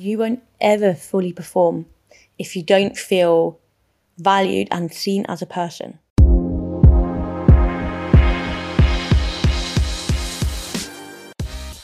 you 0.00 0.16
won't 0.16 0.42
ever 0.62 0.94
fully 0.94 1.30
perform 1.30 1.84
if 2.38 2.56
you 2.56 2.62
don't 2.62 2.96
feel 2.96 3.60
valued 4.16 4.66
and 4.70 4.90
seen 4.90 5.26
as 5.28 5.42
a 5.42 5.46
person. 5.46 5.98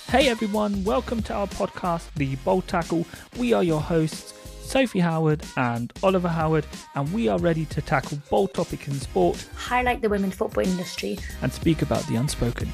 Hey 0.08 0.28
everyone, 0.28 0.82
welcome 0.84 1.20
to 1.24 1.34
our 1.34 1.46
podcast, 1.46 2.10
The 2.14 2.36
Bold 2.36 2.66
Tackle. 2.68 3.04
We 3.36 3.52
are 3.52 3.62
your 3.62 3.82
hosts, 3.82 4.32
Sophie 4.62 5.00
Howard 5.00 5.42
and 5.58 5.92
Oliver 6.02 6.28
Howard, 6.28 6.66
and 6.94 7.12
we 7.12 7.28
are 7.28 7.38
ready 7.38 7.66
to 7.66 7.82
tackle 7.82 8.18
bold 8.30 8.54
topics 8.54 8.88
in 8.88 8.94
sport 8.94 9.46
Highlight 9.54 10.00
the 10.00 10.08
women's 10.08 10.36
football 10.36 10.64
industry. 10.64 11.18
and 11.42 11.52
speak 11.52 11.82
about 11.82 12.06
the 12.06 12.16
unspoken. 12.16 12.72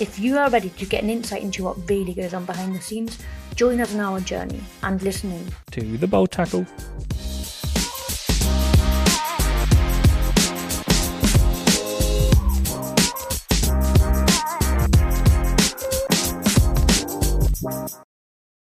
If 0.00 0.18
you 0.18 0.36
are 0.38 0.50
ready 0.50 0.70
to 0.70 0.86
get 0.86 1.04
an 1.04 1.10
insight 1.10 1.42
into 1.42 1.62
what 1.62 1.88
really 1.88 2.14
goes 2.14 2.34
on 2.34 2.44
behind 2.46 2.74
the 2.74 2.80
scenes, 2.80 3.16
join 3.54 3.80
us 3.80 3.94
on 3.94 4.00
our 4.00 4.18
journey 4.18 4.60
and 4.82 5.00
listening. 5.00 5.46
To 5.70 5.96
the 5.96 6.08
Bold 6.08 6.32
Tackle. 6.32 6.66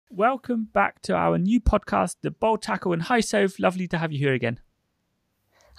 Welcome 0.09 0.67
back 0.73 1.01
to 1.03 1.15
our 1.15 1.37
new 1.37 1.61
podcast, 1.61 2.17
The 2.21 2.31
Bold 2.31 2.61
Tackle. 2.61 2.91
And 2.91 3.03
hi, 3.03 3.21
Soph. 3.21 3.57
Lovely 3.57 3.87
to 3.87 3.97
have 3.97 4.11
you 4.11 4.19
here 4.19 4.33
again. 4.33 4.59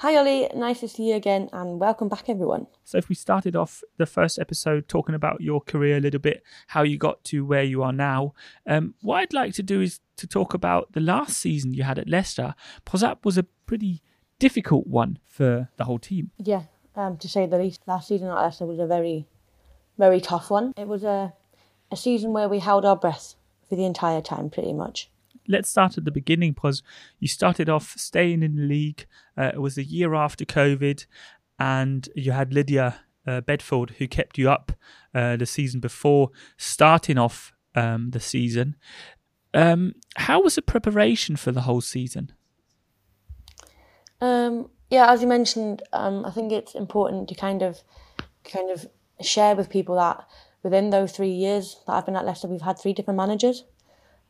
Hi 0.03 0.17
Ollie, 0.17 0.49
nice 0.53 0.81
to 0.81 0.89
see 0.89 1.11
you 1.11 1.15
again 1.15 1.49
and 1.53 1.79
welcome 1.79 2.09
back 2.09 2.29
everyone. 2.29 2.67
So, 2.83 2.99
if 2.99 3.09
we 3.09 3.15
started 3.15 3.55
off 3.55 3.85
the 3.99 4.05
first 4.05 4.37
episode 4.37 4.89
talking 4.89 5.15
about 5.15 5.41
your 5.41 5.61
career 5.61 5.97
a 5.97 6.01
little 6.01 6.19
bit, 6.19 6.43
how 6.67 6.83
you 6.83 6.99
got 6.99 7.23
to 7.27 7.45
where 7.45 7.63
you 7.63 7.85
are 7.85 7.93
now, 7.93 8.35
um, 8.67 8.95
what 9.03 9.19
I'd 9.19 9.33
like 9.33 9.55
to 9.55 9.63
do 9.63 9.81
is 9.81 10.01
to 10.17 10.27
talk 10.27 10.55
about 10.55 10.93
the 10.93 10.99
last 10.99 11.39
season 11.39 11.73
you 11.73 11.85
had 11.85 12.01
at 12.01 12.09
Leicester, 12.09 12.57
that 12.95 13.25
was 13.25 13.39
a 13.39 13.45
pretty 13.45 14.03
difficult 14.41 14.89
one 14.89 15.21
for 15.29 15.69
the 15.77 15.85
whole 15.85 16.01
team. 16.01 16.33
Yeah, 16.37 16.63
um, 16.97 17.17
to 17.19 17.29
say 17.29 17.47
the 17.47 17.59
least, 17.59 17.83
last 17.87 18.09
season 18.09 18.27
at 18.27 18.35
Leicester 18.35 18.67
was 18.67 18.81
a 18.81 18.89
very, 18.89 19.29
very 19.99 20.21
tough 20.21 20.51
one. 20.51 20.73
It 20.77 20.89
was 20.89 21.05
a, 21.05 21.33
a 21.93 21.97
season 21.97 22.33
where 22.33 22.49
we 22.49 22.59
held 22.59 22.85
our 22.85 22.97
breath 22.97 23.37
for 23.69 23.77
the 23.77 23.85
entire 23.85 24.21
time 24.21 24.51
pretty 24.51 24.73
much. 24.73 25.12
Let's 25.49 25.71
start 25.71 25.99
at 25.99 26.05
the 26.05 26.11
beginning, 26.11 26.53
because 26.53 26.83
you 27.19 27.29
started 27.29 27.69
off 27.69 27.95
staying 27.97 28.43
in 28.43 28.57
the 28.57 28.63
league. 28.63 29.07
Uh, 29.37 29.51
it 29.55 29.61
was 29.61 29.79
a 29.79 29.85
year 29.85 30.15
after 30.15 30.45
COVID, 30.45 31.07
and 31.59 32.09
you 32.15 32.33
had 32.33 32.53
Lydia 32.53 33.01
uh, 33.27 33.41
Bedford 33.41 33.91
who 33.99 34.09
kept 34.09 34.39
you 34.39 34.51
up 34.51 34.73
uh, 35.15 35.37
the 35.37 35.47
season 35.47 35.81
before 35.81 36.31
starting 36.57 37.19
off 37.19 37.53
um, 37.75 38.11
the 38.11 38.21
season. 38.21 38.77
Um, 39.55 39.95
how 40.17 40.43
was 40.43 40.55
the 40.55 40.63
preparation 40.63 41.37
for 41.37 41.53
the 41.53 41.63
whole 41.63 41.81
season? 41.81 42.33
Um, 44.21 44.71
yeah, 44.91 45.11
as 45.13 45.23
you 45.23 45.29
mentioned, 45.29 45.83
um, 45.93 46.25
I 46.25 46.31
think 46.31 46.53
it's 46.53 46.75
important 46.75 47.29
to 47.29 47.35
kind 47.35 47.63
of, 47.63 47.81
kind 48.45 48.71
of 48.71 48.87
share 49.21 49.55
with 49.55 49.71
people 49.71 49.97
that 49.97 50.27
within 50.63 50.91
those 50.91 51.13
three 51.13 51.31
years 51.31 51.81
that 51.87 51.93
I've 51.93 52.07
been 52.07 52.17
at 52.17 52.25
Leicester, 52.25 52.49
we've 52.49 52.63
had 52.63 52.79
three 52.79 52.93
different 52.93 53.17
managers, 53.17 53.65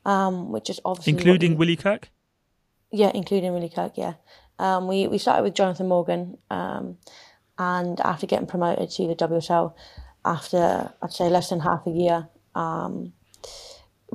um, 0.04 0.52
which 0.52 0.70
is 0.70 0.80
obviously 0.84 1.12
Including 1.12 1.56
Willie 1.56 1.76
Kirk? 1.76 2.10
Yeah, 2.90 3.10
including 3.14 3.52
Willie 3.52 3.68
Kirk. 3.68 3.92
Yeah, 3.96 4.14
um, 4.58 4.88
we 4.88 5.06
we 5.06 5.18
started 5.18 5.42
with 5.42 5.54
Jonathan 5.54 5.88
Morgan, 5.88 6.38
um, 6.50 6.98
and 7.58 8.00
after 8.00 8.26
getting 8.26 8.46
promoted 8.46 8.90
to 8.90 9.06
the 9.06 9.14
WSL, 9.14 9.74
after 10.24 10.92
I'd 11.02 11.12
say 11.12 11.28
less 11.28 11.48
than 11.48 11.60
half 11.60 11.86
a 11.86 11.90
year, 11.90 12.28
um, 12.54 13.12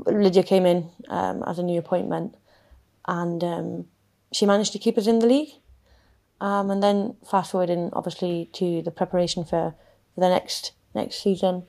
Lydia 0.05 0.43
came 0.43 0.65
in 0.65 0.89
um, 1.09 1.43
as 1.47 1.59
a 1.59 1.63
new 1.63 1.79
appointment, 1.79 2.35
and 3.07 3.43
um, 3.43 3.85
she 4.31 4.45
managed 4.45 4.73
to 4.73 4.79
keep 4.79 4.97
us 4.97 5.07
in 5.07 5.19
the 5.19 5.27
league. 5.27 5.49
Um, 6.39 6.69
and 6.69 6.83
then 6.83 7.15
fast 7.29 7.51
forwarding, 7.51 7.89
obviously, 7.93 8.49
to 8.53 8.83
the 8.83 8.91
preparation 8.91 9.43
for, 9.43 9.73
for 10.13 10.21
the 10.21 10.29
next 10.29 10.73
next 10.93 11.21
season, 11.21 11.63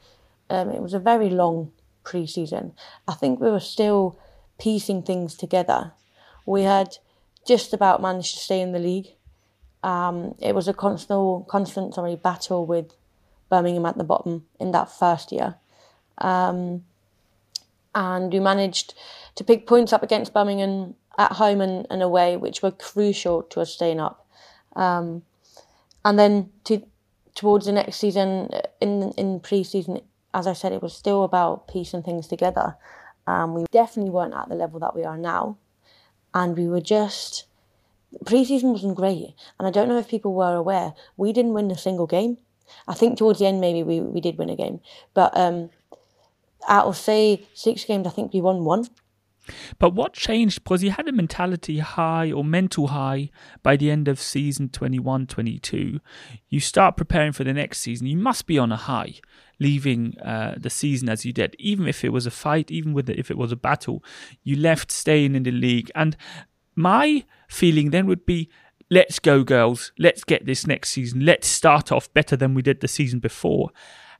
um, 0.50 0.70
it 0.70 0.82
was 0.82 0.94
a 0.94 0.98
very 0.98 1.30
long 1.30 1.72
pre-season. 2.08 2.72
I 3.06 3.12
think 3.12 3.38
we 3.38 3.50
were 3.50 3.60
still 3.60 4.18
piecing 4.58 5.02
things 5.02 5.34
together. 5.34 5.92
We 6.46 6.62
had 6.62 6.96
just 7.46 7.74
about 7.74 8.00
managed 8.00 8.34
to 8.34 8.40
stay 8.40 8.62
in 8.62 8.72
the 8.72 8.78
league. 8.78 9.08
Um, 9.82 10.34
it 10.40 10.54
was 10.54 10.68
a 10.68 10.72
constant, 10.72 11.48
constant 11.48 11.94
sorry, 11.94 12.16
battle 12.16 12.64
with 12.64 12.94
Birmingham 13.50 13.84
at 13.84 13.98
the 13.98 14.04
bottom 14.04 14.46
in 14.58 14.72
that 14.72 14.90
first 14.90 15.32
year. 15.32 15.56
Um, 16.16 16.84
and 17.94 18.32
we 18.32 18.40
managed 18.40 18.94
to 19.34 19.44
pick 19.44 19.66
points 19.66 19.92
up 19.92 20.02
against 20.02 20.32
Birmingham 20.32 20.94
at 21.18 21.32
home 21.32 21.60
and, 21.60 21.86
and 21.90 22.02
away, 22.02 22.38
which 22.38 22.62
were 22.62 22.70
crucial 22.70 23.42
to 23.42 23.60
us 23.60 23.74
staying 23.74 24.00
up. 24.00 24.26
Um, 24.74 25.22
and 26.04 26.18
then 26.18 26.50
to 26.64 26.82
towards 27.34 27.66
the 27.66 27.72
next 27.72 27.96
season, 27.96 28.50
in 28.80 29.12
in 29.16 29.40
pre-season, 29.40 30.00
as 30.34 30.46
I 30.46 30.52
said, 30.52 30.72
it 30.72 30.82
was 30.82 30.94
still 30.94 31.24
about 31.24 31.68
piecing 31.68 32.02
things 32.02 32.26
together. 32.26 32.76
Um, 33.26 33.54
we 33.54 33.64
definitely 33.70 34.10
weren't 34.10 34.34
at 34.34 34.48
the 34.48 34.54
level 34.54 34.80
that 34.80 34.94
we 34.94 35.04
are 35.04 35.18
now, 35.18 35.58
and 36.34 36.56
we 36.56 36.66
were 36.66 36.80
just 36.80 37.44
pre-season 38.24 38.72
wasn't 38.72 38.96
great. 38.96 39.34
And 39.58 39.68
I 39.68 39.70
don't 39.70 39.88
know 39.88 39.98
if 39.98 40.08
people 40.08 40.34
were 40.34 40.54
aware, 40.54 40.94
we 41.16 41.32
didn't 41.32 41.52
win 41.52 41.70
a 41.70 41.76
single 41.76 42.06
game. 42.06 42.38
I 42.86 42.94
think 42.94 43.18
towards 43.18 43.38
the 43.38 43.46
end 43.46 43.60
maybe 43.60 43.82
we, 43.82 44.00
we 44.00 44.20
did 44.20 44.38
win 44.38 44.50
a 44.50 44.56
game, 44.56 44.80
but 45.14 45.36
um, 45.36 45.70
out 46.66 46.86
of 46.86 46.96
say 46.96 47.46
six 47.54 47.84
games, 47.84 48.06
I 48.06 48.10
think 48.10 48.32
we 48.32 48.40
won 48.40 48.64
one. 48.64 48.86
But 49.78 49.94
what 49.94 50.12
changed? 50.12 50.62
Because 50.62 50.82
you 50.82 50.90
had 50.90 51.08
a 51.08 51.12
mentality 51.12 51.78
high 51.78 52.30
or 52.30 52.44
mental 52.44 52.88
high 52.88 53.30
by 53.62 53.76
the 53.76 53.90
end 53.90 54.08
of 54.08 54.20
season 54.20 54.68
21 54.68 55.26
22. 55.26 56.00
You 56.48 56.60
start 56.60 56.96
preparing 56.96 57.32
for 57.32 57.44
the 57.44 57.52
next 57.52 57.78
season. 57.78 58.06
You 58.06 58.16
must 58.16 58.46
be 58.46 58.58
on 58.58 58.72
a 58.72 58.76
high, 58.76 59.14
leaving 59.58 60.18
uh, 60.20 60.54
the 60.56 60.70
season 60.70 61.08
as 61.08 61.24
you 61.24 61.32
did. 61.32 61.56
Even 61.58 61.86
if 61.86 62.04
it 62.04 62.12
was 62.12 62.26
a 62.26 62.30
fight, 62.30 62.70
even 62.70 62.92
with 62.92 63.08
if 63.10 63.30
it 63.30 63.38
was 63.38 63.52
a 63.52 63.56
battle, 63.56 64.02
you 64.42 64.56
left 64.56 64.90
staying 64.90 65.34
in 65.34 65.42
the 65.42 65.50
league. 65.50 65.90
And 65.94 66.16
my 66.74 67.24
feeling 67.48 67.90
then 67.90 68.06
would 68.06 68.24
be 68.24 68.48
let's 68.90 69.18
go, 69.18 69.42
girls. 69.44 69.92
Let's 69.98 70.24
get 70.24 70.46
this 70.46 70.66
next 70.66 70.90
season. 70.90 71.24
Let's 71.24 71.46
start 71.46 71.92
off 71.92 72.12
better 72.14 72.36
than 72.36 72.54
we 72.54 72.62
did 72.62 72.80
the 72.80 72.88
season 72.88 73.18
before. 73.18 73.70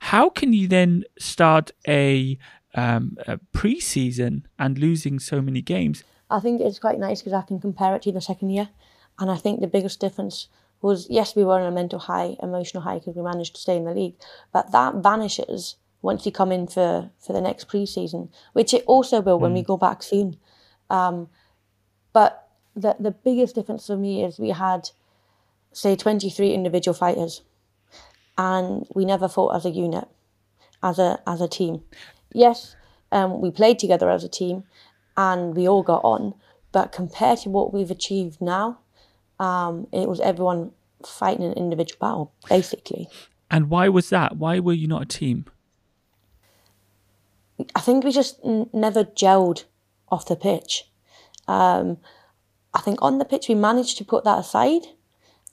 How 0.01 0.29
can 0.29 0.53
you 0.53 0.67
then 0.67 1.03
start 1.19 1.71
a, 1.87 2.37
um, 2.75 3.17
a 3.27 3.37
pre-season 3.51 4.47
and 4.57 4.77
losing 4.77 5.19
so 5.19 5.41
many 5.41 5.61
games? 5.61 6.03
I 6.29 6.39
think 6.39 6.61
it's 6.61 6.79
quite 6.79 6.99
nice 6.99 7.21
because 7.21 7.33
I 7.33 7.41
can 7.41 7.59
compare 7.59 7.95
it 7.95 8.03
to 8.03 8.11
the 8.11 8.21
second 8.21 8.51
year. 8.51 8.69
And 9.17 9.29
I 9.29 9.35
think 9.35 9.59
the 9.59 9.67
biggest 9.67 9.99
difference 9.99 10.47
was 10.81 11.07
yes, 11.09 11.35
we 11.35 11.43
were 11.43 11.59
on 11.59 11.67
a 11.67 11.71
mental 11.71 11.99
high, 11.99 12.37
emotional 12.41 12.83
high 12.83 12.99
because 12.99 13.15
we 13.15 13.21
managed 13.21 13.55
to 13.55 13.61
stay 13.61 13.75
in 13.75 13.85
the 13.85 13.93
league, 13.93 14.15
but 14.53 14.71
that 14.71 14.95
vanishes 14.95 15.75
once 16.01 16.25
you 16.25 16.31
come 16.31 16.51
in 16.51 16.67
for, 16.67 17.09
for 17.19 17.33
the 17.33 17.41
next 17.41 17.65
pre 17.65 17.85
season, 17.85 18.29
which 18.53 18.73
it 18.73 18.83
also 18.87 19.19
will 19.19 19.39
when 19.39 19.53
we 19.53 19.61
go 19.61 19.75
back 19.75 20.01
soon. 20.01 20.37
Um, 20.89 21.27
but 22.13 22.47
the, 22.75 22.95
the 22.99 23.11
biggest 23.11 23.55
difference 23.55 23.87
for 23.87 23.97
me 23.97 24.23
is 24.23 24.39
we 24.39 24.49
had, 24.49 24.89
say, 25.73 25.95
23 25.95 26.53
individual 26.53 26.95
fighters 26.95 27.41
and 28.37 28.87
we 28.95 29.03
never 29.03 29.27
fought 29.27 29.55
as 29.55 29.65
a 29.65 29.69
unit, 29.69 30.07
as 30.81 30.97
a, 30.99 31.21
as 31.27 31.41
a 31.41 31.47
team. 31.47 31.83
Yes, 32.33 32.75
um, 33.11 33.41
we 33.41 33.51
played 33.51 33.79
together 33.79 34.09
as 34.09 34.23
a 34.23 34.29
team 34.29 34.63
and 35.17 35.55
we 35.55 35.67
all 35.67 35.83
got 35.83 36.01
on. 36.03 36.33
But 36.71 36.91
compared 36.91 37.39
to 37.39 37.49
what 37.49 37.73
we've 37.73 37.89
achieved 37.89 38.39
now, 38.41 38.79
um, 39.39 39.87
it 39.91 40.07
was 40.07 40.19
everyone 40.19 40.71
fighting 41.05 41.45
an 41.45 41.53
individual 41.53 41.97
battle, 41.99 42.33
basically. 42.47 43.07
And 43.49 43.69
why 43.69 43.89
was 43.89 44.09
that? 44.09 44.37
Why 44.37 44.59
were 44.59 44.73
you 44.73 44.87
not 44.87 45.01
a 45.01 45.05
team? 45.05 45.45
I 47.75 47.79
think 47.81 48.03
we 48.03 48.11
just 48.11 48.39
n- 48.45 48.69
never 48.71 49.03
gelled 49.03 49.65
off 50.09 50.27
the 50.27 50.35
pitch. 50.35 50.85
Um, 51.47 51.97
I 52.73 52.81
think 52.81 52.99
on 53.01 53.17
the 53.17 53.25
pitch 53.25 53.49
we 53.49 53.55
managed 53.55 53.97
to 53.97 54.05
put 54.05 54.23
that 54.23 54.39
aside 54.39 54.83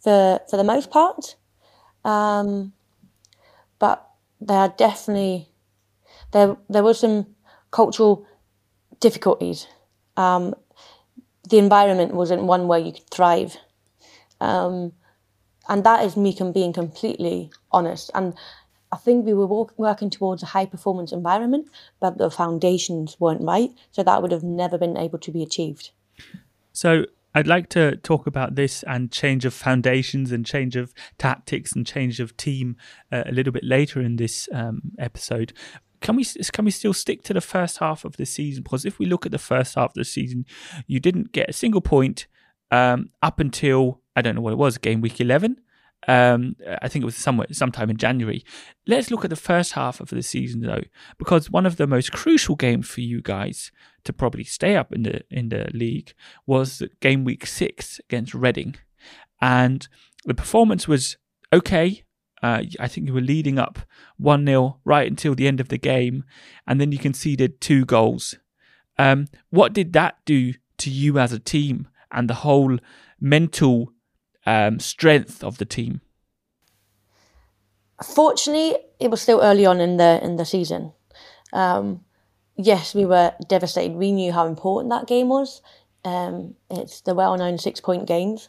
for 0.02 0.40
for 0.49 0.56
the 0.56 0.64
most 0.64 0.90
part, 0.90 1.37
um, 2.05 2.75
but 3.79 4.08
there 4.40 4.58
are 4.58 4.75
definitely 4.76 5.49
there 6.36 6.56
there 6.68 6.82
were 6.82 6.94
some 6.94 7.26
cultural 7.70 8.26
difficulties. 9.00 9.66
Um, 10.16 10.54
the 11.48 11.58
environment 11.58 12.14
wasn't 12.14 12.42
one 12.42 12.68
where 12.68 12.78
you 12.78 12.92
could 12.92 13.10
thrive, 13.10 13.56
um, 14.40 14.92
and 15.68 15.84
that 15.84 16.04
is 16.04 16.16
me 16.16 16.36
being 16.52 16.72
completely 16.72 17.50
honest. 17.70 18.10
And 18.14 18.34
I 18.92 18.96
think 18.96 19.24
we 19.24 19.34
were 19.34 19.46
walk- 19.46 19.74
working 19.76 20.10
towards 20.10 20.42
a 20.42 20.46
high 20.46 20.66
performance 20.66 21.12
environment, 21.12 21.68
but 22.00 22.18
the 22.18 22.30
foundations 22.30 23.16
weren't 23.18 23.42
right, 23.42 23.70
so 23.90 24.02
that 24.02 24.22
would 24.22 24.32
have 24.32 24.44
never 24.44 24.78
been 24.78 24.96
able 24.96 25.18
to 25.18 25.30
be 25.30 25.42
achieved. 25.42 25.90
So 26.72 27.06
I'd 27.36 27.46
like 27.46 27.68
to 27.70 27.96
talk 27.96 28.26
about 28.26 28.54
this 28.54 28.82
and 28.84 29.12
change 29.12 29.44
of 29.44 29.52
foundations 29.52 30.32
and 30.32 30.46
change 30.46 30.74
of 30.74 30.94
tactics 31.18 31.74
and 31.76 31.86
change 31.86 32.18
of 32.18 32.34
team 32.38 32.76
uh, 33.12 33.24
a 33.26 33.32
little 33.32 33.52
bit 33.52 33.62
later 33.62 34.00
in 34.00 34.16
this 34.16 34.48
um, 34.54 34.80
episode. 34.98 35.52
Can 36.06 36.14
we 36.14 36.25
can 36.25 36.64
we 36.64 36.70
still 36.70 36.93
stick 36.93 37.25
to 37.25 37.35
the 37.35 37.41
first 37.41 37.79
half 37.79 38.05
of 38.05 38.17
the 38.17 38.25
season? 38.25 38.62
Because 38.62 38.85
if 38.85 39.00
we 39.00 39.06
look 39.06 39.26
at 39.26 39.32
the 39.32 39.38
first 39.38 39.75
half 39.75 39.91
of 39.91 39.94
the 39.94 40.05
season, 40.05 40.47
you 40.87 41.00
didn't 41.00 41.32
get 41.32 41.50
a 41.50 41.53
single 41.53 41.81
point 41.81 42.29
um, 42.70 43.11
up 43.23 43.41
until 43.41 44.00
I 44.14 44.23
don't 44.23 44.37
know 44.37 44.41
what 44.41 44.53
it 44.53 44.58
was, 44.58 44.79
game 44.79 45.00
week 45.00 45.20
eleven. 45.20 45.61
Um, 46.06 46.55
I 46.81 46.87
think 46.87 47.03
it 47.03 47.06
was 47.06 47.17
somewhere 47.17 47.49
sometime 47.50 47.91
in 47.91 47.97
January. 47.97 48.44
Let's 48.87 49.11
look 49.11 49.25
at 49.25 49.31
the 49.31 49.35
first 49.50 49.73
half 49.73 49.99
of 49.99 50.11
the 50.11 50.23
season 50.23 50.61
though, 50.61 50.85
because 51.19 51.50
one 51.50 51.67
of 51.67 51.76
the 51.76 51.88
most 51.88 52.12
crucial 52.12 52.55
games 52.55 52.88
for 52.88 53.00
you 53.00 53.20
guys 53.20 53.73
to 54.05 54.12
probably 54.12 54.44
stay 54.44 54.76
up 54.76 54.93
in 54.93 55.03
the 55.03 55.23
in 55.29 55.49
the 55.49 55.69
league 55.75 56.14
was 56.47 56.85
game 57.00 57.25
week 57.25 57.47
six 57.47 57.99
against 58.08 58.32
Reading, 58.32 58.76
and 59.41 59.88
the 60.25 60.35
performance 60.35 60.87
was 60.87 61.17
okay. 61.53 62.05
Uh, 62.46 62.62
I 62.78 62.87
think 62.87 63.08
you 63.08 63.12
were 63.12 63.20
leading 63.20 63.58
up 63.58 63.81
1 64.19 64.46
0 64.46 64.78
right 64.84 65.10
until 65.10 65.34
the 65.34 65.48
end 65.48 65.58
of 65.58 65.69
the 65.69 65.78
game, 65.78 66.22
and 66.64 66.81
then 66.81 66.93
you 66.93 66.98
conceded 66.98 67.60
two 67.60 67.84
goals. 67.84 68.37
Um, 68.98 69.26
what 69.50 69.72
did 69.72 69.93
that 69.94 70.19
do 70.25 70.54
to 70.78 70.88
you 70.88 71.19
as 71.19 71.32
a 71.32 71.40
team 71.40 71.88
and 72.12 72.31
the 72.31 72.34
whole 72.46 72.78
mental 73.20 73.93
um, 74.46 74.78
strength 74.78 75.43
of 75.43 75.58
the 75.58 75.64
team? 75.64 76.02
Fortunately, 78.14 78.76
it 79.00 79.10
was 79.10 79.20
still 79.20 79.40
early 79.43 79.66
on 79.66 79.81
in 79.81 79.96
the 79.96 80.20
in 80.22 80.37
the 80.37 80.44
season. 80.44 80.93
Um, 81.52 82.04
yes, 82.56 82.94
we 82.94 83.06
were 83.06 83.34
devastated. 83.48 83.96
We 83.96 84.12
knew 84.12 84.32
how 84.32 84.46
important 84.46 84.90
that 84.90 85.08
game 85.08 85.28
was. 85.28 85.62
Um, 86.04 86.54
it's 86.70 87.00
the 87.00 87.14
well-known 87.16 87.58
six-point 87.58 88.06
games 88.06 88.48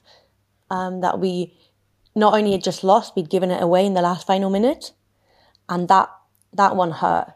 um, 0.70 1.02
that 1.02 1.20
we 1.20 1.58
not 2.18 2.34
only 2.34 2.52
had 2.52 2.64
just 2.64 2.84
lost, 2.84 3.16
we'd 3.16 3.30
given 3.30 3.52
it 3.52 3.62
away 3.62 3.86
in 3.86 3.94
the 3.94 4.02
last 4.02 4.26
final 4.26 4.50
minute, 4.50 4.92
and 5.70 5.88
that 5.88 6.10
that 6.52 6.76
one 6.76 6.92
hurt. 6.92 7.32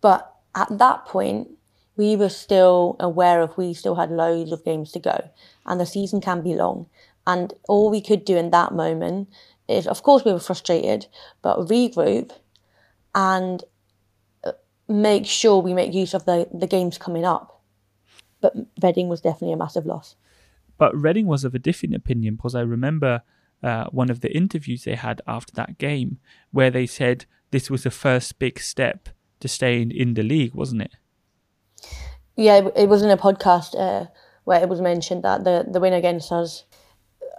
But 0.00 0.34
at 0.54 0.78
that 0.78 1.04
point, 1.04 1.50
we 1.96 2.16
were 2.16 2.30
still 2.30 2.96
aware 2.98 3.42
of 3.42 3.56
we 3.58 3.74
still 3.74 3.96
had 3.96 4.10
loads 4.10 4.50
of 4.50 4.64
games 4.64 4.92
to 4.92 4.98
go, 4.98 5.30
and 5.66 5.78
the 5.78 5.84
season 5.84 6.22
can 6.22 6.40
be 6.40 6.54
long. 6.54 6.86
And 7.26 7.52
all 7.68 7.90
we 7.90 8.00
could 8.00 8.24
do 8.24 8.36
in 8.36 8.50
that 8.50 8.72
moment 8.72 9.28
is, 9.68 9.86
of 9.86 10.02
course, 10.02 10.24
we 10.24 10.32
were 10.32 10.40
frustrated, 10.40 11.06
but 11.42 11.58
regroup 11.68 12.32
and 13.14 13.62
uh, 14.42 14.52
make 14.88 15.26
sure 15.26 15.60
we 15.60 15.74
make 15.74 15.92
use 15.92 16.14
of 16.14 16.24
the, 16.24 16.48
the 16.52 16.66
games 16.66 16.96
coming 16.96 17.24
up. 17.24 17.60
But 18.40 18.54
Reading 18.82 19.08
was 19.08 19.20
definitely 19.20 19.52
a 19.52 19.56
massive 19.58 19.86
loss. 19.86 20.16
But 20.78 20.96
Reading 20.96 21.26
was 21.26 21.44
of 21.44 21.54
a 21.54 21.60
different 21.60 21.94
opinion 21.94 22.34
because 22.34 22.56
I 22.56 22.62
remember 22.62 23.22
uh, 23.62 23.86
one 23.90 24.10
of 24.10 24.20
the 24.20 24.34
interviews 24.36 24.84
they 24.84 24.94
had 24.94 25.20
after 25.26 25.52
that 25.54 25.78
game 25.78 26.18
where 26.50 26.70
they 26.70 26.86
said 26.86 27.26
this 27.50 27.70
was 27.70 27.84
the 27.84 27.90
first 27.90 28.38
big 28.38 28.60
step 28.60 29.08
to 29.40 29.48
staying 29.48 29.90
in 29.90 30.14
the 30.14 30.22
league, 30.22 30.54
wasn't 30.54 30.82
it? 30.82 30.92
Yeah, 32.36 32.68
it 32.76 32.88
was 32.88 33.02
in 33.02 33.10
a 33.10 33.16
podcast 33.16 33.78
uh, 33.78 34.06
where 34.44 34.62
it 34.62 34.68
was 34.68 34.80
mentioned 34.80 35.22
that 35.24 35.44
the, 35.44 35.66
the 35.70 35.80
win 35.80 35.92
against 35.92 36.32
us 36.32 36.64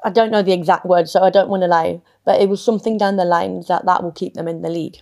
I 0.03 0.09
don't 0.09 0.31
know 0.31 0.41
the 0.41 0.51
exact 0.51 0.85
words, 0.85 1.11
so 1.11 1.21
I 1.21 1.29
don't 1.29 1.49
want 1.49 1.63
to 1.63 1.67
lie, 1.67 2.01
but 2.25 2.41
it 2.41 2.49
was 2.49 2.63
something 2.63 2.97
down 2.97 3.15
the 3.15 3.25
lines 3.25 3.67
that 3.67 3.85
that 3.85 4.03
will 4.03 4.11
keep 4.11 4.33
them 4.33 4.47
in 4.47 4.61
the 4.61 4.69
league. 4.69 4.97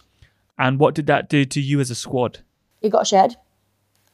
And 0.59 0.79
what 0.79 0.93
did 0.93 1.07
that 1.07 1.27
do 1.27 1.43
to 1.43 1.59
you 1.59 1.79
as 1.79 1.89
a 1.89 1.95
squad? 1.95 2.39
It 2.81 2.89
got 2.89 3.07
shared. 3.07 3.35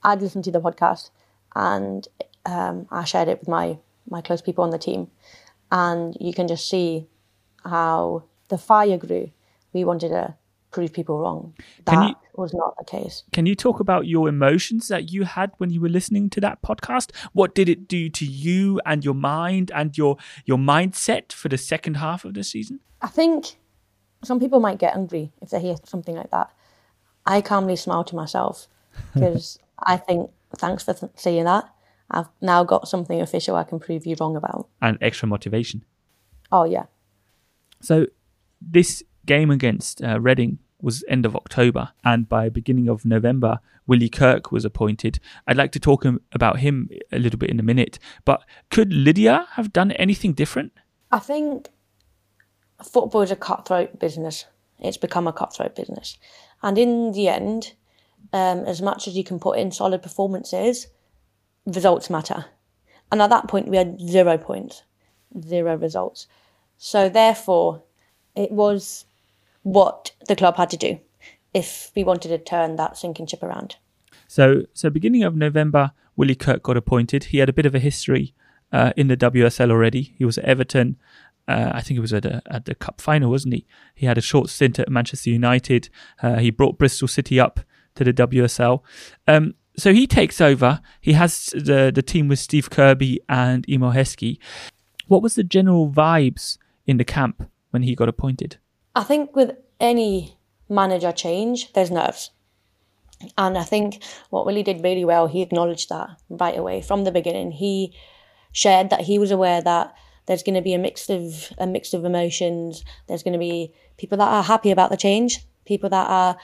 I'd 0.03 0.21
listened 0.21 0.45
to 0.45 0.51
the 0.51 0.61
podcast 0.61 1.09
and 1.55 2.07
um, 2.45 2.87
I 2.89 3.03
shared 3.03 3.27
it 3.27 3.39
with 3.39 3.49
my, 3.49 3.79
my 4.09 4.21
close 4.21 4.41
people 4.41 4.63
on 4.63 4.69
the 4.69 4.77
team. 4.77 5.09
And 5.71 6.15
you 6.19 6.33
can 6.33 6.47
just 6.47 6.69
see 6.69 7.07
how 7.63 8.23
the 8.47 8.57
fire 8.57 8.97
grew. 8.97 9.31
We 9.73 9.83
wanted 9.83 10.09
to 10.09 10.35
prove 10.71 10.93
people 10.93 11.19
wrong. 11.19 11.55
That 11.85 12.09
you, 12.09 12.15
was 12.35 12.53
not 12.53 12.75
the 12.77 12.85
case. 12.85 13.23
Can 13.33 13.45
you 13.45 13.55
talk 13.55 13.79
about 13.79 14.07
your 14.07 14.29
emotions 14.29 14.87
that 14.87 15.11
you 15.11 15.23
had 15.23 15.51
when 15.57 15.69
you 15.69 15.81
were 15.81 15.89
listening 15.89 16.29
to 16.31 16.41
that 16.41 16.61
podcast? 16.61 17.11
What 17.33 17.55
did 17.55 17.67
it 17.67 17.87
do 17.87 18.09
to 18.09 18.25
you 18.25 18.79
and 18.85 19.03
your 19.03 19.15
mind 19.15 19.71
and 19.73 19.97
your 19.97 20.17
your 20.45 20.57
mindset 20.57 21.33
for 21.33 21.49
the 21.49 21.57
second 21.57 21.95
half 21.95 22.25
of 22.25 22.33
the 22.33 22.43
season? 22.43 22.79
I 23.01 23.07
think 23.07 23.57
some 24.23 24.39
people 24.39 24.59
might 24.59 24.79
get 24.79 24.95
angry 24.95 25.31
if 25.41 25.49
they 25.49 25.59
hear 25.59 25.75
something 25.83 26.15
like 26.15 26.31
that. 26.31 26.51
I 27.25 27.41
calmly 27.41 27.75
smile 27.75 28.03
to 28.05 28.15
myself 28.15 28.67
because 29.13 29.59
I 29.79 29.97
think 29.97 30.31
thanks 30.57 30.83
for 30.83 30.93
th- 30.93 31.11
saying 31.15 31.45
that. 31.45 31.69
I've 32.09 32.27
now 32.41 32.63
got 32.63 32.87
something 32.87 33.21
official 33.21 33.55
I 33.55 33.63
can 33.63 33.79
prove 33.79 34.05
you 34.05 34.15
wrong 34.19 34.35
about. 34.35 34.69
And 34.81 34.97
extra 35.01 35.27
motivation. 35.27 35.83
Oh 36.51 36.63
yeah. 36.63 36.85
So 37.81 38.07
this 38.61 39.03
game 39.25 39.51
against 39.51 40.01
uh, 40.01 40.19
Reading 40.19 40.59
was 40.81 41.03
end 41.07 41.25
of 41.25 41.35
October, 41.35 41.89
and 42.03 42.29
by 42.29 42.49
beginning 42.49 42.87
of 42.87 43.03
November, 43.03 43.59
Willie 43.87 44.09
Kirk 44.09 44.51
was 44.51 44.63
appointed. 44.63 45.19
I'd 45.47 45.57
like 45.57 45.71
to 45.71 45.79
talk 45.79 46.05
about 46.31 46.59
him 46.59 46.89
a 47.11 47.19
little 47.19 47.39
bit 47.39 47.49
in 47.49 47.59
a 47.59 47.63
minute, 47.63 47.99
but 48.25 48.43
could 48.69 48.93
Lydia 48.93 49.47
have 49.53 49.73
done 49.73 49.91
anything 49.93 50.33
different? 50.33 50.73
I 51.11 51.19
think 51.19 51.69
football 52.83 53.21
is 53.21 53.31
a 53.31 53.35
cutthroat 53.35 53.99
business. 53.99 54.45
It's 54.79 54.97
become 54.97 55.27
a 55.27 55.33
cutthroat 55.33 55.75
business, 55.75 56.17
and 56.61 56.77
in 56.77 57.11
the 57.13 57.27
end, 57.27 57.73
um, 58.31 58.59
as 58.59 58.81
much 58.81 59.07
as 59.07 59.17
you 59.17 59.23
can 59.23 59.39
put 59.39 59.57
in 59.57 59.71
solid 59.71 60.03
performances, 60.03 60.87
results 61.67 62.09
matter. 62.09 62.45
And 63.11 63.21
at 63.21 63.29
that 63.29 63.47
point, 63.47 63.67
we 63.67 63.77
had 63.77 63.99
zero 64.01 64.37
points, 64.37 64.83
zero 65.45 65.77
results. 65.77 66.27
So 66.77 67.09
therefore, 67.09 67.83
it 68.35 68.51
was 68.51 69.05
what 69.63 70.11
the 70.27 70.35
club 70.35 70.57
had 70.57 70.69
to 70.71 70.77
do 70.77 70.99
if 71.53 71.91
we 71.95 72.03
wanted 72.03 72.29
to 72.29 72.37
turn 72.37 72.75
that 72.75 72.97
sinking 72.97 73.27
ship 73.27 73.43
around. 73.43 73.75
So, 74.27 74.63
so 74.73 74.89
beginning 74.89 75.23
of 75.23 75.35
November, 75.35 75.91
Willie 76.15 76.35
Kirk 76.35 76.63
got 76.63 76.77
appointed. 76.77 77.25
He 77.25 77.37
had 77.37 77.49
a 77.49 77.53
bit 77.53 77.65
of 77.65 77.73
a 77.73 77.79
history 77.79 78.33
uh, 78.71 78.91
in 78.97 79.07
the 79.07 79.17
WSL 79.17 79.71
already. 79.71 80.15
He 80.17 80.25
was 80.25 80.37
at 80.37 80.45
Everton. 80.45 80.97
Uh, 81.47 81.71
I 81.73 81.81
think 81.81 81.97
it 81.97 82.01
was 82.01 82.13
at, 82.13 82.25
a, 82.25 82.41
at 82.47 82.65
the 82.65 82.75
cup 82.75 82.99
final, 82.99 83.29
wasn't 83.29 83.53
he? 83.53 83.65
He 83.95 84.05
had 84.05 84.17
a 84.17 84.21
short 84.21 84.49
stint 84.49 84.79
at 84.79 84.89
Manchester 84.89 85.29
United. 85.29 85.89
Uh, 86.21 86.35
he 86.35 86.51
brought 86.51 86.77
Bristol 86.77 87.07
City 87.07 87.39
up 87.39 87.61
to 87.95 88.03
the 88.03 88.13
WSL. 88.13 88.81
Um, 89.27 89.53
so 89.77 89.93
he 89.93 90.07
takes 90.07 90.41
over. 90.41 90.81
He 90.99 91.13
has 91.13 91.47
the 91.47 91.91
the 91.93 92.01
team 92.01 92.27
with 92.27 92.39
Steve 92.39 92.69
Kirby 92.69 93.19
and 93.29 93.67
Emile 93.69 93.93
Heskey. 93.93 94.39
What 95.07 95.21
was 95.21 95.35
the 95.35 95.43
general 95.43 95.89
vibes 95.89 96.57
in 96.85 96.97
the 96.97 97.05
camp 97.05 97.49
when 97.71 97.83
he 97.83 97.95
got 97.95 98.09
appointed? 98.09 98.57
I 98.95 99.03
think 99.03 99.35
with 99.35 99.51
any 99.79 100.37
manager 100.67 101.11
change, 101.11 101.71
there's 101.73 101.91
nerves. 101.91 102.31
And 103.37 103.57
I 103.57 103.63
think 103.63 104.03
what 104.29 104.45
Willie 104.45 104.63
did 104.63 104.83
really 104.83 105.05
well, 105.05 105.27
he 105.27 105.41
acknowledged 105.41 105.89
that 105.89 106.09
right 106.29 106.57
away 106.57 106.81
from 106.81 107.03
the 107.03 107.11
beginning. 107.11 107.51
He 107.51 107.95
shared 108.51 108.89
that 108.89 109.01
he 109.01 109.17
was 109.17 109.31
aware 109.31 109.61
that 109.61 109.93
there's 110.27 110.43
going 110.43 110.55
to 110.55 110.61
be 110.61 110.73
a 110.73 110.79
mix 110.79 111.09
of 111.09 111.51
a 111.57 111.65
mix 111.65 111.93
of 111.93 112.05
emotions. 112.05 112.83
There's 113.07 113.23
going 113.23 113.33
to 113.33 113.39
be 113.39 113.73
people 113.97 114.17
that 114.17 114.27
are 114.27 114.43
happy 114.43 114.71
about 114.71 114.91
the 114.91 114.97
change, 114.97 115.45
people 115.65 115.89
that 115.89 116.09
are 116.09 116.37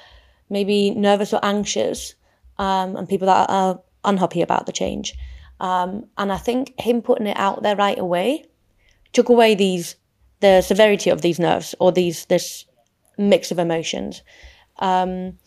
maybe 0.50 0.92
nervous 0.92 1.34
or 1.34 1.40
anxious, 1.44 2.16
um, 2.58 2.96
and 2.96 3.08
people 3.08 3.28
that 3.28 3.50
are 3.50 3.82
unhappy 4.04 4.42
about 4.42 4.66
the 4.66 4.72
change. 4.72 5.14
Um, 5.60 6.06
and 6.18 6.32
I 6.32 6.38
think 6.38 6.80
him 6.80 7.02
putting 7.02 7.28
it 7.28 7.38
out 7.38 7.64
there 7.64 7.76
right 7.76 7.98
away 7.98 8.46
took 9.14 9.30
away 9.30 9.56
these 9.56 9.96
the 10.40 10.62
severity 10.62 11.10
of 11.10 11.22
these 11.22 11.40
nerves 11.40 11.74
or 11.80 11.92
these 11.92 12.26
this 12.26 12.66
mix 13.18 13.52
of 13.52 13.60
emotions. 13.60 14.22
Um, 14.80 15.38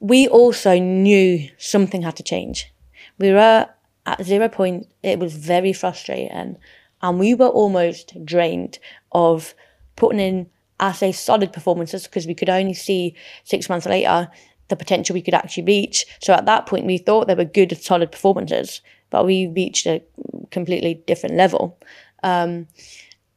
we 0.00 0.28
also 0.28 0.78
knew 0.78 1.48
something 1.56 2.02
had 2.02 2.16
to 2.16 2.22
change. 2.22 2.70
We 3.18 3.32
were 3.32 3.66
at 4.04 4.24
zero 4.24 4.48
point. 4.48 4.88
It 5.02 5.18
was 5.18 5.34
very 5.34 5.72
frustrating, 5.72 6.58
and 7.00 7.18
we 7.18 7.34
were 7.34 7.48
almost 7.48 8.12
drained 8.24 8.78
of 9.12 9.54
putting 9.96 10.20
in, 10.20 10.50
I 10.78 10.92
say, 10.92 11.12
solid 11.12 11.52
performances 11.52 12.04
because 12.04 12.26
we 12.26 12.34
could 12.34 12.50
only 12.50 12.74
see 12.74 13.14
six 13.44 13.70
months 13.70 13.86
later 13.86 14.28
the 14.68 14.76
potential 14.76 15.14
we 15.14 15.22
could 15.22 15.34
actually 15.34 15.64
reach. 15.64 16.06
So 16.20 16.32
at 16.32 16.46
that 16.46 16.66
point, 16.66 16.86
we 16.86 16.98
thought 16.98 17.26
they 17.26 17.34
were 17.34 17.44
good, 17.44 17.76
solid 17.80 18.10
performances, 18.10 18.80
but 19.10 19.24
we 19.24 19.46
reached 19.46 19.86
a 19.86 20.02
completely 20.50 21.02
different 21.06 21.36
level. 21.36 21.78
Um, 22.22 22.66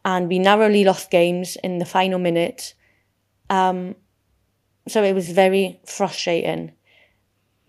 and 0.05 0.27
we 0.27 0.39
narrowly 0.39 0.83
lost 0.83 1.11
games 1.11 1.57
in 1.57 1.77
the 1.77 1.85
final 1.85 2.19
minute. 2.19 2.73
Um, 3.49 3.95
so 4.87 5.03
it 5.03 5.13
was 5.13 5.29
very 5.29 5.79
frustrating, 5.85 6.71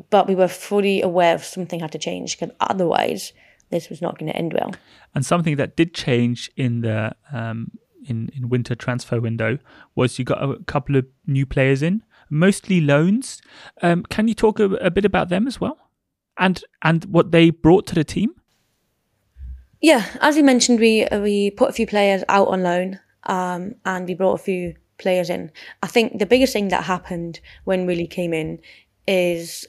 but 0.08 0.26
we 0.26 0.34
were 0.34 0.48
fully 0.48 1.02
aware 1.02 1.34
of 1.34 1.44
something 1.44 1.80
had 1.80 1.92
to 1.92 1.98
change 1.98 2.38
because 2.38 2.54
otherwise 2.60 3.32
this 3.70 3.88
was 3.88 4.00
not 4.00 4.18
going 4.18 4.30
to 4.30 4.36
end 4.36 4.52
well. 4.52 4.72
And 5.14 5.24
something 5.24 5.56
that 5.56 5.76
did 5.76 5.94
change 5.94 6.50
in 6.56 6.80
the 6.80 7.14
um, 7.32 7.72
in 8.08 8.30
in 8.34 8.48
winter 8.48 8.74
transfer 8.74 9.20
window 9.20 9.58
was 9.94 10.18
you 10.18 10.24
got 10.24 10.42
a 10.42 10.62
couple 10.64 10.96
of 10.96 11.06
new 11.26 11.46
players 11.46 11.82
in, 11.82 12.02
mostly 12.30 12.80
loans. 12.80 13.42
Um, 13.82 14.04
can 14.04 14.28
you 14.28 14.34
talk 14.34 14.58
a, 14.60 14.66
a 14.76 14.90
bit 14.90 15.04
about 15.04 15.28
them 15.28 15.46
as 15.46 15.60
well, 15.60 15.76
and 16.38 16.62
and 16.82 17.04
what 17.06 17.32
they 17.32 17.50
brought 17.50 17.86
to 17.88 17.94
the 17.94 18.04
team? 18.04 18.34
Yeah, 19.80 20.06
as 20.20 20.36
you 20.36 20.44
mentioned, 20.44 20.80
we 20.80 21.06
we 21.12 21.50
put 21.50 21.70
a 21.70 21.72
few 21.72 21.86
players 21.86 22.22
out 22.28 22.48
on 22.48 22.62
loan, 22.62 23.00
um, 23.24 23.74
and 23.84 24.06
we 24.06 24.14
brought 24.14 24.40
a 24.40 24.42
few 24.42 24.74
players 24.98 25.30
in. 25.30 25.50
I 25.82 25.86
think 25.86 26.18
the 26.18 26.26
biggest 26.26 26.52
thing 26.52 26.68
that 26.68 26.84
happened 26.84 27.40
when 27.64 27.86
Willie 27.86 28.06
came 28.06 28.32
in 28.32 28.60
is, 29.08 29.66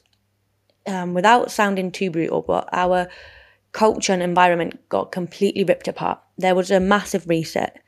um, 0.85 1.13
without 1.13 1.51
sounding 1.51 1.91
too 1.91 2.11
brutal, 2.11 2.41
but 2.41 2.69
our 2.73 3.07
culture 3.71 4.13
and 4.13 4.21
environment 4.21 4.77
got 4.89 5.11
completely 5.11 5.63
ripped 5.63 5.87
apart. 5.87 6.19
There 6.37 6.55
was 6.55 6.71
a 6.71 6.79
massive 6.79 7.27
reset 7.27 7.81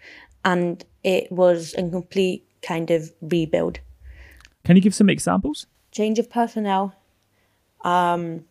and 0.46 0.84
it 1.04 1.32
was 1.32 1.74
a 1.74 1.90
complete 1.90 2.48
kind 2.62 2.90
of 2.92 3.12
rebuild. 3.22 3.80
Can 4.64 4.76
you 4.76 4.82
give 4.82 4.96
some 4.96 5.10
examples? 5.10 5.68
Change 5.92 6.20
of 6.20 6.30
personnel, 6.30 6.96
um, 7.82 8.46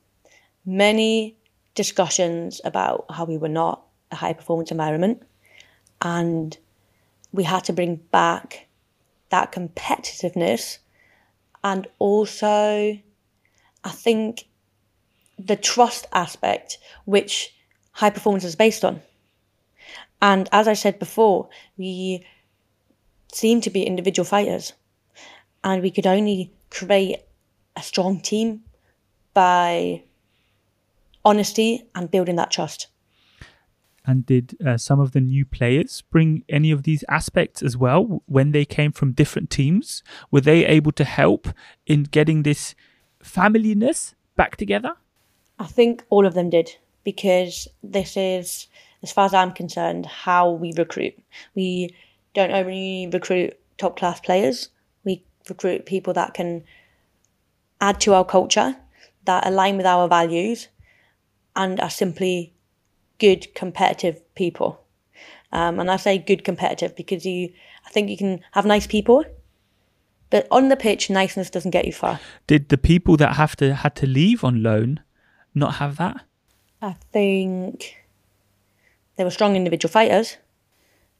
many 0.65 1.37
discussions 1.75 2.61
about 2.65 3.07
how 3.11 3.25
we 3.25 3.39
were 3.39 3.49
not 3.49 3.83
a 4.11 4.17
high 4.17 4.35
performance 4.35 4.71
environment, 4.71 5.23
and 6.03 6.57
we 7.33 7.45
had 7.45 7.65
to 7.65 7.73
bring 7.73 7.97
back 7.97 8.67
that 9.31 9.53
competitiveness 9.53 10.79
and 11.65 11.87
also, 11.99 12.99
I 13.85 13.91
think, 13.91 14.47
the 15.39 15.57
trust 15.57 16.07
aspect, 16.13 16.79
which 17.07 17.55
high 17.93 18.11
performance 18.11 18.45
is 18.45 18.57
based 18.57 18.85
on. 18.85 19.01
And 20.21 20.49
as 20.53 20.69
I 20.69 20.75
said 20.75 20.99
before, 20.99 21.49
we 21.77 22.25
seem 23.33 23.61
to 23.63 23.71
be 23.71 23.85
individual 23.85 24.25
fighters, 24.25 24.75
and 25.65 25.83
we 25.83 25.91
could 25.91 26.07
only 26.07 26.53
create 26.71 27.19
a 27.77 27.83
strong 27.83 28.21
team 28.21 28.63
by 29.35 30.03
honesty 31.25 31.83
and 31.95 32.11
building 32.11 32.37
that 32.37 32.51
trust. 32.51 32.89
And 34.05 34.27
did 34.27 34.57
uh, 34.67 34.77
some 34.79 34.99
of 34.99 35.13
the 35.13 35.21
new 35.21 35.45
players 35.45 36.03
bring 36.03 36.45
any 36.49 36.73
of 36.73 36.83
these 36.83 37.05
aspects 37.09 37.63
as 37.63 37.77
well 37.77 38.23
when 38.27 38.51
they 38.51 38.65
came 38.65 38.91
from 38.91 39.13
different 39.13 39.49
teams? 39.49 40.03
Were 40.31 40.41
they 40.41 40.67
able 40.67 40.93
to 40.93 41.05
help 41.05 41.49
in 41.87 42.05
getting 42.05 42.43
this 42.43 42.75
familyness 43.23 44.15
back 44.35 44.57
together? 44.57 44.95
I 45.61 45.67
think 45.67 46.05
all 46.11 46.27
of 46.27 46.35
them 46.35 46.51
did 46.51 46.77
because 47.05 47.69
this 47.85 48.17
is, 48.17 48.67
as 49.05 49.13
far 49.13 49.27
as 49.27 49.35
I'm 49.35 49.53
concerned, 49.53 50.07
how 50.07 50.51
we 50.51 50.73
recruit. 50.77 51.15
We 51.55 51.95
don't 52.35 52.51
only 52.51 53.09
recruit 53.13 53.59
top 53.79 53.97
class 53.97 54.19
players, 54.19 54.69
recruit 55.49 55.87
people 55.87 56.13
that 56.15 56.35
can 56.35 56.65
add 57.81 58.01
to 58.01 58.15
our 58.15 58.25
culture, 58.25 58.77
that 59.25 59.47
align 59.47 59.77
with 59.77 59.87
our 59.87 60.09
values, 60.09 60.69
and 61.55 61.81
are 61.81 61.91
simply 61.91 62.53
good 63.19 63.55
competitive 63.55 64.21
people. 64.35 64.81
Um, 65.53 65.79
and 65.79 65.91
I 65.91 65.97
say 65.97 66.19
good 66.19 66.45
competitive 66.45 66.97
because 66.97 67.27
you, 67.27 67.53
I 67.87 67.91
think 67.91 68.09
you 68.09 68.17
can 68.17 68.41
have 68.53 68.65
nice 68.65 68.87
people, 68.87 69.25
but 70.31 70.49
on 70.51 70.69
the 70.69 70.77
pitch, 70.77 71.11
niceness 71.11 71.51
doesn't 71.51 71.73
get 71.73 71.85
you 71.85 71.93
far. 71.93 72.19
Did 72.47 72.71
the 72.71 72.79
people 72.79 73.19
that 73.19 73.37
have 73.37 73.55
to 73.57 73.75
had 73.75 73.95
to 73.97 74.07
leave 74.07 74.43
on 74.43 74.63
loan 74.63 75.01
not 75.55 75.75
have 75.75 75.97
that? 75.99 76.23
I 76.81 76.97
think 77.13 77.97
they 79.17 79.25
were 79.25 79.31
strong 79.31 79.57
individual 79.57 79.93
fighters, 79.93 80.39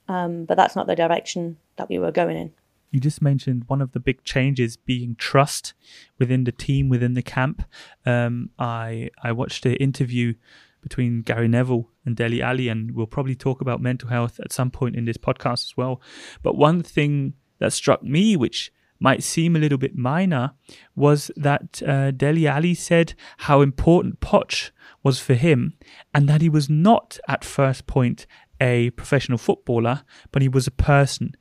um, 0.09 0.47
but 0.47 0.57
that's 0.57 0.75
not 0.75 0.87
the 0.87 0.97
direction 0.97 1.59
that 1.77 1.91
we 1.91 1.99
were 1.99 2.11
going 2.11 2.39
in. 2.39 2.53
You 2.93 3.01
just 3.01 3.23
mentioned 3.23 3.65
one 3.67 3.81
of 3.81 3.93
the 3.93 4.01
big 4.01 4.23
changes 4.23 4.77
being 4.77 5.17
trust 5.17 5.75
within 6.19 6.45
the 6.45 6.53
team, 6.53 6.89
within 6.89 7.15
the 7.15 7.23
camp. 7.23 7.65
Um, 8.07 8.51
I 8.59 9.11
I 9.23 9.33
watched 9.33 9.67
an 9.67 9.75
interview 9.75 10.35
between 10.83 11.23
Gary 11.23 11.49
Neville 11.49 11.89
and 12.05 12.15
Dele 12.15 12.43
Alli, 12.43 12.69
and 12.69 12.95
we'll 12.95 13.07
probably 13.07 13.35
talk 13.35 13.61
about 13.61 13.81
mental 13.81 14.11
health 14.11 14.39
at 14.41 14.53
some 14.53 14.71
point 14.71 14.95
in 14.95 15.07
this 15.07 15.17
podcast 15.17 15.65
as 15.71 15.77
well. 15.77 16.01
But 16.43 16.57
one 16.57 16.83
thing 16.83 17.35
that 17.59 17.73
struck 17.73 18.03
me, 18.03 18.37
which 18.37 18.73
might 18.99 19.23
seem 19.23 19.57
a 19.57 19.59
little 19.59 19.79
bit 19.79 19.97
minor, 19.97 20.53
was 20.95 21.31
that 21.37 21.83
uh, 21.87 22.11
Dele 22.11 22.47
Alli 22.47 22.75
said 22.75 23.15
how 23.39 23.61
important 23.63 24.21
Poch 24.21 24.71
was 25.03 25.19
for 25.19 25.35
him, 25.35 25.75
and 26.13 26.29
that 26.29 26.43
he 26.43 26.49
was 26.49 26.69
not 26.69 27.19
at 27.27 27.45
first 27.45 27.87
point 27.87 28.27
a 28.61 28.91
professional 28.91 29.39
footballer, 29.39 30.05
but 30.31 30.41
he 30.43 30.49
was 30.49 30.69
a 30.69 30.73
person, 30.73 31.33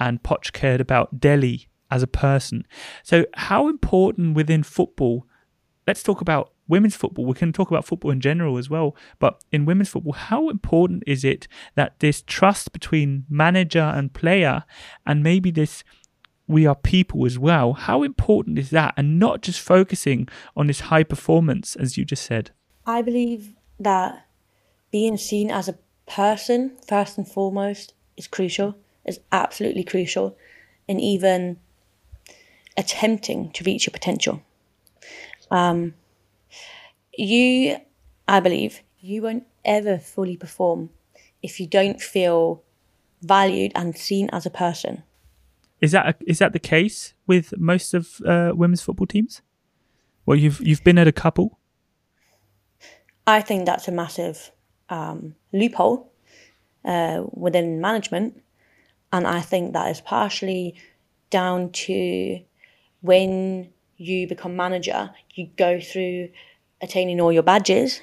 and 0.00 0.22
Poch 0.22 0.52
cared 0.52 0.80
about 0.80 1.20
Dele 1.20 1.68
as 1.90 2.02
a 2.02 2.08
person. 2.08 2.66
So, 3.02 3.26
how 3.34 3.68
important 3.68 4.34
within 4.34 4.62
football? 4.62 5.26
Let's 5.86 6.02
talk 6.02 6.20
about 6.20 6.52
women's 6.70 6.96
football, 6.96 7.26
we 7.26 7.34
can 7.34 7.52
talk 7.52 7.70
about 7.70 7.84
football 7.84 8.12
in 8.12 8.20
general 8.20 8.56
as 8.56 8.70
well, 8.70 8.96
but 9.18 9.42
in 9.50 9.66
women's 9.66 9.88
football, 9.88 10.12
how 10.12 10.48
important 10.48 11.02
is 11.06 11.24
it 11.24 11.48
that 11.74 11.98
this 11.98 12.22
trust 12.22 12.72
between 12.72 13.26
manager 13.28 13.80
and 13.80 14.12
player 14.12 14.62
and 15.04 15.22
maybe 15.22 15.50
this 15.50 15.82
we 16.46 16.66
are 16.66 16.74
people 16.74 17.26
as 17.26 17.38
well, 17.38 17.74
how 17.74 18.02
important 18.02 18.58
is 18.58 18.70
that? 18.70 18.92
And 18.96 19.20
not 19.20 19.40
just 19.40 19.60
focusing 19.60 20.28
on 20.56 20.66
this 20.66 20.80
high 20.80 21.04
performance, 21.04 21.76
as 21.76 21.96
you 21.96 22.04
just 22.04 22.24
said. 22.24 22.50
I 22.84 23.02
believe 23.02 23.54
that 23.78 24.26
being 24.90 25.16
seen 25.16 25.50
as 25.50 25.68
a 25.68 25.78
person, 26.08 26.76
first 26.88 27.18
and 27.18 27.28
foremost, 27.28 27.94
is 28.16 28.26
crucial, 28.26 28.74
is 29.04 29.20
absolutely 29.32 29.84
crucial, 29.84 30.36
in 30.86 31.00
even 31.00 31.58
attempting 32.76 33.50
to 33.52 33.64
reach 33.64 33.86
your 33.86 33.92
potential. 33.92 34.42
Um, 35.50 35.94
you, 37.16 37.76
I 38.28 38.40
believe, 38.40 38.82
you 39.00 39.22
won't 39.22 39.46
ever 39.64 39.98
fully 39.98 40.36
perform 40.36 40.90
if 41.42 41.60
you 41.60 41.66
don't 41.66 42.00
feel 42.00 42.62
valued 43.22 43.72
and 43.74 43.96
seen 43.96 44.30
as 44.32 44.46
a 44.46 44.50
person. 44.50 45.02
Is 45.80 45.92
that 45.92 46.06
a, 46.06 46.14
is 46.26 46.38
that 46.38 46.52
the 46.52 46.58
case 46.58 47.14
with 47.26 47.54
most 47.58 47.94
of 47.94 48.20
uh, 48.26 48.52
women's 48.54 48.82
football 48.82 49.06
teams? 49.06 49.42
Well, 50.26 50.36
you've 50.36 50.60
you've 50.60 50.84
been 50.84 50.98
at 50.98 51.08
a 51.08 51.12
couple. 51.12 51.58
I 53.26 53.40
think 53.40 53.66
that's 53.66 53.88
a 53.88 53.92
massive 53.92 54.52
um, 54.88 55.34
loophole 55.52 56.12
uh, 56.84 57.24
within 57.32 57.80
management, 57.80 58.42
and 59.12 59.26
I 59.26 59.40
think 59.40 59.72
that 59.72 59.90
is 59.90 60.00
partially 60.00 60.74
down 61.30 61.70
to 61.72 62.40
when 63.00 63.70
you 63.96 64.26
become 64.26 64.56
manager, 64.56 65.10
you 65.34 65.48
go 65.56 65.80
through 65.80 66.30
attaining 66.80 67.20
all 67.20 67.32
your 67.32 67.42
badges. 67.42 68.00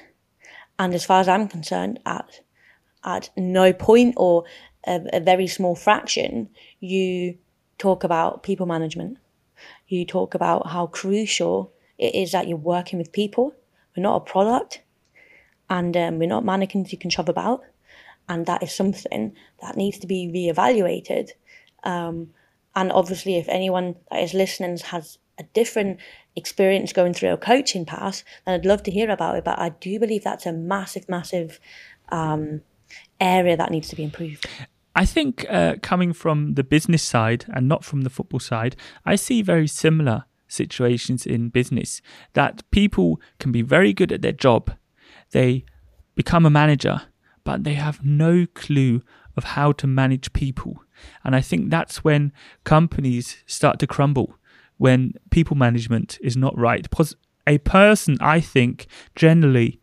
And 0.78 0.94
as 0.94 1.04
far 1.04 1.20
as 1.20 1.28
I'm 1.28 1.48
concerned, 1.48 1.98
at 2.06 2.40
at 3.04 3.30
no 3.36 3.72
point 3.72 4.14
or 4.16 4.44
a, 4.86 5.00
a 5.12 5.20
very 5.20 5.46
small 5.46 5.74
fraction, 5.74 6.48
you 6.80 7.38
talk 7.78 8.04
about 8.04 8.42
people 8.42 8.66
management. 8.66 9.18
You 9.88 10.04
talk 10.04 10.34
about 10.34 10.68
how 10.68 10.86
crucial 10.86 11.72
it 11.96 12.14
is 12.14 12.32
that 12.32 12.48
you're 12.48 12.58
working 12.58 12.98
with 12.98 13.12
people. 13.12 13.54
We're 13.96 14.02
not 14.02 14.16
a 14.16 14.20
product, 14.20 14.82
and 15.68 15.96
um, 15.96 16.18
we're 16.18 16.28
not 16.28 16.44
mannequins 16.44 16.92
you 16.92 16.98
can 16.98 17.10
shove 17.10 17.28
about. 17.28 17.62
And 18.28 18.46
that 18.46 18.62
is 18.62 18.74
something 18.74 19.34
that 19.62 19.76
needs 19.76 19.98
to 19.98 20.06
be 20.06 20.30
reevaluated. 20.32 21.30
Um, 21.84 22.30
and 22.74 22.92
obviously, 22.92 23.36
if 23.36 23.48
anyone 23.48 23.96
that 24.10 24.22
is 24.22 24.34
listening 24.34 24.76
has 24.78 25.18
a 25.38 25.44
different 25.54 25.98
experience 26.36 26.92
going 26.92 27.14
through 27.14 27.32
a 27.32 27.36
coaching 27.36 27.84
pass, 27.84 28.24
then 28.44 28.54
I'd 28.54 28.66
love 28.66 28.82
to 28.84 28.90
hear 28.90 29.10
about 29.10 29.36
it. 29.36 29.44
But 29.44 29.58
I 29.58 29.70
do 29.70 29.98
believe 29.98 30.24
that's 30.24 30.46
a 30.46 30.52
massive, 30.52 31.08
massive 31.08 31.60
um, 32.10 32.62
area 33.20 33.56
that 33.56 33.70
needs 33.70 33.88
to 33.88 33.96
be 33.96 34.04
improved. 34.04 34.46
I 34.94 35.04
think 35.04 35.46
uh, 35.48 35.76
coming 35.80 36.12
from 36.12 36.54
the 36.54 36.64
business 36.64 37.02
side 37.02 37.44
and 37.48 37.68
not 37.68 37.84
from 37.84 38.02
the 38.02 38.10
football 38.10 38.40
side, 38.40 38.74
I 39.06 39.14
see 39.14 39.42
very 39.42 39.68
similar 39.68 40.24
situations 40.48 41.26
in 41.26 41.50
business 41.50 42.02
that 42.32 42.68
people 42.70 43.20
can 43.38 43.52
be 43.52 43.62
very 43.62 43.92
good 43.92 44.10
at 44.10 44.22
their 44.22 44.32
job. 44.32 44.72
They 45.30 45.64
become 46.16 46.44
a 46.44 46.50
manager, 46.50 47.02
but 47.48 47.64
they 47.64 47.72
have 47.72 48.04
no 48.04 48.44
clue 48.52 49.00
of 49.34 49.44
how 49.56 49.72
to 49.72 49.86
manage 49.86 50.34
people. 50.34 50.82
And 51.24 51.34
I 51.34 51.40
think 51.40 51.70
that's 51.70 52.04
when 52.04 52.30
companies 52.64 53.42
start 53.46 53.78
to 53.78 53.86
crumble 53.86 54.36
when 54.76 55.14
people 55.30 55.56
management 55.56 56.18
is 56.20 56.36
not 56.36 56.54
right. 56.58 56.82
Because 56.82 57.16
a 57.46 57.56
person, 57.56 58.18
I 58.20 58.40
think, 58.40 58.86
generally, 59.16 59.80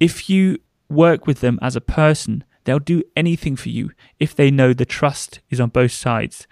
if 0.00 0.28
you 0.28 0.58
work 0.88 1.28
with 1.28 1.38
them 1.42 1.60
as 1.62 1.76
a 1.76 1.80
person, 1.80 2.42
they'll 2.64 2.80
do 2.80 3.04
anything 3.14 3.54
for 3.54 3.68
you 3.68 3.92
if 4.18 4.34
they 4.34 4.50
know 4.50 4.72
the 4.72 4.84
trust 4.84 5.38
is 5.48 5.60
on 5.60 5.68
both 5.68 5.92
sides. 5.92 6.48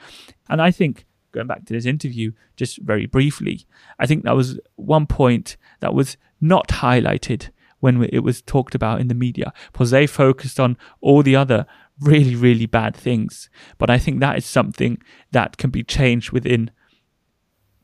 And 0.48 0.62
I 0.62 0.70
think, 0.70 1.04
going 1.32 1.48
back 1.48 1.64
to 1.64 1.72
this 1.72 1.84
interview, 1.84 2.30
just 2.54 2.78
very 2.78 3.06
briefly, 3.06 3.66
I 3.98 4.06
think 4.06 4.22
that 4.22 4.36
was 4.36 4.60
one 4.76 5.08
point 5.08 5.56
that 5.80 5.94
was 5.94 6.16
not 6.40 6.68
highlighted 6.68 7.48
when 7.80 8.02
it 8.04 8.20
was 8.20 8.42
talked 8.42 8.74
about 8.74 9.00
in 9.00 9.08
the 9.08 9.14
media 9.14 9.52
because 9.72 9.90
they 9.90 10.06
focused 10.06 10.58
on 10.58 10.76
all 11.00 11.22
the 11.22 11.36
other 11.36 11.66
really, 12.00 12.34
really 12.34 12.66
bad 12.66 12.96
things. 12.96 13.48
But 13.78 13.90
I 13.90 13.98
think 13.98 14.20
that 14.20 14.38
is 14.38 14.46
something 14.46 14.98
that 15.32 15.56
can 15.56 15.70
be 15.70 15.82
changed 15.82 16.32
within 16.32 16.70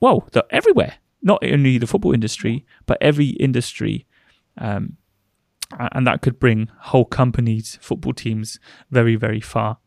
well, 0.00 0.28
the, 0.32 0.44
everywhere, 0.50 0.96
not 1.22 1.42
only 1.42 1.78
the 1.78 1.86
football 1.86 2.12
industry, 2.12 2.66
but 2.84 2.98
every 3.00 3.28
industry. 3.28 4.06
Um, 4.58 4.98
and 5.92 6.06
that 6.06 6.20
could 6.20 6.38
bring 6.38 6.68
whole 6.78 7.06
companies, 7.06 7.78
football 7.80 8.12
teams, 8.12 8.60
very, 8.90 9.16
very 9.16 9.40
far. 9.40 9.78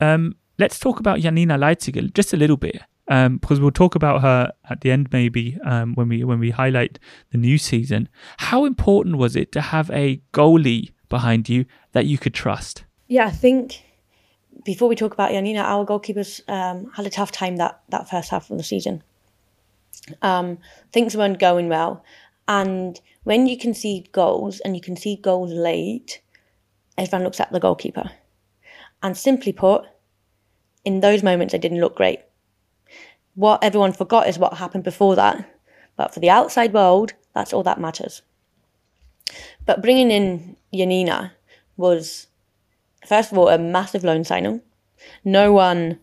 Um, 0.00 0.36
let's 0.58 0.78
talk 0.78 0.98
about 0.98 1.20
Janina 1.20 1.58
Leitziger 1.58 2.12
just 2.14 2.32
a 2.32 2.38
little 2.38 2.56
bit. 2.56 2.80
Um, 3.08 3.38
because 3.38 3.60
we'll 3.60 3.70
talk 3.70 3.94
about 3.94 4.22
her 4.22 4.52
at 4.70 4.80
the 4.80 4.90
end, 4.90 5.12
maybe 5.12 5.58
um, 5.64 5.94
when 5.94 6.08
we 6.08 6.24
when 6.24 6.38
we 6.38 6.50
highlight 6.50 6.98
the 7.30 7.38
new 7.38 7.58
season. 7.58 8.08
How 8.38 8.64
important 8.64 9.16
was 9.16 9.36
it 9.36 9.52
to 9.52 9.60
have 9.60 9.90
a 9.90 10.22
goalie 10.32 10.92
behind 11.08 11.48
you 11.48 11.66
that 11.92 12.06
you 12.06 12.18
could 12.18 12.34
trust? 12.34 12.84
Yeah, 13.08 13.26
I 13.26 13.30
think 13.30 13.82
before 14.64 14.88
we 14.88 14.96
talk 14.96 15.12
about 15.12 15.30
Janina, 15.30 15.60
our 15.60 15.84
goalkeepers 15.84 16.40
um, 16.48 16.90
had 16.94 17.06
a 17.06 17.10
tough 17.10 17.32
time 17.32 17.56
that 17.56 17.82
that 17.90 18.08
first 18.08 18.30
half 18.30 18.50
of 18.50 18.56
the 18.56 18.64
season. 18.64 19.02
Um, 20.20 20.58
things 20.92 21.16
weren't 21.16 21.38
going 21.38 21.68
well, 21.68 22.04
and 22.48 23.00
when 23.24 23.46
you 23.46 23.56
concede 23.58 24.12
goals 24.12 24.60
and 24.60 24.74
you 24.74 24.82
concede 24.82 25.22
goals 25.22 25.52
late, 25.52 26.20
everyone 26.96 27.24
looks 27.24 27.40
at 27.40 27.52
the 27.52 27.60
goalkeeper. 27.60 28.10
And 29.02 29.16
simply 29.16 29.52
put, 29.52 29.84
in 30.84 31.00
those 31.00 31.22
moments, 31.22 31.52
it 31.52 31.60
didn't 31.60 31.80
look 31.80 31.96
great. 31.96 32.20
What 33.34 33.62
everyone 33.64 33.92
forgot 33.92 34.28
is 34.28 34.38
what 34.38 34.54
happened 34.54 34.84
before 34.84 35.16
that. 35.16 35.50
But 35.96 36.12
for 36.12 36.20
the 36.20 36.30
outside 36.30 36.72
world, 36.72 37.14
that's 37.34 37.52
all 37.52 37.62
that 37.64 37.80
matters. 37.80 38.22
But 39.66 39.82
bringing 39.82 40.10
in 40.10 40.56
Janina 40.72 41.32
was, 41.76 42.26
first 43.06 43.32
of 43.32 43.38
all, 43.38 43.48
a 43.48 43.58
massive 43.58 44.04
loan 44.04 44.24
signing. 44.24 44.60
No 45.24 45.52
one 45.52 45.98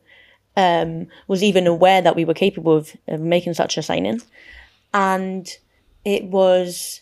um, 0.58 1.08
was 1.28 1.44
even 1.44 1.68
aware 1.68 2.02
that 2.02 2.16
we 2.16 2.26
were 2.26 2.34
capable 2.34 2.76
of, 2.76 2.96
of 3.08 3.22
making 3.22 3.54
such 3.54 3.78
a 3.78 3.84
signing. 3.84 4.22
And 4.94 5.50
it 6.04 6.26
was 6.26 7.02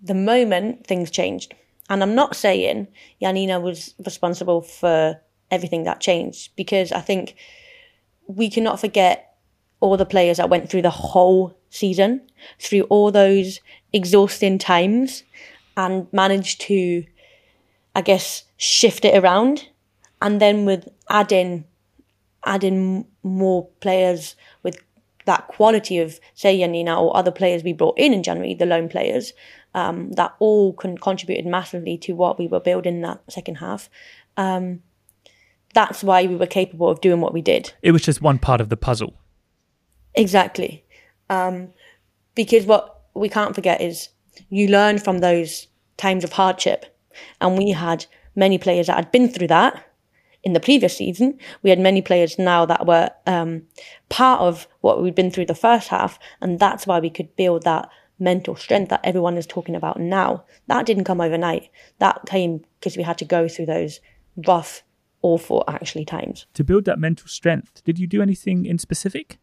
the 0.00 0.14
moment 0.14 0.86
things 0.86 1.10
changed. 1.10 1.54
And 1.88 2.02
I'm 2.02 2.14
not 2.14 2.36
saying 2.36 2.88
Janina 3.20 3.60
was 3.60 3.94
responsible 4.04 4.62
for 4.62 5.20
everything 5.50 5.84
that 5.84 6.00
changed 6.00 6.50
because 6.56 6.90
I 6.92 7.00
think 7.00 7.36
we 8.26 8.50
cannot 8.50 8.80
forget 8.80 9.25
all 9.86 9.96
the 9.96 10.04
players 10.04 10.36
that 10.36 10.50
went 10.50 10.68
through 10.68 10.82
the 10.82 10.90
whole 10.90 11.56
season, 11.70 12.20
through 12.58 12.82
all 12.82 13.10
those 13.10 13.60
exhausting 13.92 14.58
times, 14.58 15.22
and 15.76 16.06
managed 16.12 16.60
to, 16.62 17.04
I 17.94 18.02
guess, 18.02 18.44
shift 18.56 19.04
it 19.04 19.16
around. 19.16 19.68
And 20.20 20.40
then 20.40 20.64
with 20.64 20.88
adding, 21.08 21.64
adding 22.44 23.06
more 23.22 23.68
players 23.80 24.34
with 24.62 24.82
that 25.26 25.48
quality 25.48 25.98
of, 25.98 26.18
say, 26.34 26.58
Janina 26.58 27.00
or 27.00 27.16
other 27.16 27.32
players 27.32 27.62
we 27.62 27.72
brought 27.72 27.98
in 27.98 28.12
in 28.12 28.22
January, 28.22 28.54
the 28.54 28.66
loan 28.66 28.88
players, 28.88 29.32
um, 29.74 30.12
that 30.12 30.34
all 30.38 30.72
con- 30.72 30.98
contributed 30.98 31.46
massively 31.46 31.98
to 31.98 32.14
what 32.14 32.38
we 32.38 32.46
were 32.46 32.60
building 32.60 33.02
that 33.02 33.20
second 33.28 33.56
half. 33.56 33.90
Um, 34.36 34.82
that's 35.74 36.02
why 36.02 36.26
we 36.26 36.36
were 36.36 36.46
capable 36.46 36.88
of 36.88 37.02
doing 37.02 37.20
what 37.20 37.34
we 37.34 37.42
did. 37.42 37.74
It 37.82 37.92
was 37.92 38.02
just 38.02 38.22
one 38.22 38.38
part 38.38 38.62
of 38.62 38.70
the 38.70 38.76
puzzle. 38.76 39.14
Exactly. 40.16 40.84
Um, 41.28 41.68
because 42.34 42.64
what 42.64 43.02
we 43.14 43.28
can't 43.28 43.54
forget 43.54 43.80
is 43.80 44.08
you 44.48 44.68
learn 44.68 44.98
from 44.98 45.18
those 45.18 45.68
times 45.96 46.24
of 46.24 46.32
hardship. 46.32 46.98
And 47.40 47.56
we 47.56 47.70
had 47.70 48.06
many 48.34 48.58
players 48.58 48.86
that 48.86 48.96
had 48.96 49.12
been 49.12 49.28
through 49.28 49.48
that 49.48 49.82
in 50.42 50.52
the 50.52 50.60
previous 50.60 50.96
season. 50.96 51.38
We 51.62 51.70
had 51.70 51.78
many 51.78 52.02
players 52.02 52.38
now 52.38 52.66
that 52.66 52.86
were 52.86 53.10
um, 53.26 53.62
part 54.08 54.40
of 54.40 54.68
what 54.80 55.02
we'd 55.02 55.14
been 55.14 55.30
through 55.30 55.46
the 55.46 55.54
first 55.54 55.88
half. 55.88 56.18
And 56.40 56.58
that's 56.58 56.86
why 56.86 57.00
we 57.00 57.10
could 57.10 57.34
build 57.36 57.62
that 57.62 57.88
mental 58.18 58.56
strength 58.56 58.90
that 58.90 59.00
everyone 59.04 59.36
is 59.36 59.46
talking 59.46 59.74
about 59.74 59.98
now. 59.98 60.44
That 60.68 60.86
didn't 60.86 61.04
come 61.04 61.20
overnight. 61.20 61.68
That 61.98 62.26
came 62.26 62.64
because 62.78 62.96
we 62.96 63.02
had 63.02 63.18
to 63.18 63.24
go 63.24 63.48
through 63.48 63.66
those 63.66 64.00
rough 64.46 64.82
awful 65.22 65.64
actually 65.66 66.04
times. 66.04 66.46
To 66.54 66.64
build 66.64 66.84
that 66.84 66.98
mental 66.98 67.28
strength, 67.28 67.82
did 67.84 67.98
you 67.98 68.06
do 68.06 68.22
anything 68.22 68.66
in 68.66 68.78
specific? 68.78 69.38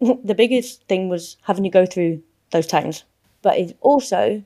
the 0.24 0.34
biggest 0.34 0.84
thing 0.84 1.08
was 1.08 1.36
having 1.42 1.64
to 1.64 1.70
go 1.70 1.86
through 1.86 2.22
those 2.50 2.66
times, 2.66 3.04
but 3.42 3.58
it's 3.58 3.74
also 3.80 4.44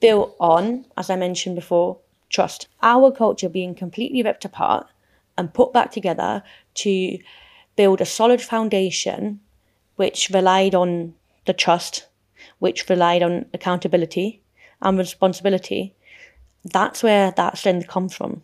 built 0.00 0.36
on, 0.38 0.86
as 0.96 1.10
I 1.10 1.16
mentioned 1.16 1.56
before, 1.56 1.98
trust. 2.28 2.68
Our 2.82 3.10
culture 3.10 3.48
being 3.48 3.74
completely 3.74 4.22
ripped 4.22 4.44
apart 4.44 4.86
and 5.36 5.52
put 5.52 5.72
back 5.72 5.90
together 5.90 6.42
to 6.74 7.18
build 7.76 8.00
a 8.00 8.06
solid 8.06 8.40
foundation 8.40 9.40
which 9.96 10.30
relied 10.30 10.74
on 10.74 11.14
the 11.46 11.52
trust, 11.52 12.06
which 12.58 12.88
relied 12.88 13.22
on 13.22 13.46
accountability 13.52 14.42
and 14.80 14.98
responsibility. 14.98 15.94
That's 16.64 17.02
where 17.02 17.32
that 17.32 17.58
strength 17.58 17.88
comes 17.88 18.14
from 18.14 18.42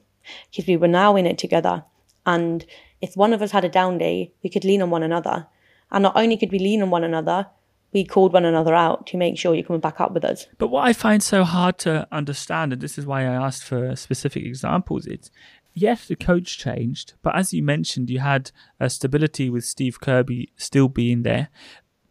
because 0.50 0.66
we 0.66 0.76
were 0.76 0.88
now 0.88 1.16
in 1.16 1.26
it 1.26 1.38
together. 1.38 1.84
And 2.26 2.64
if 3.00 3.16
one 3.16 3.32
of 3.32 3.42
us 3.42 3.52
had 3.52 3.64
a 3.64 3.68
down 3.68 3.98
day, 3.98 4.32
we 4.42 4.50
could 4.50 4.64
lean 4.64 4.82
on 4.82 4.90
one 4.90 5.02
another. 5.02 5.46
And 5.94 6.02
not 6.02 6.16
only 6.16 6.36
could 6.36 6.50
we 6.50 6.58
lean 6.58 6.82
on 6.82 6.90
one 6.90 7.04
another, 7.04 7.46
we 7.92 8.04
called 8.04 8.32
one 8.32 8.44
another 8.44 8.74
out 8.74 9.06
to 9.06 9.16
make 9.16 9.38
sure 9.38 9.54
you're 9.54 9.64
coming 9.64 9.80
back 9.80 10.00
up 10.00 10.12
with 10.12 10.24
us. 10.24 10.48
But 10.58 10.68
what 10.68 10.84
I 10.84 10.92
find 10.92 11.22
so 11.22 11.44
hard 11.44 11.78
to 11.78 12.08
understand, 12.10 12.72
and 12.72 12.82
this 12.82 12.98
is 12.98 13.06
why 13.06 13.22
I 13.22 13.34
asked 13.34 13.62
for 13.62 13.94
specific 13.94 14.44
examples, 14.44 15.06
it's 15.06 15.30
yes, 15.72 16.08
the 16.08 16.16
coach 16.16 16.58
changed, 16.58 17.14
but 17.22 17.36
as 17.36 17.54
you 17.54 17.62
mentioned, 17.62 18.10
you 18.10 18.18
had 18.18 18.50
a 18.80 18.90
stability 18.90 19.48
with 19.48 19.64
Steve 19.64 20.00
Kirby 20.00 20.52
still 20.56 20.88
being 20.88 21.22
there. 21.22 21.48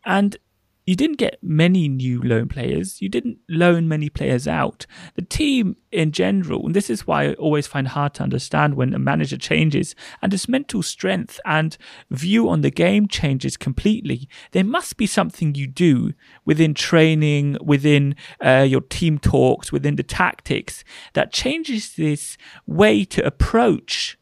And 0.06 0.38
you 0.86 0.96
didn't 0.96 1.18
get 1.18 1.40
many 1.42 1.88
new 1.88 2.22
loan 2.22 2.50
players. 2.50 3.02
You 3.02 3.10
didn't 3.10 3.38
loan 3.48 3.88
many 3.88 4.10
players 4.10 4.48
out. 4.48 4.86
The 5.16 5.22
team 5.22 5.78
in 5.92 6.12
general, 6.12 6.66
and 6.66 6.76
this 6.76 6.90
is 6.90 7.08
why 7.08 7.24
I 7.30 7.34
always 7.36 7.68
find 7.68 7.88
hard 7.88 8.14
to 8.16 8.24
understand 8.24 8.76
when 8.76 8.94
a 8.94 9.00
manager 9.00 9.38
changes 9.38 9.96
and 10.22 10.32
his 10.32 10.50
mental 10.50 10.84
strength 10.84 11.40
and 11.46 11.78
view 12.12 12.50
on 12.50 12.62
the 12.62 12.72
game 12.72 13.08
changes 13.08 13.56
completely. 13.56 14.28
There 14.52 14.64
must 14.64 14.98
be 14.98 15.08
something 15.08 15.56
you 15.56 15.68
do 15.68 16.14
within 16.44 16.74
training, 16.74 17.58
within 17.62 18.16
uh, 18.44 18.66
your 18.68 18.82
team 18.82 19.20
talks, 19.20 19.72
within 19.72 19.96
the 19.96 20.04
tactics 20.04 20.84
that 21.14 21.32
changes 21.32 21.96
this 21.96 22.38
way 22.68 23.06
to 23.06 23.26
approach 23.26 24.18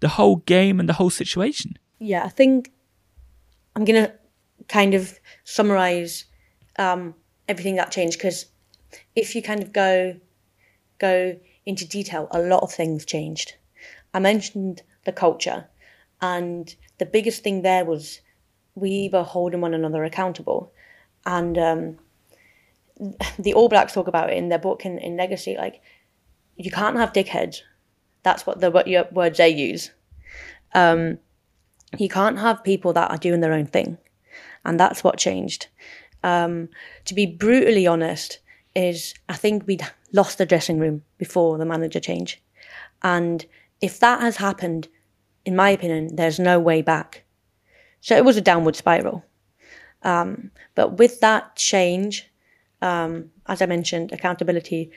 the 0.00 0.08
whole 0.08 0.36
game 0.36 0.80
and 0.80 0.88
the 0.88 0.94
whole 0.94 1.10
situation. 1.10 1.74
Yeah, 1.98 2.24
I 2.24 2.28
think 2.28 2.72
I'm 3.74 3.84
going 3.84 4.04
to 4.04 4.12
kind 4.68 4.94
of 4.94 5.18
summarize 5.44 6.24
um, 6.78 7.14
everything 7.48 7.76
that 7.76 7.90
changed 7.90 8.18
because 8.18 8.46
if 9.14 9.34
you 9.34 9.42
kind 9.42 9.62
of 9.62 9.72
go 9.72 10.16
go 10.98 11.36
into 11.64 11.86
detail, 11.86 12.28
a 12.30 12.38
lot 12.38 12.62
of 12.62 12.72
things 12.72 13.04
changed. 13.04 13.54
I 14.14 14.18
mentioned 14.20 14.82
the 15.04 15.12
culture, 15.12 15.68
and 16.20 16.74
the 16.98 17.06
biggest 17.06 17.42
thing 17.42 17.62
there 17.62 17.84
was 17.84 18.20
we 18.74 19.10
were 19.12 19.22
holding 19.22 19.60
one 19.60 19.74
another 19.74 20.04
accountable, 20.04 20.72
and 21.24 21.58
um, 21.58 21.98
the 23.38 23.54
All 23.54 23.68
Blacks 23.68 23.92
talk 23.92 24.08
about 24.08 24.30
it 24.30 24.36
in 24.36 24.48
their 24.48 24.58
book 24.58 24.86
in, 24.86 24.98
in 24.98 25.16
Legacy. 25.16 25.56
Like, 25.56 25.82
you 26.56 26.70
can't 26.70 26.96
have 26.96 27.12
dickheads. 27.12 27.60
That's 28.22 28.46
what 28.46 28.60
the 28.60 28.70
what 28.70 29.12
words 29.12 29.38
they 29.38 29.50
use. 29.50 29.90
Um, 30.74 31.18
you 31.98 32.08
can't 32.08 32.38
have 32.38 32.64
people 32.64 32.92
that 32.94 33.10
are 33.10 33.18
doing 33.18 33.40
their 33.40 33.52
own 33.52 33.66
thing 33.66 33.98
and 34.66 34.78
that's 34.78 35.02
what 35.02 35.16
changed. 35.16 35.68
Um, 36.22 36.68
to 37.06 37.14
be 37.14 37.24
brutally 37.24 37.86
honest, 37.86 38.40
is 38.74 39.14
I 39.28 39.36
think 39.36 39.66
we'd 39.66 39.86
lost 40.12 40.38
the 40.38 40.46
dressing 40.46 40.78
room 40.78 41.02
before 41.18 41.56
the 41.56 41.64
manager 41.64 42.00
change, 42.00 42.42
and 43.02 43.46
if 43.80 44.00
that 44.00 44.20
has 44.20 44.36
happened, 44.36 44.88
in 45.44 45.56
my 45.56 45.70
opinion, 45.70 46.16
there's 46.16 46.38
no 46.38 46.58
way 46.58 46.82
back. 46.82 47.24
So 48.00 48.16
it 48.16 48.24
was 48.24 48.36
a 48.36 48.42
downward 48.42 48.76
spiral. 48.76 49.24
Um, 50.02 50.50
but 50.74 50.98
with 50.98 51.20
that 51.20 51.56
change, 51.56 52.30
um, 52.82 53.30
as 53.46 53.62
I 53.62 53.66
mentioned, 53.66 54.12
accountability, 54.12 54.90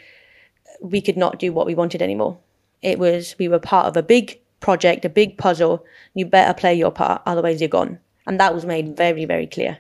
we 0.82 1.02
could 1.02 1.18
not 1.18 1.40
do 1.40 1.52
what 1.52 1.66
we 1.66 1.76
wanted 1.76 2.02
anymore. 2.02 2.40
It 2.82 3.00
was 3.00 3.36
we 3.40 3.48
were 3.48 3.60
part 3.60 3.88
of 3.88 3.98
a 3.98 4.04
big 4.04 4.40
project, 4.60 5.06
a 5.06 5.10
big 5.10 5.38
puzzle. 5.38 5.86
You 6.14 6.26
better 6.26 6.54
play 6.54 6.76
your 6.76 6.92
part, 6.92 7.22
otherwise 7.26 7.62
you're 7.62 7.70
gone. 7.70 8.00
And 8.30 8.40
that 8.40 8.54
was 8.54 8.64
made 8.64 8.96
very, 8.96 9.26
very 9.26 9.48
clear. 9.48 9.80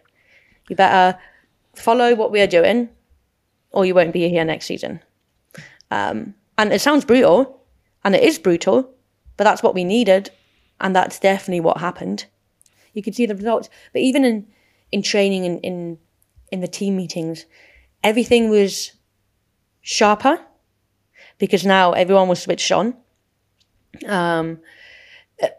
You 0.69 0.75
better 0.75 1.19
follow 1.75 2.15
what 2.15 2.31
we 2.31 2.41
are 2.41 2.47
doing, 2.47 2.89
or 3.69 3.85
you 3.85 3.93
won't 3.93 4.12
be 4.12 4.27
here 4.27 4.43
next 4.43 4.65
season. 4.65 5.01
Um, 5.91 6.33
and 6.57 6.73
it 6.73 6.81
sounds 6.81 7.05
brutal, 7.05 7.62
and 8.03 8.15
it 8.15 8.23
is 8.23 8.39
brutal, 8.39 8.91
but 9.38 9.43
that's 9.43 9.62
what 9.62 9.75
we 9.75 9.83
needed, 9.83 10.31
and 10.81 10.95
that's 10.95 11.19
definitely 11.19 11.59
what 11.59 11.77
happened. 11.77 12.25
You 12.93 13.03
could 13.03 13.13
see 13.13 13.27
the 13.27 13.35
results. 13.35 13.69
But 13.93 14.01
even 14.01 14.25
in, 14.25 14.47
in 14.91 15.03
training 15.03 15.45
and 15.45 15.59
in, 15.59 15.71
in, 15.71 15.97
in 16.51 16.62
the 16.62 16.67
team 16.67 16.97
meetings, 16.97 17.45
everything 18.03 18.49
was 18.49 18.93
sharper 19.81 20.39
because 21.38 21.67
now 21.67 21.91
everyone 21.91 22.27
was 22.27 22.41
switched 22.41 22.71
on. 22.71 22.95
Um, 24.07 24.59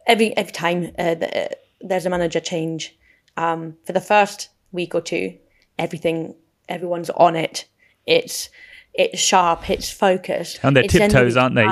every 0.09 0.37
every 0.37 0.53
time 0.53 0.91
uh, 0.99 1.15
the, 1.15 1.57
there's 1.81 2.07
a 2.07 2.11
manager 2.11 2.41
change. 2.41 2.97
Um, 3.37 3.77
for 3.85 3.93
the 3.93 4.01
first 4.01 4.51
week 4.73 4.95
or 4.95 5.01
two, 5.01 5.39
everything, 5.79 6.35
everyone's 6.69 7.11
on 7.11 7.37
it. 7.37 7.67
It's 8.07 8.51
it's 8.93 9.21
sharp. 9.21 9.71
It's 9.71 9.91
focused. 9.91 10.61
And 10.63 10.77
their 10.77 10.85
it's 10.85 10.93
tiptoes, 10.93 11.37
aren't 11.37 11.55
they? 11.55 11.69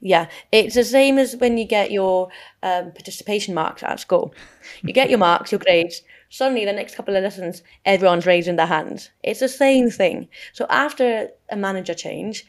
Yeah, 0.00 0.28
it's 0.52 0.74
the 0.74 0.84
same 0.84 1.18
as 1.18 1.36
when 1.36 1.56
you 1.56 1.64
get 1.64 1.90
your 1.90 2.28
um, 2.62 2.92
participation 2.92 3.54
marks 3.54 3.82
at 3.82 4.00
school. 4.00 4.34
You 4.82 4.92
get 4.92 5.08
your 5.08 5.18
marks, 5.18 5.50
your 5.50 5.60
grades. 5.60 6.02
Suddenly, 6.28 6.64
the 6.64 6.72
next 6.72 6.96
couple 6.96 7.16
of 7.16 7.22
lessons, 7.22 7.62
everyone's 7.84 8.26
raising 8.26 8.56
their 8.56 8.66
hands. 8.66 9.10
It's 9.22 9.40
the 9.40 9.48
same 9.48 9.88
thing. 9.88 10.28
So 10.52 10.66
after 10.68 11.28
a 11.48 11.56
manager 11.56 11.94
change, 11.94 12.44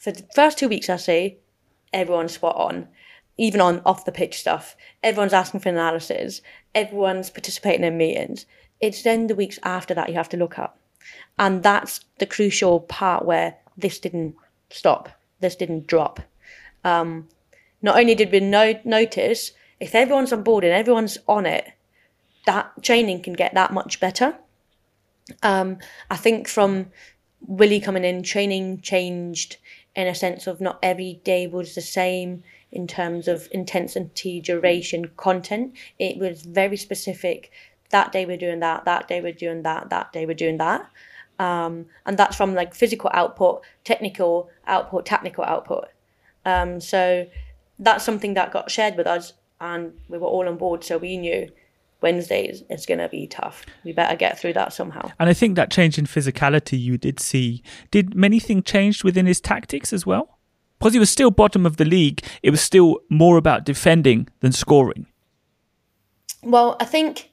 for 0.00 0.12
the 0.12 0.26
first 0.34 0.58
two 0.58 0.68
weeks, 0.68 0.90
I 0.90 0.96
say 0.96 1.38
everyone's 1.92 2.32
spot 2.32 2.56
on, 2.56 2.88
even 3.40 3.60
on 3.60 3.80
off 3.86 4.04
the 4.04 4.12
pitch 4.12 4.38
stuff. 4.38 4.76
Everyone's 5.02 5.32
asking 5.32 5.60
for 5.60 5.70
analysis. 5.70 6.42
Everyone's 6.74 7.30
participating 7.30 7.84
in 7.84 7.96
meetings. 7.96 8.44
It's 8.80 9.02
then 9.02 9.28
the 9.28 9.34
weeks 9.34 9.58
after 9.62 9.94
that 9.94 10.10
you 10.10 10.14
have 10.14 10.28
to 10.28 10.36
look 10.36 10.58
up, 10.58 10.78
and 11.38 11.62
that's 11.62 12.00
the 12.18 12.26
crucial 12.26 12.80
part 12.80 13.24
where 13.24 13.56
this 13.78 13.98
didn't 13.98 14.36
stop. 14.68 15.08
This 15.40 15.56
didn't 15.56 15.86
drop. 15.86 16.20
Um, 16.84 17.28
not 17.80 17.96
only 17.96 18.14
did 18.14 18.30
we 18.30 18.40
no- 18.40 18.80
notice, 18.84 19.52
if 19.80 19.94
everyone's 19.94 20.34
on 20.34 20.42
board 20.42 20.64
and 20.64 20.74
everyone's 20.74 21.16
on 21.26 21.46
it, 21.46 21.72
that 22.44 22.70
training 22.82 23.22
can 23.22 23.32
get 23.32 23.54
that 23.54 23.72
much 23.72 24.00
better. 24.00 24.36
Um, 25.42 25.78
I 26.10 26.16
think 26.16 26.46
from 26.46 26.90
Willie 27.40 27.80
coming 27.80 28.04
in, 28.04 28.22
training 28.22 28.82
changed 28.82 29.56
in 29.96 30.06
a 30.06 30.14
sense 30.14 30.46
of 30.46 30.60
not 30.60 30.78
every 30.82 31.20
day 31.24 31.46
was 31.46 31.74
the 31.74 31.80
same 31.80 32.42
in 32.72 32.86
terms 32.86 33.28
of 33.28 33.48
intensity, 33.50 34.40
duration, 34.40 35.10
content. 35.16 35.74
It 35.98 36.18
was 36.18 36.42
very 36.42 36.76
specific. 36.76 37.50
That 37.90 38.12
day 38.12 38.26
we're 38.26 38.36
doing 38.36 38.60
that, 38.60 38.84
that 38.84 39.08
day 39.08 39.20
we're 39.20 39.32
doing 39.32 39.62
that, 39.62 39.90
that 39.90 40.12
day 40.12 40.26
we're 40.26 40.34
doing 40.34 40.58
that. 40.58 40.88
Um, 41.38 41.86
and 42.06 42.18
that's 42.18 42.36
from 42.36 42.54
like 42.54 42.74
physical 42.74 43.10
output, 43.12 43.62
technical 43.84 44.50
output, 44.66 45.06
technical 45.06 45.42
output. 45.44 45.88
Um, 46.44 46.80
so 46.80 47.26
that's 47.78 48.04
something 48.04 48.34
that 48.34 48.52
got 48.52 48.70
shared 48.70 48.96
with 48.96 49.06
us, 49.06 49.32
and 49.60 49.92
we 50.08 50.18
were 50.18 50.26
all 50.26 50.46
on 50.46 50.56
board. 50.56 50.84
So 50.84 50.98
we 50.98 51.16
knew 51.16 51.50
Wednesdays 52.02 52.62
is 52.70 52.86
going 52.86 52.98
to 52.98 53.08
be 53.08 53.26
tough. 53.26 53.64
We 53.84 53.92
better 53.92 54.16
get 54.16 54.38
through 54.38 54.52
that 54.54 54.72
somehow. 54.72 55.10
And 55.18 55.28
I 55.28 55.32
think 55.32 55.56
that 55.56 55.70
change 55.70 55.98
in 55.98 56.06
physicality 56.06 56.80
you 56.80 56.98
did 56.98 57.18
see. 57.20 57.62
Did 57.90 58.22
anything 58.22 58.62
change 58.62 59.02
within 59.02 59.26
his 59.26 59.40
tactics 59.40 59.92
as 59.92 60.06
well? 60.06 60.38
Because 60.80 60.94
he 60.94 60.98
was 60.98 61.10
still 61.10 61.30
bottom 61.30 61.66
of 61.66 61.76
the 61.76 61.84
league, 61.84 62.24
it 62.42 62.50
was 62.50 62.62
still 62.62 63.00
more 63.10 63.36
about 63.36 63.64
defending 63.64 64.28
than 64.40 64.50
scoring. 64.50 65.06
Well, 66.42 66.78
I 66.80 66.86
think 66.86 67.30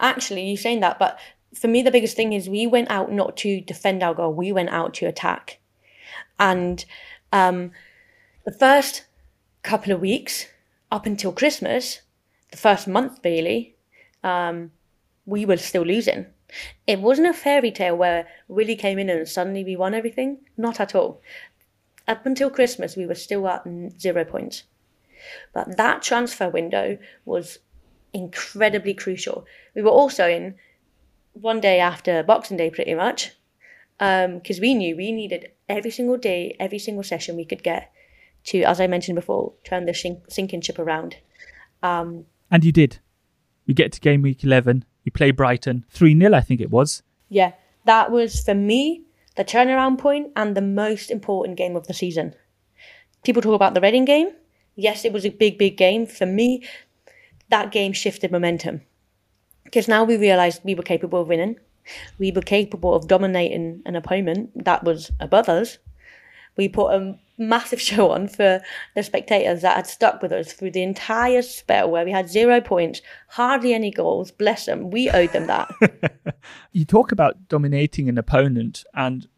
actually 0.00 0.48
you're 0.48 0.56
saying 0.56 0.80
that, 0.80 0.98
but 0.98 1.18
for 1.54 1.68
me, 1.68 1.80
the 1.80 1.92
biggest 1.92 2.16
thing 2.16 2.32
is 2.32 2.48
we 2.48 2.66
went 2.66 2.90
out 2.90 3.12
not 3.12 3.36
to 3.38 3.60
defend 3.60 4.02
our 4.02 4.14
goal, 4.14 4.34
we 4.34 4.50
went 4.50 4.70
out 4.70 4.94
to 4.94 5.06
attack. 5.06 5.60
And 6.40 6.84
um, 7.32 7.70
the 8.44 8.52
first 8.52 9.04
couple 9.62 9.92
of 9.92 10.00
weeks, 10.00 10.46
up 10.90 11.06
until 11.06 11.32
Christmas, 11.32 12.00
the 12.50 12.56
first 12.56 12.88
month 12.88 13.20
really, 13.24 13.76
um, 14.24 14.72
we 15.24 15.46
were 15.46 15.56
still 15.56 15.82
losing. 15.82 16.26
It 16.86 17.00
wasn't 17.00 17.28
a 17.28 17.32
fairy 17.32 17.70
tale 17.70 17.96
where 17.96 18.26
Willie 18.48 18.76
came 18.76 18.98
in 18.98 19.08
and 19.08 19.28
suddenly 19.28 19.64
we 19.64 19.76
won 19.76 19.94
everything. 19.94 20.38
Not 20.56 20.80
at 20.80 20.94
all. 20.94 21.20
Up 22.06 22.26
until 22.26 22.50
Christmas, 22.50 22.96
we 22.96 23.06
were 23.06 23.14
still 23.14 23.48
at 23.48 23.66
zero 23.98 24.24
points. 24.24 24.64
But 25.52 25.76
that 25.76 26.02
transfer 26.02 26.48
window 26.48 26.98
was 27.24 27.58
incredibly 28.12 28.94
crucial. 28.94 29.46
We 29.74 29.82
were 29.82 29.90
also 29.90 30.28
in 30.28 30.54
one 31.32 31.60
day 31.60 31.80
after 31.80 32.22
Boxing 32.22 32.56
Day, 32.56 32.70
pretty 32.70 32.94
much, 32.94 33.32
because 33.98 34.58
um, 34.58 34.60
we 34.60 34.74
knew 34.74 34.96
we 34.96 35.12
needed 35.12 35.50
every 35.68 35.90
single 35.90 36.16
day, 36.16 36.56
every 36.60 36.78
single 36.78 37.02
session 37.02 37.36
we 37.36 37.44
could 37.44 37.62
get 37.62 37.90
to, 38.44 38.62
as 38.62 38.80
I 38.80 38.86
mentioned 38.86 39.16
before, 39.16 39.52
turn 39.64 39.86
the 39.86 40.20
sinking 40.28 40.60
ship 40.60 40.78
around. 40.78 41.16
Um, 41.82 42.26
and 42.50 42.64
you 42.64 42.72
did. 42.72 42.98
We 43.66 43.74
get 43.74 43.92
to 43.92 44.00
game 44.00 44.22
week 44.22 44.44
11. 44.44 44.84
You 45.04 45.12
play 45.12 45.30
Brighton 45.30 45.84
3 45.90 46.18
0, 46.18 46.34
I 46.34 46.40
think 46.40 46.60
it 46.60 46.70
was. 46.70 47.02
Yeah, 47.28 47.52
that 47.84 48.10
was 48.10 48.40
for 48.40 48.54
me 48.54 49.03
the 49.36 49.44
turnaround 49.44 49.98
point 49.98 50.32
and 50.36 50.56
the 50.56 50.62
most 50.62 51.10
important 51.10 51.58
game 51.58 51.76
of 51.76 51.86
the 51.86 51.94
season. 51.94 52.34
People 53.24 53.42
talk 53.42 53.54
about 53.54 53.74
the 53.74 53.80
Reading 53.80 54.04
game. 54.04 54.30
Yes, 54.76 55.04
it 55.04 55.12
was 55.12 55.24
a 55.24 55.30
big, 55.30 55.58
big 55.58 55.76
game. 55.76 56.06
For 56.06 56.26
me, 56.26 56.64
that 57.48 57.72
game 57.72 57.92
shifted 57.92 58.30
momentum 58.30 58.82
because 59.64 59.88
now 59.88 60.04
we 60.04 60.16
realised 60.16 60.62
we 60.64 60.74
were 60.74 60.82
capable 60.82 61.22
of 61.22 61.28
winning. 61.28 61.56
We 62.18 62.32
were 62.32 62.42
capable 62.42 62.94
of 62.94 63.08
dominating 63.08 63.82
an 63.86 63.96
opponent 63.96 64.64
that 64.64 64.84
was 64.84 65.10
above 65.20 65.48
us. 65.48 65.78
We 66.56 66.68
put 66.68 66.92
a 66.92 67.18
massive 67.38 67.80
show 67.88 68.10
on 68.10 68.28
for 68.28 68.60
the 68.94 69.02
spectators 69.02 69.62
that 69.62 69.76
had 69.76 69.86
stuck 69.86 70.22
with 70.22 70.32
us 70.32 70.52
through 70.52 70.72
the 70.72 70.82
entire 70.82 71.42
spell 71.42 71.90
where 71.90 72.04
we 72.04 72.10
had 72.10 72.28
zero 72.28 72.60
points, 72.60 73.00
hardly 73.28 73.74
any 73.74 73.90
goals. 73.90 74.30
Bless 74.30 74.66
them. 74.66 74.90
We 74.90 75.10
owed 75.10 75.32
them 75.32 75.46
that. 75.46 75.70
you 76.72 76.84
talk 76.84 77.12
about 77.12 77.48
dominating 77.48 78.08
an 78.08 78.18
opponent, 78.18 78.84
and 78.94 79.28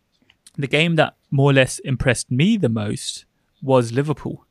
the 0.57 0.67
game 0.67 0.97
that 0.97 1.17
more 1.31 1.51
or 1.51 1.55
less 1.55 1.79
impressed 1.81 2.31
me 2.31 2.57
the 2.57 2.69
most 2.69 3.25
was 3.63 3.93
Liverpool. 3.93 4.47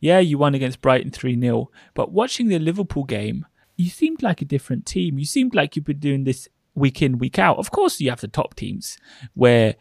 Yeah, 0.00 0.20
you 0.20 0.38
won 0.38 0.54
against 0.54 0.80
Brighton 0.80 1.10
3 1.10 1.40
0, 1.40 1.70
but 1.94 2.12
watching 2.12 2.48
the 2.48 2.58
Liverpool 2.58 3.04
game, 3.04 3.46
you 3.76 3.90
seemed 3.90 4.22
like 4.22 4.40
a 4.40 4.44
different 4.44 4.86
team. 4.86 5.18
You 5.18 5.24
seemed 5.24 5.54
like 5.54 5.74
you've 5.74 5.84
been 5.84 5.98
doing 5.98 6.24
this 6.24 6.48
week 6.74 7.02
in, 7.02 7.18
week 7.18 7.38
out. 7.38 7.58
Of 7.58 7.70
course, 7.70 8.00
you 8.00 8.10
have 8.10 8.20
the 8.20 8.28
top 8.28 8.54
teams 8.54 8.98
where 9.34 9.74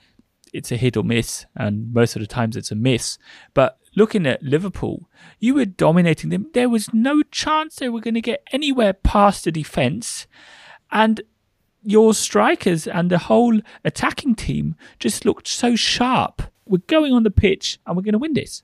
it's 0.54 0.72
a 0.72 0.78
hit 0.78 0.98
or 0.98 1.04
miss, 1.04 1.46
and 1.56 1.94
most 1.94 2.16
of 2.16 2.22
the 2.22 2.28
times 2.28 2.56
it's 2.56 2.72
a 2.72 2.76
miss. 2.76 3.18
But 3.54 3.80
looking 3.96 4.26
at 4.26 4.44
Liverpool, 4.44 5.10
you 5.40 5.56
were 5.56 5.66
dominating 5.66 6.30
them. 6.30 6.50
There 6.54 6.70
was 6.70 6.94
no 6.94 7.24
chance 7.32 7.76
they 7.76 7.90
were 7.90 8.00
going 8.02 8.14
to 8.14 8.22
get 8.22 8.44
anywhere 8.52 8.94
past 8.94 9.44
the 9.44 9.52
defence. 9.52 10.28
And 10.92 11.22
your 11.84 12.14
strikers 12.14 12.88
and 12.88 13.10
the 13.10 13.18
whole 13.18 13.60
attacking 13.84 14.36
team 14.36 14.76
just 15.00 15.26
looked 15.26 15.48
so 15.48 15.76
sharp. 15.76 16.42
We're 16.66 16.80
going 16.88 17.14
on 17.14 17.24
the 17.24 17.32
pitch 17.32 17.80
and 17.86 17.96
we're 17.96 18.04
going 18.04 18.14
to 18.14 18.20
win 18.20 18.34
this. 18.34 18.64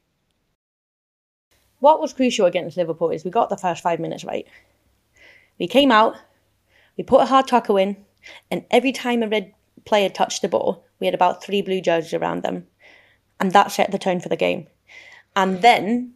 What 1.79 1.99
was 1.99 2.13
crucial 2.13 2.45
against 2.45 2.77
Liverpool 2.77 3.09
is 3.09 3.25
we 3.25 3.31
got 3.31 3.49
the 3.49 3.57
first 3.57 3.83
five 3.83 3.99
minutes 3.99 4.23
right. 4.23 4.47
We 5.59 5.67
came 5.67 5.91
out, 5.91 6.15
we 6.97 7.03
put 7.03 7.21
a 7.21 7.25
hard 7.25 7.47
tackle 7.47 7.77
in, 7.77 7.97
and 8.49 8.65
every 8.71 8.91
time 8.91 9.23
a 9.23 9.27
red 9.27 9.53
player 9.85 10.09
touched 10.09 10.41
the 10.41 10.47
ball, 10.47 10.85
we 11.03 11.07
had 11.07 11.13
about 11.13 11.43
three 11.43 11.61
blue 11.61 11.81
jerseys 11.81 12.13
around 12.13 12.43
them. 12.43 12.65
And 13.39 13.51
that 13.51 13.71
set 13.73 13.91
the 13.91 13.97
tone 13.99 14.21
for 14.21 14.29
the 14.29 14.37
game. 14.37 14.67
And 15.35 15.61
then 15.61 16.13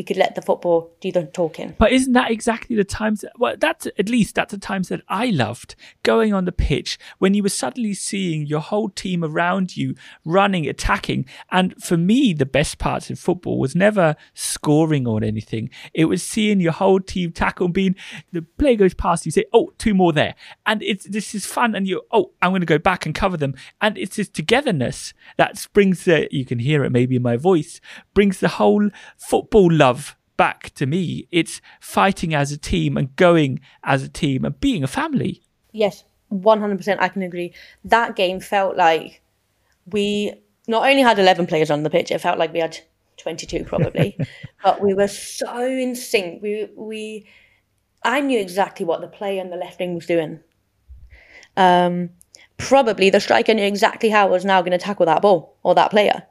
we 0.00 0.04
could 0.04 0.16
let 0.16 0.34
the 0.34 0.40
football 0.40 0.90
do 1.02 1.12
the 1.12 1.26
talking. 1.26 1.74
But 1.76 1.92
isn't 1.92 2.14
that 2.14 2.30
exactly 2.30 2.74
the 2.74 2.84
times? 2.84 3.20
That, 3.20 3.32
well, 3.38 3.54
that's 3.58 3.86
at 3.98 4.08
least 4.08 4.34
that's 4.34 4.50
the 4.50 4.56
times 4.56 4.88
that 4.88 5.02
I 5.08 5.26
loved 5.26 5.74
going 6.02 6.32
on 6.32 6.46
the 6.46 6.52
pitch 6.52 6.98
when 7.18 7.34
you 7.34 7.42
were 7.42 7.50
suddenly 7.50 7.92
seeing 7.92 8.46
your 8.46 8.60
whole 8.60 8.88
team 8.88 9.22
around 9.22 9.76
you 9.76 9.94
running, 10.24 10.66
attacking. 10.66 11.26
And 11.50 11.74
for 11.82 11.98
me, 11.98 12.32
the 12.32 12.46
best 12.46 12.78
parts 12.78 13.10
in 13.10 13.16
football 13.16 13.58
was 13.58 13.76
never 13.76 14.16
scoring 14.32 15.06
or 15.06 15.22
anything. 15.22 15.68
It 15.92 16.06
was 16.06 16.22
seeing 16.22 16.60
your 16.60 16.72
whole 16.72 17.00
team 17.00 17.32
tackle, 17.32 17.66
and 17.66 17.74
being 17.74 17.94
the 18.32 18.40
player 18.40 18.76
goes 18.76 18.94
past 18.94 19.26
you, 19.26 19.32
say, 19.32 19.44
"Oh, 19.52 19.74
two 19.76 19.92
more 19.92 20.14
there," 20.14 20.34
and 20.64 20.82
it's 20.82 21.04
this 21.04 21.34
is 21.34 21.44
fun. 21.44 21.74
And 21.74 21.86
you, 21.86 22.00
oh, 22.10 22.32
I'm 22.40 22.52
going 22.52 22.62
to 22.62 22.66
go 22.66 22.78
back 22.78 23.04
and 23.04 23.14
cover 23.14 23.36
them. 23.36 23.54
And 23.82 23.98
it's 23.98 24.16
this 24.16 24.30
togetherness 24.30 25.12
that 25.36 25.66
brings 25.74 26.06
the 26.06 26.26
you 26.30 26.46
can 26.46 26.58
hear 26.58 26.84
it 26.84 26.90
maybe 26.90 27.16
in 27.16 27.22
my 27.22 27.36
voice 27.36 27.82
brings 28.14 28.40
the 28.40 28.48
whole 28.48 28.88
football 29.18 29.70
love 29.70 29.89
love 29.90 30.16
back 30.36 30.70
to 30.74 30.86
me. 30.86 31.28
It's 31.30 31.60
fighting 31.80 32.34
as 32.34 32.52
a 32.52 32.58
team 32.58 32.96
and 32.96 33.14
going 33.16 33.60
as 33.84 34.02
a 34.02 34.08
team 34.08 34.44
and 34.44 34.58
being 34.60 34.82
a 34.82 34.86
family. 34.86 35.42
Yes, 35.72 36.04
100% 36.32 36.96
I 36.98 37.08
can 37.08 37.22
agree. 37.22 37.52
That 37.84 38.16
game 38.16 38.40
felt 38.40 38.76
like 38.76 39.20
we 39.86 40.32
not 40.66 40.88
only 40.88 41.02
had 41.02 41.18
11 41.18 41.46
players 41.46 41.70
on 41.70 41.82
the 41.82 41.90
pitch, 41.90 42.10
it 42.10 42.20
felt 42.20 42.38
like 42.38 42.52
we 42.52 42.60
had 42.60 42.78
22 43.18 43.64
probably, 43.64 44.16
but 44.64 44.80
we 44.80 44.94
were 44.94 45.08
so 45.08 45.66
in 45.66 45.94
sync. 45.94 46.42
We, 46.42 46.68
we, 46.76 47.26
I 48.02 48.20
knew 48.20 48.40
exactly 48.40 48.86
what 48.86 49.00
the 49.00 49.08
player 49.08 49.42
on 49.42 49.50
the 49.50 49.56
left 49.56 49.80
wing 49.80 49.94
was 49.94 50.06
doing. 50.06 50.40
Um, 51.56 52.10
probably 52.56 53.10
the 53.10 53.20
striker 53.20 53.52
knew 53.52 53.64
exactly 53.64 54.08
how 54.08 54.26
I 54.26 54.30
was 54.30 54.44
now 54.44 54.62
going 54.62 54.78
to 54.78 54.78
tackle 54.78 55.06
that 55.06 55.22
ball 55.22 55.56
or 55.64 55.74
that 55.74 55.90
player. 55.90 56.22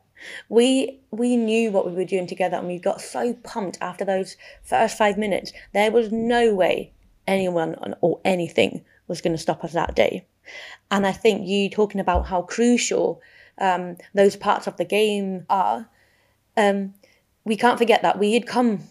We 0.49 0.99
we 1.11 1.35
knew 1.37 1.71
what 1.71 1.85
we 1.85 1.93
were 1.93 2.05
doing 2.05 2.27
together 2.27 2.57
and 2.57 2.67
we 2.67 2.79
got 2.79 3.01
so 3.01 3.33
pumped 3.33 3.77
after 3.81 4.05
those 4.05 4.37
first 4.63 4.97
five 4.97 5.17
minutes. 5.17 5.53
There 5.73 5.91
was 5.91 6.11
no 6.11 6.53
way 6.53 6.93
anyone 7.27 7.75
or 8.01 8.19
anything 8.25 8.83
was 9.07 9.21
going 9.21 9.35
to 9.35 9.41
stop 9.41 9.63
us 9.63 9.73
that 9.73 9.95
day. 9.95 10.25
And 10.89 11.05
I 11.05 11.11
think 11.11 11.47
you 11.47 11.69
talking 11.69 12.01
about 12.01 12.27
how 12.27 12.41
crucial 12.41 13.21
um, 13.59 13.97
those 14.13 14.35
parts 14.35 14.67
of 14.67 14.77
the 14.77 14.85
game 14.85 15.45
are, 15.49 15.89
um, 16.57 16.93
we 17.43 17.55
can't 17.55 17.77
forget 17.77 18.01
that 18.01 18.19
we 18.19 18.33
had 18.33 18.47
come 18.47 18.83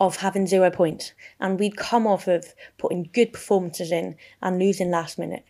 of 0.00 0.16
having 0.16 0.46
zero 0.46 0.70
points 0.70 1.12
and 1.38 1.60
we'd 1.60 1.76
come 1.76 2.06
off 2.06 2.26
of 2.26 2.54
putting 2.78 3.10
good 3.12 3.32
performances 3.32 3.92
in 3.92 4.16
and 4.40 4.58
losing 4.58 4.90
last 4.90 5.18
minute. 5.18 5.44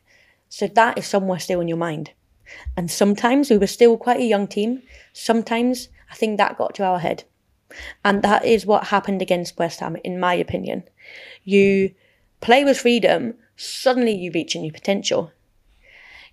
So 0.49 0.67
that 0.67 0.99
is 0.99 1.07
somewhere 1.07 1.39
still 1.39 1.61
in 1.61 1.69
your 1.69 1.77
mind. 1.77 2.11
And 2.77 2.91
sometimes 2.91 3.51
we 3.51 3.59
were 3.59 3.67
still 3.67 3.97
quite 3.97 4.21
a 4.21 4.25
young 4.25 4.47
team. 4.47 4.83
Sometimes 5.13 5.89
I 6.11 6.15
think 6.15 6.39
that 6.39 6.59
got 6.59 6.75
to 6.77 6.85
our 6.85 6.99
head. 6.99 7.25
And 8.05 8.23
that 8.23 8.45
is 8.45 8.67
what 8.67 8.89
happened 8.89 9.23
against 9.23 9.59
West 9.59 9.81
Ham, 9.81 9.97
in 10.03 10.19
my 10.19 10.35
opinion. 10.35 10.85
You 11.45 11.95
play 12.41 12.65
with 12.65 12.79
freedom, 12.79 13.35
suddenly 13.57 14.13
you 14.13 14.31
reach 14.33 14.55
a 14.55 14.59
new 14.59 14.73
potential. 14.73 15.33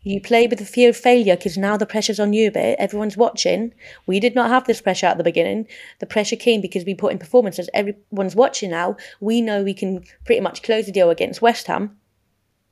You 0.01 0.21
play 0.21 0.47
with 0.47 0.60
the 0.60 0.65
fear 0.65 0.89
of 0.89 0.97
failure 0.97 1.36
because 1.36 1.58
now 1.58 1.75
the 1.75 1.86
pressure's 1.86 2.19
on 2.19 2.32
you 2.32 2.47
a 2.47 2.51
bit. 2.51 2.80
Everyone's 2.80 3.17
watching. 3.17 3.73
We 4.06 4.19
did 4.19 4.36
not 4.36 4.49
have 4.49 4.65
this 4.65 4.80
pressure 4.80 5.08
at 5.08 5.17
the 5.17 5.23
beginning. 5.23 5.67
The 5.99 6.06
pressure 6.06 6.38
came 6.38 6.62
because 6.62 6.86
we 6.86 6.95
put 6.95 7.12
in 7.12 7.19
performances. 7.19 7.69
Everyone's 7.73 8.36
watching 8.36 8.71
now. 8.71 8.95
We 9.19 9.41
know 9.41 9.63
we 9.63 9.73
can 9.73 10.06
pretty 10.25 10.39
much 10.39 10.63
close 10.63 10.86
the 10.86 10.91
deal 10.91 11.10
against 11.10 11.41
West 11.41 11.67
Ham. 11.67 11.97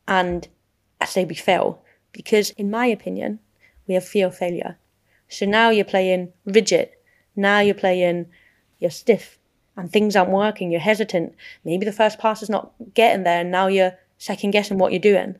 And 0.07 0.47
I 1.01 1.05
say 1.05 1.25
we 1.25 1.35
fail 1.35 1.83
because, 2.15 2.51
in 2.51 2.71
my 2.71 2.85
opinion, 2.85 3.39
we 3.87 3.93
have 3.93 4.07
fear 4.07 4.27
of 4.27 4.37
failure. 4.37 4.77
So 5.27 5.45
now 5.45 5.69
you're 5.69 5.85
playing 5.85 6.31
rigid. 6.45 6.89
Now 7.35 7.59
you're 7.59 7.75
playing, 7.75 8.27
you're 8.79 8.89
stiff 8.89 9.37
and 9.75 9.91
things 9.91 10.15
aren't 10.15 10.31
working. 10.31 10.71
You're 10.71 10.79
hesitant. 10.79 11.35
Maybe 11.65 11.85
the 11.85 11.91
first 11.91 12.17
pass 12.17 12.41
is 12.41 12.49
not 12.49 12.71
getting 12.93 13.23
there 13.23 13.41
and 13.41 13.51
now 13.51 13.67
you're 13.67 13.97
second 14.17 14.51
guessing 14.51 14.77
what 14.77 14.93
you're 14.93 14.99
doing. 14.99 15.35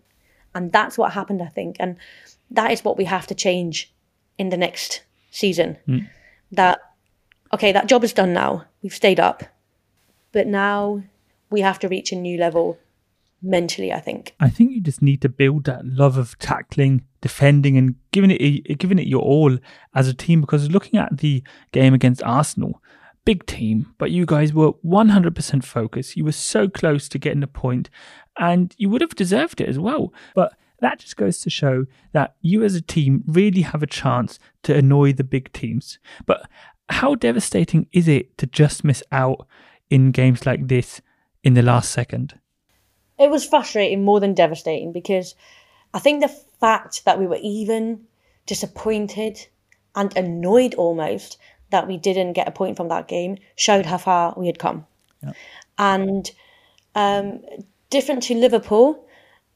And 0.54 0.72
that's 0.72 0.98
what 0.98 1.14
happened, 1.14 1.42
I 1.42 1.48
think. 1.48 1.78
And 1.80 1.96
that 2.52 2.72
is 2.72 2.84
what 2.84 2.98
we 2.98 3.06
have 3.06 3.26
to 3.28 3.36
change 3.36 3.94
in 4.38 4.50
the 4.50 4.58
next 4.58 5.04
season. 5.32 5.78
Mm. 5.88 6.10
That, 6.52 6.80
okay, 7.54 7.72
that 7.72 7.88
job 7.88 8.04
is 8.04 8.14
done 8.14 8.34
now. 8.34 8.66
We've 8.82 8.94
stayed 8.94 9.20
up. 9.20 9.44
But 10.34 10.48
now 10.48 11.04
we 11.50 11.62
have 11.62 11.80
to 11.80 11.88
reach 11.88 12.12
a 12.12 12.18
new 12.18 12.38
level 12.38 12.78
mentally, 13.46 13.94
I 13.94 14.00
think. 14.00 14.36
I 14.40 14.50
think 14.50 14.72
you 14.72 14.82
just 14.82 15.02
need 15.02 15.22
to 15.22 15.30
build 15.30 15.66
that 15.66 15.86
love 15.86 16.18
of 16.18 16.38
tackling, 16.40 17.06
defending, 17.22 17.78
and 17.78 17.96
giving 18.12 18.32
it 18.32 18.78
giving 18.78 19.00
it 19.00 19.08
your 19.08 19.22
all 19.22 19.58
as 19.94 20.08
a 20.08 20.14
team. 20.14 20.42
Because 20.42 20.72
looking 20.72 21.00
at 21.00 21.18
the 21.18 21.44
game 21.72 21.94
against 21.94 22.24
Arsenal, 22.24 22.82
big 23.26 23.46
team, 23.46 23.94
but 23.98 24.12
you 24.12 24.26
guys 24.26 24.54
were 24.54 24.74
100% 24.86 25.64
focused. 25.64 26.16
You 26.16 26.26
were 26.26 26.32
so 26.32 26.68
close 26.68 27.10
to 27.10 27.20
getting 27.20 27.44
a 27.44 27.48
point, 27.48 27.90
and 28.38 28.74
you 28.78 28.90
would 28.90 29.02
have 29.02 29.16
deserved 29.16 29.62
it 29.62 29.70
as 29.70 29.80
well. 29.80 30.14
But 30.34 30.54
that 30.80 31.00
just 31.00 31.18
goes 31.18 31.40
to 31.42 31.50
show 31.50 31.86
that 32.12 32.36
you 32.42 32.64
as 32.64 32.76
a 32.76 32.82
team 32.82 33.24
really 33.28 33.62
have 33.62 33.82
a 33.82 33.88
chance 33.88 34.40
to 34.64 34.76
annoy 34.76 35.14
the 35.14 35.24
big 35.24 35.52
teams. 35.54 36.00
But 36.26 36.50
how 36.90 37.16
devastating 37.16 37.88
is 37.92 38.08
it 38.08 38.38
to 38.38 38.46
just 38.46 38.84
miss 38.84 39.02
out 39.12 39.48
in 39.90 40.12
games 40.12 40.46
like 40.46 40.68
this 40.68 41.02
in 41.44 41.54
the 41.54 41.62
last 41.62 41.92
second? 41.92 42.40
It 43.18 43.30
was 43.30 43.46
frustrating 43.46 44.04
more 44.04 44.20
than 44.20 44.34
devastating 44.34 44.92
because 44.92 45.36
I 45.94 46.00
think 46.00 46.22
the 46.22 46.28
fact 46.60 47.06
that 47.06 47.20
we 47.20 47.28
were 47.28 47.40
even 47.42 48.06
disappointed 48.46 49.48
and 49.96 50.16
annoyed 50.18 50.74
almost 50.76 51.38
that 51.70 51.88
we 51.88 51.98
didn't 51.98 52.34
get 52.34 52.48
a 52.48 52.52
point 52.52 52.78
from 52.78 52.90
that 52.90 53.08
game 53.08 53.38
showed 53.56 53.86
how 53.86 53.98
far 53.98 54.34
we 54.38 54.48
had 54.48 54.60
come. 54.60 54.86
Yeah. 55.24 55.34
And 55.78 56.30
um, 56.94 57.42
different 57.90 58.24
to 58.24 58.36
Liverpool, 58.36 59.08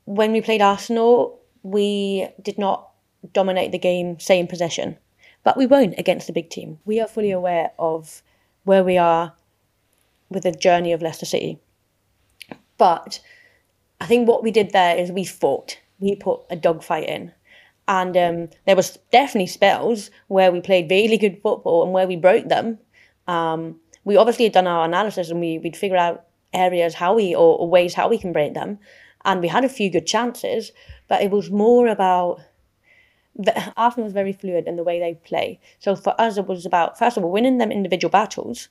when 0.06 0.32
we 0.32 0.42
played 0.42 0.62
Arsenal, 0.62 1.40
we 1.64 2.28
did 2.42 2.58
not 2.58 2.90
dominate 3.34 3.72
the 3.72 3.78
game, 3.78 4.18
in 4.30 4.48
possession, 4.48 4.98
but 5.44 5.58
we 5.58 5.66
won't 5.66 5.96
against 5.98 6.28
the 6.28 6.34
big 6.34 6.50
team. 6.50 6.80
We 6.86 7.00
are 7.00 7.08
fully 7.08 7.32
aware 7.32 7.72
of 7.78 8.22
where 8.64 8.84
we 8.84 8.98
are 8.98 9.34
with 10.30 10.44
the 10.44 10.52
journey 10.52 10.94
of 10.94 11.02
Leicester 11.02 11.26
City. 11.26 11.60
But 12.78 13.20
I 14.00 14.06
think 14.06 14.28
what 14.28 14.44
we 14.44 14.52
did 14.52 14.72
there 14.72 14.96
is 14.96 15.12
we 15.12 15.26
fought. 15.26 15.80
We 16.00 16.16
put 16.16 16.42
a 16.50 16.56
dogfight 16.56 17.10
in. 17.10 17.34
And 17.88 18.16
um, 18.16 18.50
there 18.66 18.76
was 18.76 19.00
definitely 19.12 19.48
spells 19.48 20.12
where 20.28 20.52
we 20.52 20.62
played 20.62 20.92
really 20.92 21.18
good 21.18 21.42
football 21.42 21.84
and 21.84 21.92
where 21.92 22.08
we 22.08 22.16
broke 22.16 22.48
them. 22.48 22.78
Um, 23.28 23.80
we 24.06 24.16
obviously 24.16 24.46
had 24.46 24.54
done 24.54 24.68
our 24.68 24.86
analysis 24.86 25.30
and 25.30 25.40
we, 25.40 25.58
we'd 25.58 25.76
figure 25.76 25.98
out 25.98 26.26
areas 26.54 26.94
how 26.94 27.16
we 27.16 27.36
or, 27.36 27.58
or 27.58 27.70
ways 27.70 27.96
how 27.96 28.08
we 28.08 28.18
can 28.18 28.32
break 28.32 28.54
them. 28.54 28.80
And 29.26 29.42
we 29.42 29.48
had 29.48 29.66
a 29.66 29.70
few 29.70 29.90
good 29.90 30.06
chances, 30.06 30.72
but 31.08 31.22
it 31.22 31.32
was 31.32 31.50
more 31.50 31.88
about 31.88 32.42
Arsenal 33.78 34.06
was 34.06 34.14
very 34.14 34.34
fluid 34.34 34.68
in 34.68 34.76
the 34.76 34.84
way 34.84 35.00
they 35.00 35.16
play. 35.16 35.60
So 35.80 35.96
for 35.96 36.20
us, 36.20 36.38
it 36.38 36.48
was 36.48 36.66
about 36.66 36.98
first 36.98 37.18
of 37.18 37.24
all 37.24 37.32
winning 37.32 37.58
them 37.58 37.72
individual 37.72 38.12
battles, 38.12 38.70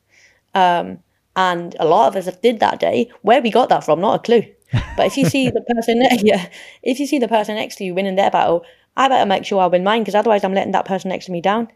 um, 0.55 0.99
and 1.37 1.77
a 1.79 1.87
lot 1.87 2.09
of 2.09 2.17
us 2.17 2.35
did 2.39 2.61
that 2.61 2.81
day. 2.81 3.11
Where 3.23 3.41
we 3.41 3.51
got 3.51 3.69
that 3.71 3.85
from, 3.85 4.01
not 4.01 4.17
a 4.17 4.23
clue. 4.23 4.45
But 4.73 5.07
if 5.07 5.17
you 5.17 5.25
see 5.27 5.51
the 5.51 5.63
person, 5.63 6.03
yeah, 6.21 6.49
if 6.83 7.01
you 7.01 7.07
see 7.07 7.19
the 7.19 7.29
person 7.29 7.55
next 7.57 7.77
to 7.77 7.85
you 7.85 7.95
winning 7.95 8.17
their 8.17 8.31
battle, 8.31 8.65
I 8.97 9.09
better 9.09 9.27
make 9.27 9.45
sure 9.45 9.61
I 9.61 9.67
win 9.67 9.85
mine 9.85 10.03
because 10.03 10.15
otherwise 10.15 10.45
I'm 10.45 10.55
letting 10.55 10.73
that 10.73 10.85
person 10.85 11.09
next 11.09 11.27
to 11.27 11.33
me 11.33 11.41
down. 11.41 11.69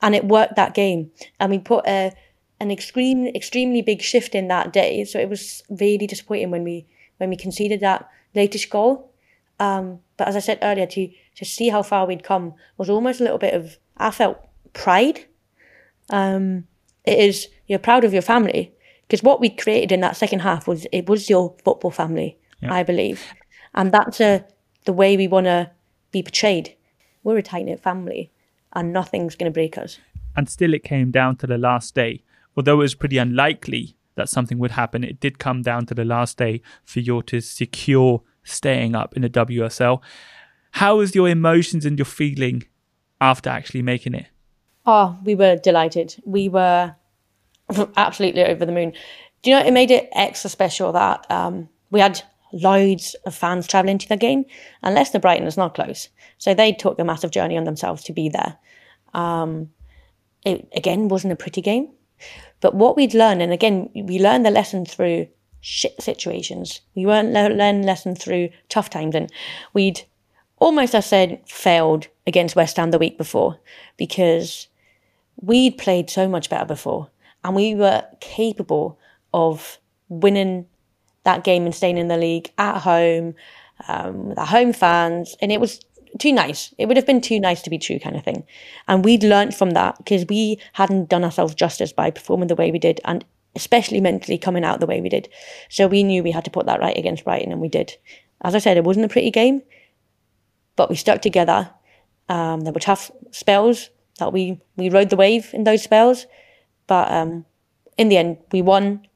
And 0.00 0.14
it 0.14 0.24
worked 0.24 0.56
that 0.56 0.74
game. 0.74 1.10
And 1.38 1.50
we 1.50 1.58
put 1.58 1.86
a, 1.86 2.12
an 2.60 2.70
extreme, 2.70 3.26
extremely 3.28 3.82
big 3.82 4.00
shift 4.00 4.34
in 4.34 4.48
that 4.48 4.72
day. 4.72 5.04
So 5.04 5.18
it 5.18 5.28
was 5.28 5.62
really 5.68 6.06
disappointing 6.06 6.50
when 6.50 6.64
we 6.64 6.86
when 7.18 7.30
we 7.30 7.36
conceded 7.36 7.80
that 7.80 8.08
latest 8.34 8.70
goal. 8.70 9.12
Um, 9.60 10.00
but 10.16 10.26
as 10.26 10.34
I 10.34 10.40
said 10.40 10.58
earlier, 10.62 10.86
to 10.86 11.10
to 11.36 11.44
see 11.44 11.68
how 11.68 11.82
far 11.82 12.06
we'd 12.06 12.24
come 12.24 12.54
was 12.78 12.90
almost 12.90 13.20
a 13.20 13.24
little 13.24 13.38
bit 13.38 13.54
of 13.54 13.76
I 13.98 14.10
felt 14.10 14.38
pride. 14.72 15.26
Um, 16.10 16.66
it 17.04 17.18
is 17.18 17.48
you're 17.66 17.78
proud 17.78 18.04
of 18.04 18.12
your 18.12 18.22
family 18.22 18.74
because 19.12 19.22
what 19.22 19.40
we 19.40 19.50
created 19.50 19.92
in 19.92 20.00
that 20.00 20.16
second 20.16 20.38
half 20.38 20.66
was 20.66 20.86
it 20.90 21.06
was 21.06 21.28
your 21.28 21.54
football 21.66 21.90
family, 21.90 22.38
yeah. 22.62 22.72
I 22.72 22.82
believe, 22.82 23.22
and 23.74 23.92
that's 23.92 24.22
a 24.22 24.46
the 24.86 24.94
way 24.94 25.18
we 25.18 25.28
want 25.28 25.44
to 25.44 25.70
be 26.12 26.22
portrayed. 26.22 26.74
We're 27.22 27.36
a 27.36 27.42
tight 27.42 27.66
knit 27.66 27.78
family, 27.78 28.32
and 28.72 28.90
nothing's 28.90 29.36
going 29.36 29.52
to 29.52 29.54
break 29.54 29.76
us. 29.76 29.98
And 30.34 30.48
still, 30.48 30.72
it 30.72 30.82
came 30.82 31.10
down 31.10 31.36
to 31.36 31.46
the 31.46 31.58
last 31.58 31.94
day. 31.94 32.24
Although 32.56 32.76
it 32.76 32.84
was 32.88 32.94
pretty 32.94 33.18
unlikely 33.18 33.98
that 34.14 34.30
something 34.30 34.58
would 34.58 34.70
happen, 34.70 35.04
it 35.04 35.20
did 35.20 35.38
come 35.38 35.60
down 35.60 35.84
to 35.86 35.94
the 35.94 36.06
last 36.06 36.38
day 36.38 36.62
for 36.82 37.00
you 37.00 37.20
to 37.24 37.42
secure 37.42 38.22
staying 38.44 38.94
up 38.94 39.14
in 39.14 39.20
the 39.20 39.28
WSL. 39.28 40.00
How 40.70 40.96
was 40.96 41.14
your 41.14 41.28
emotions 41.28 41.84
and 41.84 41.98
your 41.98 42.06
feeling 42.06 42.62
after 43.20 43.50
actually 43.50 43.82
making 43.82 44.14
it? 44.14 44.28
Oh, 44.86 45.18
we 45.22 45.34
were 45.34 45.56
delighted. 45.56 46.16
We 46.24 46.48
were 46.48 46.96
absolutely 47.96 48.44
over 48.44 48.64
the 48.64 48.72
moon. 48.72 48.92
Do 49.42 49.50
you 49.50 49.56
know 49.56 49.64
it 49.64 49.72
made 49.72 49.90
it 49.90 50.08
extra 50.12 50.50
special 50.50 50.92
that 50.92 51.28
um, 51.30 51.68
we 51.90 52.00
had 52.00 52.22
loads 52.52 53.14
of 53.26 53.34
fans 53.34 53.66
travelling 53.66 53.98
to 53.98 54.08
the 54.08 54.16
game, 54.16 54.44
and 54.82 54.94
Leicester 54.94 55.18
Brighton 55.18 55.46
is 55.46 55.56
not 55.56 55.74
close. 55.74 56.08
So 56.38 56.54
they 56.54 56.72
took 56.72 56.98
a 56.98 57.04
massive 57.04 57.30
journey 57.30 57.56
on 57.56 57.64
themselves 57.64 58.02
to 58.04 58.12
be 58.12 58.28
there. 58.28 58.58
Um, 59.14 59.70
it 60.44 60.68
again 60.74 61.08
wasn't 61.08 61.32
a 61.32 61.36
pretty 61.36 61.60
game, 61.60 61.88
but 62.60 62.74
what 62.74 62.96
we'd 62.96 63.14
learned, 63.14 63.42
and 63.42 63.52
again, 63.52 63.90
we 63.94 64.18
learned 64.18 64.46
the 64.46 64.50
lesson 64.50 64.84
through 64.84 65.28
shit 65.60 66.00
situations. 66.00 66.80
We 66.94 67.06
weren't 67.06 67.32
le- 67.32 67.54
learn 67.54 67.82
lesson 67.82 68.14
through 68.14 68.50
tough 68.68 68.90
times, 68.90 69.14
and 69.14 69.30
we'd 69.72 70.02
almost, 70.58 70.94
I 70.94 71.00
said, 71.00 71.40
failed 71.46 72.08
against 72.26 72.56
West 72.56 72.76
Ham 72.76 72.90
the 72.90 72.98
week 72.98 73.18
before 73.18 73.58
because 73.96 74.68
we'd 75.40 75.78
played 75.78 76.10
so 76.10 76.28
much 76.28 76.50
better 76.50 76.66
before, 76.66 77.10
and 77.44 77.54
we 77.54 77.74
were 77.74 78.04
capable 78.20 78.98
of 79.34 79.78
winning 80.08 80.66
that 81.24 81.44
game 81.44 81.64
and 81.64 81.74
staying 81.74 81.98
in 81.98 82.08
the 82.08 82.16
league 82.16 82.50
at 82.58 82.78
home 82.78 83.34
um, 83.88 84.28
with 84.28 84.38
our 84.38 84.46
home 84.46 84.72
fans. 84.72 85.36
And 85.40 85.52
it 85.52 85.60
was 85.60 85.80
too 86.18 86.32
nice. 86.32 86.74
It 86.78 86.86
would 86.86 86.96
have 86.96 87.06
been 87.06 87.20
too 87.20 87.40
nice 87.40 87.62
to 87.62 87.70
be 87.70 87.78
true, 87.78 87.98
kind 87.98 88.16
of 88.16 88.24
thing. 88.24 88.44
And 88.88 89.04
we'd 89.04 89.22
learned 89.22 89.54
from 89.54 89.70
that 89.70 89.98
because 89.98 90.26
we 90.28 90.58
hadn't 90.74 91.08
done 91.08 91.24
ourselves 91.24 91.54
justice 91.54 91.92
by 91.92 92.10
performing 92.10 92.48
the 92.48 92.54
way 92.54 92.70
we 92.70 92.78
did, 92.78 93.00
and 93.04 93.24
especially 93.54 94.00
mentally 94.00 94.38
coming 94.38 94.64
out 94.64 94.80
the 94.80 94.86
way 94.86 95.00
we 95.00 95.08
did. 95.08 95.28
So 95.68 95.86
we 95.86 96.02
knew 96.02 96.22
we 96.22 96.30
had 96.30 96.44
to 96.44 96.50
put 96.50 96.66
that 96.66 96.80
right 96.80 96.96
against 96.96 97.24
Brighton, 97.24 97.52
and 97.52 97.60
we 97.60 97.68
did. 97.68 97.96
As 98.42 98.54
I 98.54 98.58
said, 98.58 98.76
it 98.76 98.84
wasn't 98.84 99.06
a 99.06 99.08
pretty 99.08 99.30
game, 99.30 99.62
but 100.76 100.90
we 100.90 100.96
stuck 100.96 101.22
together. 101.22 101.70
Um, 102.28 102.60
there 102.60 102.72
were 102.72 102.80
tough 102.80 103.10
spells 103.30 103.90
that 104.18 104.32
we 104.32 104.60
we 104.76 104.90
rode 104.90 105.10
the 105.10 105.16
wave 105.16 105.50
in 105.52 105.64
those 105.64 105.82
spells, 105.82 106.26
but 106.92 107.10
um, 107.10 107.46
in 107.96 108.10
the 108.10 108.18
end, 108.18 108.36
we 108.52 108.60
won, 108.60 109.06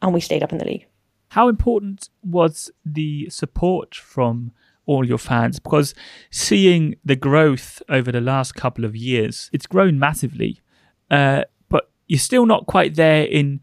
and 0.00 0.14
we 0.14 0.20
stayed 0.20 0.44
up 0.44 0.52
in 0.52 0.58
the 0.58 0.64
league. 0.64 0.86
How 1.30 1.48
important 1.48 2.10
was 2.22 2.70
the 2.84 3.28
support 3.28 3.96
from 3.96 4.52
all 4.84 5.04
your 5.04 5.18
fans? 5.18 5.58
Because 5.58 5.94
seeing 6.30 6.94
the 7.04 7.16
growth 7.16 7.82
over 7.88 8.12
the 8.12 8.20
last 8.20 8.54
couple 8.54 8.84
of 8.84 8.94
years, 8.94 9.50
it's 9.52 9.66
grown 9.66 9.98
massively, 9.98 10.60
uh, 11.10 11.42
but 11.68 11.90
you're 12.06 12.20
still 12.20 12.46
not 12.46 12.66
quite 12.68 12.94
there 12.94 13.24
in 13.24 13.62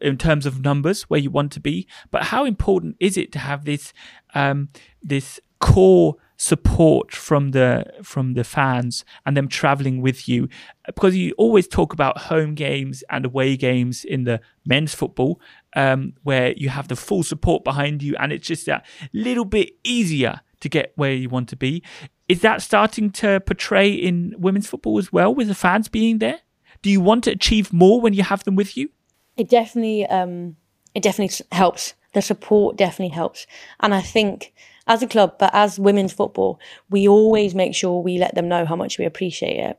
in 0.00 0.18
terms 0.18 0.44
of 0.44 0.64
numbers 0.64 1.02
where 1.02 1.20
you 1.20 1.30
want 1.30 1.52
to 1.52 1.60
be. 1.60 1.86
But 2.10 2.24
how 2.24 2.44
important 2.44 2.96
is 2.98 3.16
it 3.16 3.30
to 3.30 3.38
have 3.38 3.64
this 3.64 3.92
um, 4.34 4.70
this 5.00 5.38
core 5.60 6.16
support 6.36 7.12
from 7.12 7.52
the 7.52 7.84
from 8.02 8.34
the 8.34 8.44
fans 8.44 9.04
and 9.24 9.36
them 9.36 9.48
traveling 9.48 10.02
with 10.02 10.28
you 10.28 10.48
because 10.84 11.16
you 11.16 11.32
always 11.38 11.66
talk 11.66 11.92
about 11.92 12.18
home 12.18 12.54
games 12.54 13.02
and 13.10 13.24
away 13.24 13.56
games 13.56 14.04
in 14.04 14.24
the 14.24 14.40
men's 14.66 14.94
football 14.94 15.40
um, 15.74 16.12
where 16.22 16.52
you 16.52 16.68
have 16.68 16.88
the 16.88 16.96
full 16.96 17.22
support 17.22 17.64
behind 17.64 18.02
you 18.02 18.14
and 18.18 18.32
it's 18.32 18.46
just 18.46 18.66
that 18.66 18.84
little 19.12 19.46
bit 19.46 19.70
easier 19.82 20.40
to 20.60 20.68
get 20.68 20.92
where 20.96 21.12
you 21.12 21.28
want 21.28 21.48
to 21.48 21.56
be 21.56 21.82
is 22.28 22.40
that 22.42 22.60
starting 22.60 23.10
to 23.10 23.40
portray 23.40 23.90
in 23.90 24.34
women's 24.36 24.66
football 24.66 24.98
as 24.98 25.12
well 25.12 25.34
with 25.34 25.48
the 25.48 25.54
fans 25.54 25.88
being 25.88 26.18
there 26.18 26.40
Do 26.82 26.90
you 26.90 27.00
want 27.00 27.24
to 27.24 27.32
achieve 27.32 27.72
more 27.72 28.00
when 28.00 28.12
you 28.12 28.22
have 28.22 28.44
them 28.44 28.54
with 28.54 28.76
you? 28.76 28.90
It 29.36 29.48
definitely, 29.48 30.06
um, 30.06 30.56
it 30.94 31.02
definitely 31.02 31.44
helps. 31.52 31.94
The 32.14 32.22
support 32.22 32.76
definitely 32.76 33.14
helps, 33.14 33.46
and 33.80 33.92
I 33.92 34.00
think 34.00 34.54
as 34.86 35.02
a 35.02 35.06
club, 35.06 35.36
but 35.38 35.50
as 35.52 35.78
women's 35.78 36.12
football, 36.12 36.60
we 36.90 37.08
always 37.08 37.54
make 37.54 37.74
sure 37.74 38.02
we 38.02 38.18
let 38.18 38.34
them 38.34 38.48
know 38.48 38.64
how 38.64 38.76
much 38.76 38.98
we 38.98 39.04
appreciate 39.04 39.58
it. 39.58 39.78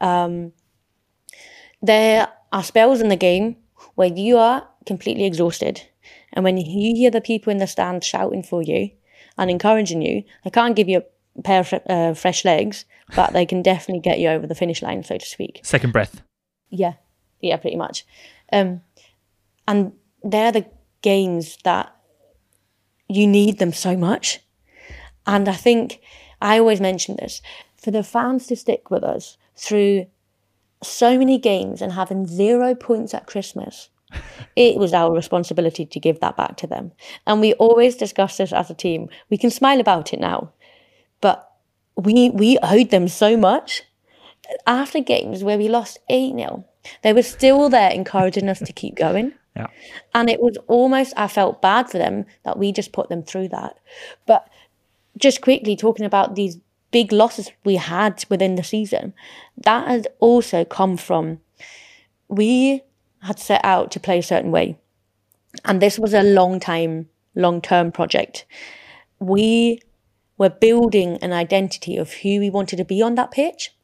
Um, 0.00 0.52
there 1.82 2.28
are 2.52 2.62
spells 2.62 3.00
in 3.00 3.08
the 3.08 3.16
game 3.16 3.56
where 3.94 4.08
you 4.08 4.36
are 4.38 4.68
completely 4.86 5.24
exhausted, 5.24 5.82
and 6.32 6.44
when 6.44 6.56
you 6.56 6.94
hear 6.94 7.10
the 7.10 7.20
people 7.20 7.50
in 7.50 7.58
the 7.58 7.66
stand 7.66 8.04
shouting 8.04 8.42
for 8.42 8.62
you 8.62 8.90
and 9.36 9.50
encouraging 9.50 10.02
you, 10.02 10.24
they 10.44 10.50
can't 10.50 10.76
give 10.76 10.88
you 10.88 11.02
a 11.36 11.42
pair 11.42 11.60
of 11.60 11.72
uh, 11.88 12.14
fresh 12.14 12.44
legs, 12.44 12.84
but 13.14 13.32
they 13.32 13.46
can 13.46 13.62
definitely 13.62 14.00
get 14.00 14.18
you 14.18 14.28
over 14.28 14.46
the 14.46 14.54
finish 14.54 14.82
line, 14.82 15.02
so 15.02 15.18
to 15.18 15.26
speak. 15.26 15.60
Second 15.62 15.92
breath. 15.92 16.22
Yeah, 16.70 16.94
yeah, 17.40 17.56
pretty 17.56 17.76
much. 17.76 18.04
Um, 18.52 18.82
and 19.66 19.92
they're 20.22 20.52
the 20.52 20.66
games 21.02 21.58
that 21.64 21.94
you 23.08 23.26
need 23.26 23.58
them 23.58 23.72
so 23.72 23.96
much. 23.96 24.40
And 25.26 25.48
I 25.48 25.54
think 25.54 26.00
I 26.40 26.58
always 26.58 26.80
mention 26.80 27.16
this 27.16 27.42
for 27.76 27.90
the 27.90 28.02
fans 28.02 28.46
to 28.46 28.56
stick 28.56 28.90
with 28.90 29.02
us 29.02 29.36
through 29.56 30.06
so 30.82 31.18
many 31.18 31.38
games 31.38 31.82
and 31.82 31.92
having 31.92 32.26
zero 32.26 32.74
points 32.74 33.14
at 33.14 33.26
Christmas. 33.26 33.90
it 34.56 34.76
was 34.76 34.92
our 34.92 35.12
responsibility 35.12 35.84
to 35.84 36.00
give 36.00 36.20
that 36.20 36.36
back 36.36 36.56
to 36.56 36.66
them. 36.66 36.92
And 37.26 37.40
we 37.40 37.54
always 37.54 37.96
discuss 37.96 38.36
this 38.36 38.52
as 38.52 38.70
a 38.70 38.74
team. 38.74 39.08
We 39.30 39.36
can 39.36 39.50
smile 39.50 39.80
about 39.80 40.12
it 40.12 40.20
now, 40.20 40.52
but 41.20 41.50
we 41.96 42.30
we 42.30 42.58
owed 42.62 42.90
them 42.90 43.08
so 43.08 43.36
much. 43.36 43.82
After 44.66 45.00
games 45.00 45.44
where 45.44 45.58
we 45.58 45.68
lost 45.68 45.98
8 46.08 46.34
0, 46.34 46.64
they 47.02 47.12
were 47.12 47.22
still 47.22 47.68
there 47.68 47.90
encouraging 47.90 48.48
us 48.48 48.60
to 48.60 48.72
keep 48.72 48.94
going. 48.94 49.34
Yeah. 49.58 49.66
And 50.14 50.30
it 50.30 50.40
was 50.40 50.56
almost, 50.66 51.12
I 51.16 51.28
felt 51.28 51.60
bad 51.60 51.90
for 51.90 51.98
them 51.98 52.24
that 52.44 52.58
we 52.58 52.72
just 52.72 52.92
put 52.92 53.08
them 53.08 53.22
through 53.22 53.48
that. 53.48 53.78
But 54.26 54.48
just 55.16 55.40
quickly 55.40 55.76
talking 55.76 56.06
about 56.06 56.34
these 56.34 56.58
big 56.90 57.12
losses 57.12 57.50
we 57.64 57.76
had 57.76 58.24
within 58.30 58.54
the 58.54 58.62
season, 58.62 59.14
that 59.64 59.88
had 59.88 60.08
also 60.20 60.64
come 60.64 60.96
from 60.96 61.40
we 62.28 62.82
had 63.22 63.38
set 63.38 63.64
out 63.64 63.90
to 63.90 64.00
play 64.00 64.18
a 64.18 64.22
certain 64.22 64.50
way. 64.50 64.78
And 65.64 65.80
this 65.80 65.98
was 65.98 66.14
a 66.14 66.22
long 66.22 66.60
time, 66.60 67.08
long 67.34 67.60
term 67.60 67.90
project. 67.90 68.46
We 69.18 69.80
were 70.36 70.50
building 70.50 71.16
an 71.20 71.32
identity 71.32 71.96
of 71.96 72.12
who 72.12 72.38
we 72.38 72.50
wanted 72.50 72.76
to 72.76 72.84
be 72.84 73.02
on 73.02 73.16
that 73.16 73.32
pitch. 73.32 73.74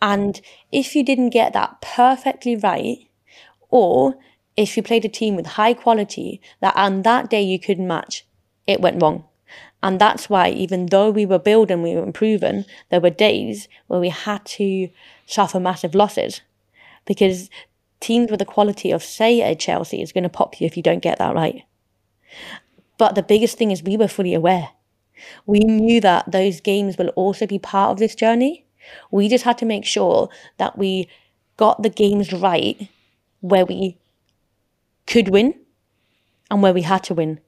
And 0.00 0.40
if 0.70 0.96
you 0.96 1.04
didn't 1.04 1.30
get 1.30 1.52
that 1.52 1.80
perfectly 1.82 2.56
right, 2.56 3.08
or 3.68 4.16
if 4.56 4.76
you 4.76 4.82
played 4.82 5.04
a 5.04 5.08
team 5.08 5.36
with 5.36 5.46
high 5.46 5.74
quality 5.74 6.40
that 6.60 6.76
on 6.76 7.02
that 7.02 7.30
day 7.30 7.42
you 7.42 7.58
couldn't 7.58 7.86
match, 7.86 8.26
it 8.66 8.80
went 8.80 9.02
wrong. 9.02 9.24
And 9.82 10.00
that's 10.00 10.30
why, 10.30 10.50
even 10.50 10.86
though 10.86 11.10
we 11.10 11.26
were 11.26 11.38
building, 11.38 11.82
we 11.82 11.94
were 11.94 12.04
improving, 12.04 12.64
there 12.90 13.00
were 13.00 13.10
days 13.10 13.68
where 13.88 13.98
we 13.98 14.10
had 14.10 14.44
to 14.46 14.88
suffer 15.26 15.58
massive 15.58 15.94
losses 15.94 16.40
because 17.04 17.50
teams 17.98 18.30
with 18.30 18.38
the 18.38 18.44
quality 18.44 18.92
of, 18.92 19.02
say, 19.02 19.40
a 19.40 19.56
Chelsea 19.56 20.00
is 20.00 20.12
going 20.12 20.22
to 20.22 20.28
pop 20.28 20.60
you 20.60 20.66
if 20.66 20.76
you 20.76 20.82
don't 20.82 21.02
get 21.02 21.18
that 21.18 21.34
right. 21.34 21.64
But 22.96 23.16
the 23.16 23.22
biggest 23.22 23.58
thing 23.58 23.72
is 23.72 23.82
we 23.82 23.96
were 23.96 24.08
fully 24.08 24.34
aware. 24.34 24.70
We 25.46 25.60
knew 25.60 26.00
that 26.00 26.30
those 26.30 26.60
games 26.60 26.96
will 26.96 27.08
also 27.10 27.46
be 27.46 27.58
part 27.58 27.90
of 27.90 27.98
this 27.98 28.14
journey. 28.14 28.64
We 29.10 29.28
just 29.28 29.44
had 29.44 29.58
to 29.58 29.64
make 29.64 29.84
sure 29.84 30.28
that 30.58 30.78
we 30.78 31.08
got 31.56 31.82
the 31.82 31.90
games 31.90 32.32
right 32.32 32.88
where 33.40 33.66
we 33.66 33.98
could 35.06 35.28
win 35.28 35.54
and 36.50 36.62
where 36.62 36.74
we 36.74 36.82
had 36.82 37.04
to 37.04 37.14
win. 37.14 37.40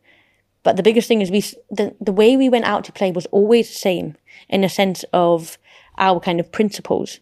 But 0.62 0.76
the 0.76 0.82
biggest 0.82 1.08
thing 1.08 1.20
is 1.20 1.30
we 1.30 1.42
the, 1.70 1.94
the 2.00 2.12
way 2.12 2.36
we 2.36 2.48
went 2.48 2.64
out 2.64 2.84
to 2.84 2.92
play 2.92 3.12
was 3.12 3.26
always 3.26 3.68
the 3.68 3.74
same 3.74 4.16
in 4.48 4.64
a 4.64 4.68
sense 4.68 5.04
of 5.12 5.58
our 5.98 6.20
kind 6.20 6.40
of 6.40 6.50
principles. 6.50 7.20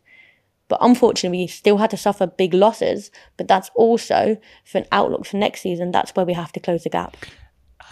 But 0.69 0.79
unfortunately, 0.81 1.39
we 1.39 1.47
still 1.49 1.77
had 1.77 1.91
to 1.91 1.97
suffer 1.97 2.27
big 2.27 2.55
losses. 2.55 3.11
But 3.37 3.49
that's 3.49 3.71
also 3.75 4.39
for 4.65 4.79
an 4.79 4.87
outlook 4.93 5.27
for 5.27 5.37
next 5.37 5.61
season. 5.61 5.91
That's 5.91 6.13
where 6.13 6.25
we 6.25 6.33
have 6.33 6.53
to 6.53 6.61
close 6.61 6.85
the 6.85 6.89
gap. 6.89 7.17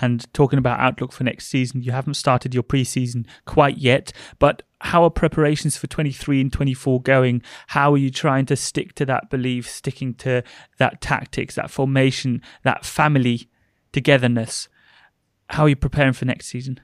And 0.01 0.33
talking 0.33 0.59
about 0.59 0.81
outlook 0.81 1.13
for 1.13 1.25
next 1.25 1.49
season, 1.49 1.83
you 1.83 1.93
haven't 1.93 2.15
started 2.15 2.55
your 2.55 2.63
preseason 2.63 3.27
quite 3.45 3.77
yet, 3.77 4.13
but 4.39 4.63
how 4.81 5.05
are 5.05 5.11
preparations 5.11 5.77
for 5.77 5.87
23 5.87 6.41
and 6.41 6.53
24 6.53 7.03
going? 7.03 7.43
How 7.69 7.93
are 7.93 7.99
you 7.99 8.11
trying 8.11 8.47
to 8.47 8.57
stick 8.57 8.95
to 8.95 9.07
that 9.07 9.29
belief, 9.31 9.69
sticking 9.69 10.15
to 10.15 10.43
that 10.79 11.01
tactics, 11.01 11.55
that 11.57 11.71
formation, 11.71 12.43
that 12.63 12.85
family 12.85 13.49
togetherness? 13.93 14.69
How 15.51 15.65
are 15.65 15.69
you 15.69 15.77
preparing 15.77 16.15
for 16.15 16.25
next 16.25 16.47
season? 16.47 16.81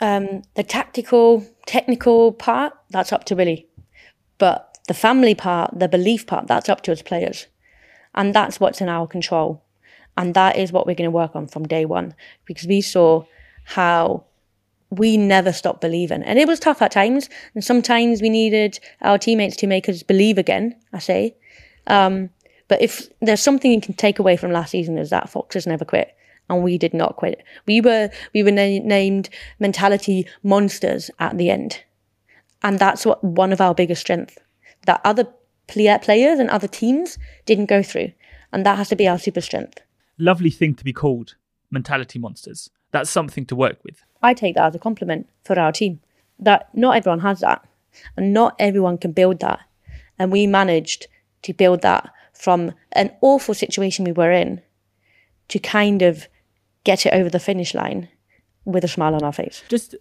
Um, 0.00 0.42
the 0.54 0.62
tactical, 0.62 1.46
technical 1.66 2.32
part, 2.32 2.72
that's 2.90 3.12
up 3.12 3.24
to 3.24 3.36
Willie. 3.36 3.68
But 4.38 4.78
the 4.88 4.94
family 4.94 5.34
part, 5.34 5.78
the 5.78 5.88
belief 5.88 6.26
part, 6.26 6.46
that's 6.46 6.68
up 6.68 6.82
to 6.82 6.92
us 6.92 7.02
players. 7.02 7.46
And 8.14 8.34
that's 8.34 8.58
what's 8.58 8.80
in 8.80 8.88
our 8.88 9.06
control. 9.06 9.64
And 10.16 10.34
that 10.34 10.56
is 10.56 10.72
what 10.72 10.86
we're 10.86 10.94
going 10.94 11.10
to 11.10 11.14
work 11.14 11.36
on 11.36 11.46
from 11.46 11.68
day 11.68 11.84
one 11.84 12.14
because 12.44 12.66
we 12.66 12.80
saw 12.80 13.24
how 13.64 14.24
we 14.90 15.16
never 15.16 15.52
stopped 15.52 15.80
believing. 15.80 16.22
And 16.22 16.38
it 16.38 16.48
was 16.48 16.60
tough 16.60 16.82
at 16.82 16.90
times. 16.90 17.28
And 17.54 17.62
sometimes 17.62 18.22
we 18.22 18.30
needed 18.30 18.80
our 19.02 19.18
teammates 19.18 19.56
to 19.56 19.66
make 19.66 19.88
us 19.88 20.02
believe 20.02 20.38
again, 20.38 20.74
I 20.92 20.98
say. 20.98 21.36
Um, 21.86 22.30
but 22.68 22.82
if 22.82 23.08
there's 23.20 23.42
something 23.42 23.72
you 23.72 23.80
can 23.80 23.94
take 23.94 24.18
away 24.18 24.36
from 24.36 24.52
last 24.52 24.70
season 24.70 24.98
is 24.98 25.10
that 25.10 25.30
Foxes 25.30 25.66
never 25.66 25.84
quit. 25.84 26.14
And 26.50 26.62
we 26.62 26.78
did 26.78 26.94
not 26.94 27.16
quit. 27.16 27.42
We 27.66 27.80
were, 27.80 28.10
we 28.34 28.42
were 28.42 28.50
na- 28.50 28.82
named 28.82 29.28
mentality 29.58 30.26
monsters 30.42 31.10
at 31.18 31.36
the 31.36 31.50
end. 31.50 31.82
And 32.62 32.78
that's 32.78 33.04
what 33.04 33.22
one 33.22 33.52
of 33.52 33.60
our 33.60 33.74
biggest 33.74 34.00
strengths 34.00 34.38
that 34.86 35.00
other 35.04 35.28
players 35.66 36.38
and 36.38 36.48
other 36.48 36.68
teams 36.68 37.18
didn't 37.44 37.66
go 37.66 37.82
through. 37.82 38.12
And 38.52 38.64
that 38.64 38.78
has 38.78 38.88
to 38.88 38.96
be 38.96 39.06
our 39.06 39.18
super 39.18 39.42
strength 39.42 39.80
lovely 40.18 40.50
thing 40.50 40.74
to 40.74 40.84
be 40.84 40.92
called 40.92 41.36
mentality 41.70 42.18
monsters. 42.18 42.70
That's 42.90 43.10
something 43.10 43.44
to 43.46 43.56
work 43.56 43.78
with. 43.84 44.02
I 44.22 44.34
take 44.34 44.54
that 44.54 44.66
as 44.66 44.74
a 44.74 44.78
compliment 44.78 45.28
for 45.44 45.58
our 45.58 45.72
team. 45.72 46.00
That 46.38 46.68
not 46.74 46.96
everyone 46.96 47.20
has 47.20 47.40
that, 47.40 47.66
and 48.16 48.32
not 48.32 48.54
everyone 48.58 48.98
can 48.98 49.12
build 49.12 49.40
that. 49.40 49.60
And 50.18 50.32
we 50.32 50.46
managed 50.46 51.06
to 51.42 51.52
build 51.52 51.82
that 51.82 52.10
from 52.32 52.72
an 52.92 53.12
awful 53.20 53.54
situation 53.54 54.04
we 54.04 54.12
were 54.12 54.32
in 54.32 54.62
to 55.48 55.58
kind 55.58 56.02
of 56.02 56.28
get 56.84 57.06
it 57.06 57.12
over 57.12 57.28
the 57.28 57.40
finish 57.40 57.74
line 57.74 58.08
with 58.64 58.84
a 58.84 58.88
smile 58.88 59.14
on 59.14 59.22
our 59.22 59.32
face. 59.32 59.62
Just 59.68 59.94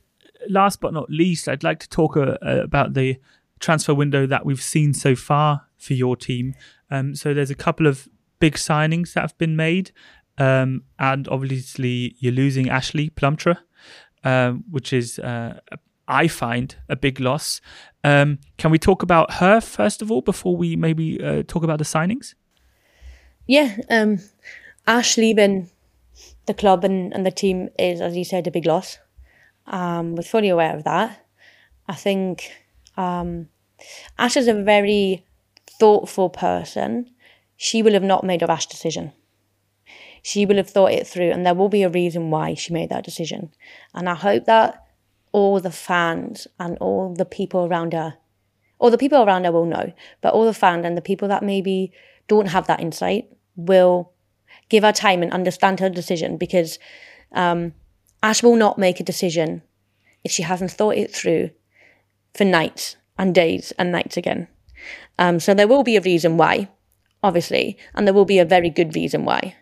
last 0.49 0.79
but 0.79 0.93
not 0.93 1.09
least, 1.09 1.47
I'd 1.47 1.63
like 1.63 1.79
to 1.79 1.89
talk 1.89 2.17
uh, 2.17 2.37
about 2.41 2.93
the 2.93 3.17
transfer 3.59 3.93
window 3.93 4.27
that 4.27 4.45
we've 4.45 4.61
seen 4.61 4.93
so 4.93 5.15
far 5.15 5.67
for 5.77 5.93
your 5.93 6.15
team. 6.15 6.53
Um, 6.91 7.15
so 7.15 7.33
there's 7.33 7.49
a 7.49 7.55
couple 7.55 7.87
of 7.87 8.07
big 8.39 8.55
signings 8.55 9.13
that 9.13 9.21
have 9.21 9.37
been 9.37 9.55
made. 9.55 9.91
Um, 10.37 10.83
and 10.99 11.27
obviously, 11.27 12.15
you're 12.19 12.33
losing 12.33 12.67
Ashleigh 12.67 13.09
Plumptre, 13.15 13.57
um, 14.23 14.63
which 14.69 14.93
is, 14.93 15.19
uh, 15.19 15.59
I 16.07 16.27
find, 16.27 16.75
a 16.89 16.95
big 16.95 17.19
loss. 17.19 17.61
Um, 18.03 18.39
can 18.57 18.71
we 18.71 18.79
talk 18.79 19.03
about 19.03 19.33
her 19.35 19.59
first 19.59 20.01
of 20.01 20.11
all 20.11 20.21
before 20.21 20.55
we 20.55 20.75
maybe 20.75 21.21
uh, 21.23 21.43
talk 21.47 21.63
about 21.63 21.79
the 21.79 21.85
signings? 21.85 22.35
Yeah, 23.47 23.77
um, 23.89 24.19
Ash 24.85 25.17
leaving 25.17 25.69
the 26.45 26.53
club 26.53 26.83
and, 26.83 27.13
and 27.13 27.25
the 27.25 27.31
team 27.31 27.69
is, 27.79 28.01
as 28.01 28.15
you 28.15 28.23
said, 28.23 28.47
a 28.47 28.51
big 28.51 28.65
loss. 28.65 28.99
Um, 29.65 30.15
we're 30.15 30.23
fully 30.23 30.49
aware 30.49 30.75
of 30.75 30.83
that. 30.83 31.25
I 31.87 31.95
think 31.95 32.51
um, 32.95 33.49
Ash 34.17 34.37
is 34.37 34.47
a 34.47 34.53
very 34.53 35.25
thoughtful 35.79 36.29
person 36.29 37.11
she 37.57 37.81
will 37.81 37.93
have 37.93 38.03
not 38.03 38.23
made 38.23 38.43
a 38.43 38.45
rash 38.45 38.67
decision. 38.67 39.11
She 40.21 40.45
will 40.45 40.57
have 40.57 40.69
thought 40.69 40.91
it 40.91 41.07
through, 41.07 41.31
and 41.31 41.45
there 41.45 41.53
will 41.53 41.69
be 41.69 41.83
a 41.83 41.89
reason 41.89 42.29
why 42.31 42.53
she 42.53 42.73
made 42.73 42.89
that 42.89 43.05
decision. 43.05 43.51
And 43.93 44.09
I 44.09 44.15
hope 44.15 44.45
that 44.45 44.83
all 45.31 45.59
the 45.59 45.71
fans 45.71 46.47
and 46.59 46.77
all 46.79 47.13
the 47.13 47.25
people 47.25 47.65
around 47.65 47.93
her, 47.93 48.15
all 48.79 48.91
the 48.91 48.97
people 48.97 49.23
around 49.23 49.45
her 49.45 49.51
will 49.51 49.65
know, 49.65 49.93
but 50.21 50.33
all 50.33 50.45
the 50.45 50.53
fans 50.53 50.85
and 50.85 50.97
the 50.97 51.01
people 51.01 51.27
that 51.27 51.43
maybe 51.43 51.91
don't 52.27 52.47
have 52.47 52.67
that 52.67 52.81
insight 52.81 53.29
will 53.55 54.11
give 54.69 54.83
her 54.83 54.91
time 54.91 55.21
and 55.21 55.31
understand 55.31 55.79
her 55.79 55.89
decision 55.89 56.37
because 56.37 56.79
um, 57.33 57.73
Ash 58.23 58.43
will 58.43 58.55
not 58.55 58.77
make 58.77 58.99
a 58.99 59.03
decision 59.03 59.61
if 60.23 60.31
she 60.31 60.43
hasn't 60.43 60.71
thought 60.71 60.95
it 60.95 61.13
through 61.13 61.49
for 62.33 62.43
nights 62.43 62.97
and 63.17 63.33
days 63.33 63.71
and 63.77 63.91
nights 63.91 64.17
again. 64.17 64.47
Um, 65.17 65.39
so 65.39 65.53
there 65.53 65.67
will 65.67 65.83
be 65.83 65.95
a 65.95 66.01
reason 66.01 66.37
why 66.37 66.69
obviously, 67.23 67.77
and 67.93 68.05
there 68.05 68.13
will 68.13 68.25
be 68.25 68.39
a 68.39 68.45
very 68.45 68.69
good 68.69 68.95
reason 68.95 69.25
why. 69.25 69.55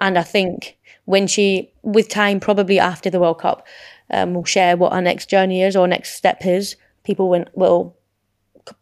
And 0.00 0.18
I 0.18 0.22
think 0.22 0.78
when 1.04 1.26
she, 1.26 1.72
with 1.82 2.08
time, 2.08 2.40
probably 2.40 2.78
after 2.78 3.10
the 3.10 3.20
World 3.20 3.40
Cup, 3.40 3.66
um, 4.10 4.34
will 4.34 4.44
share 4.44 4.76
what 4.76 4.92
our 4.92 5.02
next 5.02 5.28
journey 5.28 5.62
is 5.62 5.76
or 5.76 5.86
next 5.86 6.14
step 6.14 6.44
is, 6.46 6.76
people 7.04 7.28
will, 7.28 7.44
will 7.54 7.96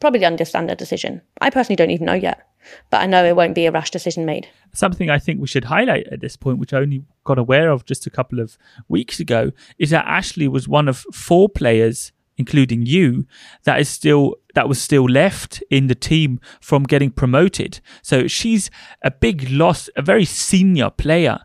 probably 0.00 0.24
understand 0.24 0.68
their 0.68 0.76
decision. 0.76 1.22
I 1.40 1.50
personally 1.50 1.76
don't 1.76 1.90
even 1.90 2.06
know 2.06 2.14
yet, 2.14 2.42
but 2.90 3.00
I 3.00 3.06
know 3.06 3.24
it 3.24 3.36
won't 3.36 3.54
be 3.54 3.66
a 3.66 3.72
rash 3.72 3.90
decision 3.90 4.24
made. 4.24 4.48
Something 4.72 5.10
I 5.10 5.18
think 5.18 5.40
we 5.40 5.46
should 5.46 5.64
highlight 5.64 6.06
at 6.08 6.20
this 6.20 6.36
point, 6.36 6.58
which 6.58 6.72
I 6.72 6.78
only 6.78 7.04
got 7.24 7.38
aware 7.38 7.70
of 7.70 7.84
just 7.84 8.06
a 8.06 8.10
couple 8.10 8.40
of 8.40 8.58
weeks 8.88 9.20
ago, 9.20 9.52
is 9.78 9.90
that 9.90 10.06
Ashleigh 10.06 10.48
was 10.48 10.68
one 10.68 10.88
of 10.88 10.98
four 11.12 11.48
players 11.48 12.12
including 12.37 12.84
you, 12.87 13.26
that 13.64 13.80
is 13.80 13.89
still 13.89 14.37
that 14.55 14.68
was 14.68 14.80
still 14.80 15.05
left 15.05 15.62
in 15.70 15.87
the 15.87 15.95
team 15.95 16.41
from 16.61 16.84
getting 16.84 17.11
promoted. 17.11 17.80
So 18.03 18.26
she's 18.26 18.70
a 19.03 19.11
big 19.11 19.51
loss, 19.51 19.91
a 19.97 20.03
very 20.03 20.24
senior 20.24 20.91
player. 20.91 21.41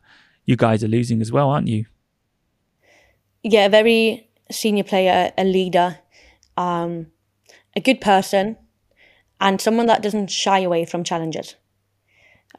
You 0.46 0.56
guys 0.56 0.84
are 0.84 0.88
losing 0.88 1.22
as 1.22 1.32
well, 1.32 1.50
aren't 1.50 1.68
you? 1.68 1.86
Yeah, 3.44 3.68
very 3.68 4.30
senior 4.52 4.84
player, 4.84 5.32
a 5.38 5.44
leader, 5.44 6.00
um, 6.58 7.08
a 7.76 7.82
good 7.82 8.02
person, 8.02 8.58
and 9.40 9.60
someone 9.60 9.88
that 9.88 10.04
doesn't 10.04 10.30
shy 10.30 10.60
away 10.60 10.86
from 10.86 11.04
challenges. 11.04 11.56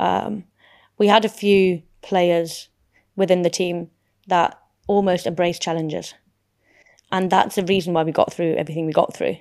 Um, 0.01 0.45
we 0.99 1.07
had 1.07 1.25
a 1.25 1.29
few 1.29 1.83
players 2.01 2.69
within 3.15 3.43
the 3.43 3.51
team 3.51 3.91
that 4.27 4.59
almost 4.87 5.27
embraced 5.27 5.63
challenges 5.63 6.15
and 7.13 7.31
that's 7.31 7.57
the 7.57 7.65
reason 7.65 7.93
why 7.93 8.03
we 8.03 8.11
got 8.11 8.33
through 8.33 8.55
everything 8.55 8.87
we 8.87 8.93
got 8.93 9.15
through. 9.15 9.37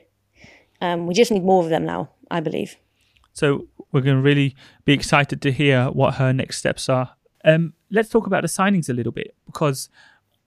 Um, 0.82 1.08
we 1.08 1.14
just 1.14 1.32
need 1.32 1.44
more 1.44 1.64
of 1.64 1.70
them 1.70 1.86
now, 1.86 2.10
I 2.30 2.42
believe. 2.42 2.76
So 3.34 3.68
we're 3.92 4.02
going 4.02 4.18
to 4.18 4.22
really 4.22 4.56
be 4.84 4.94
excited 4.94 5.42
to 5.42 5.52
hear 5.52 5.86
what 5.86 6.16
her 6.16 6.34
next 6.34 6.58
steps 6.58 6.90
are. 6.90 7.16
Um, 7.46 7.74
let's 7.90 8.10
talk 8.10 8.28
about 8.28 8.42
the 8.42 8.50
signings 8.50 8.90
a 8.90 8.94
little 8.94 9.14
bit 9.14 9.36
because 9.46 9.90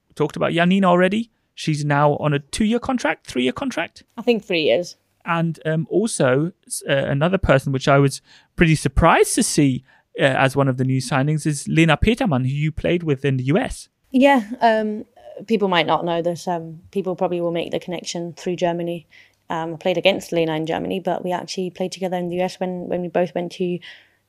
we 0.09 0.15
talked 0.15 0.37
about 0.37 0.53
Janina 0.53 0.87
already. 0.87 1.31
She's 1.55 1.85
now 1.85 2.17
on 2.17 2.35
a 2.35 2.41
two-year 2.41 2.79
contract, 2.79 3.27
three-year 3.27 3.53
contract. 3.53 4.03
I 4.19 4.23
think 4.23 4.45
three 4.45 4.63
years. 4.63 4.97
And 5.25 5.59
um, 5.65 5.87
also 5.89 6.53
uh, 6.87 6.93
another 6.93 7.39
person, 7.39 7.73
which 7.73 7.89
I 7.89 7.99
was 7.99 8.21
pretty 8.57 8.75
surprised 8.75 9.35
to 9.37 9.43
see 9.43 9.83
uh, 10.19 10.25
as 10.25 10.55
one 10.55 10.69
of 10.69 10.77
the 10.77 10.85
new 10.85 11.01
signings, 11.01 11.47
is 11.47 11.67
Lena 11.69 11.97
Petermann, 11.97 12.43
who 12.43 12.55
you 12.55 12.71
played 12.71 13.03
with 13.03 13.25
in 13.25 13.39
the 13.39 13.45
US. 13.45 13.89
Yeah, 14.11 14.45
um, 14.61 15.07
people 15.47 15.69
might 15.69 15.87
not 15.87 16.05
know 16.05 16.23
this. 16.23 16.47
Um, 16.47 16.81
people 16.91 17.17
probably 17.17 17.41
will 17.41 17.53
make 17.53 17.71
the 17.71 17.81
connection 17.81 18.33
through 18.35 18.57
Germany. 18.57 19.07
Um, 19.51 19.75
I 19.75 19.77
played 19.77 19.99
against 19.99 20.33
Lena 20.33 20.55
in 20.55 20.67
Germany, 20.67 21.01
but 21.01 21.25
we 21.25 21.33
actually 21.33 21.71
played 21.71 21.93
together 21.93 22.17
in 22.17 22.29
the 22.29 22.41
US 22.43 22.59
when, 22.59 22.89
when 22.89 23.03
we 23.03 23.09
both 23.09 23.35
went 23.35 23.53
to 23.53 23.79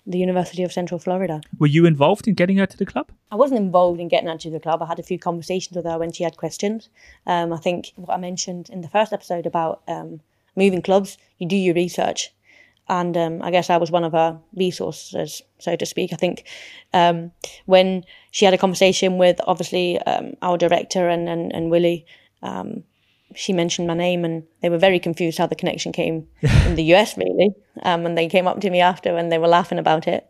the 0.08 0.20
University 0.20 0.64
of 0.64 0.72
Central 0.72 1.00
Florida. 1.00 1.42
Were 1.58 1.68
you 1.68 1.86
involved 1.86 2.28
in 2.28 2.36
getting 2.36 2.58
her 2.58 2.66
to 2.66 2.78
the 2.78 2.86
club? 2.86 3.12
I 3.32 3.36
wasn't 3.36 3.60
involved 3.60 4.00
in 4.00 4.08
getting 4.08 4.30
her 4.30 4.38
to 4.38 4.50
the 4.50 4.60
club. 4.60 4.82
I 4.82 4.86
had 4.86 5.00
a 5.00 5.04
few 5.04 5.18
conversations 5.18 5.76
with 5.76 5.86
her 5.86 5.98
when 5.98 6.12
she 6.12 6.24
had 6.24 6.38
questions. 6.38 6.90
Um, 7.26 7.52
I 7.52 7.58
think 7.58 7.92
what 7.96 8.14
I 8.14 8.18
mentioned 8.18 8.70
in 8.70 8.82
the 8.82 8.88
first 8.88 9.14
episode 9.14 9.46
about 9.46 9.82
um, 9.88 10.22
moving 10.56 10.82
clubs, 10.82 11.18
you 11.40 11.48
do 11.48 11.56
your 11.56 11.74
research 11.74 12.35
and 12.88 13.18
um, 13.18 13.42
I 13.42 13.52
guess 13.52 13.70
I 13.70 13.78
was 13.78 13.92
one 13.92 14.04
of 14.04 14.12
her 14.12 14.40
resources, 14.56 15.42
so 15.60 15.76
to 15.76 15.86
speak. 15.86 16.14
I 16.14 16.18
think 16.18 16.46
um, 16.94 17.32
when 17.66 18.04
she 18.32 18.46
had 18.46 18.54
a 18.54 18.60
conversation 18.60 19.18
with 19.18 19.40
obviously 19.48 20.00
um, 20.02 20.34
our 20.42 20.58
director 20.58 21.10
and 21.10 21.28
and, 21.28 21.54
and 21.54 21.72
Willie, 21.72 22.06
um, 22.44 22.84
she 23.34 23.54
mentioned 23.54 23.88
my 23.88 23.96
name, 23.96 24.24
and 24.24 24.44
they 24.62 24.70
were 24.70 24.78
very 24.78 25.00
confused 25.00 25.38
how 25.40 25.48
the 25.48 25.56
connection 25.56 25.92
came 25.92 26.28
in 26.42 26.76
the 26.76 26.94
US, 26.96 27.18
really. 27.18 27.50
Um, 27.84 28.06
and 28.06 28.18
they 28.18 28.28
came 28.28 28.48
up 28.48 28.62
to 28.62 28.70
me 28.70 28.82
after, 28.82 29.18
and 29.18 29.32
they 29.32 29.40
were 29.40 29.48
laughing 29.48 29.80
about 29.80 30.08
it, 30.08 30.30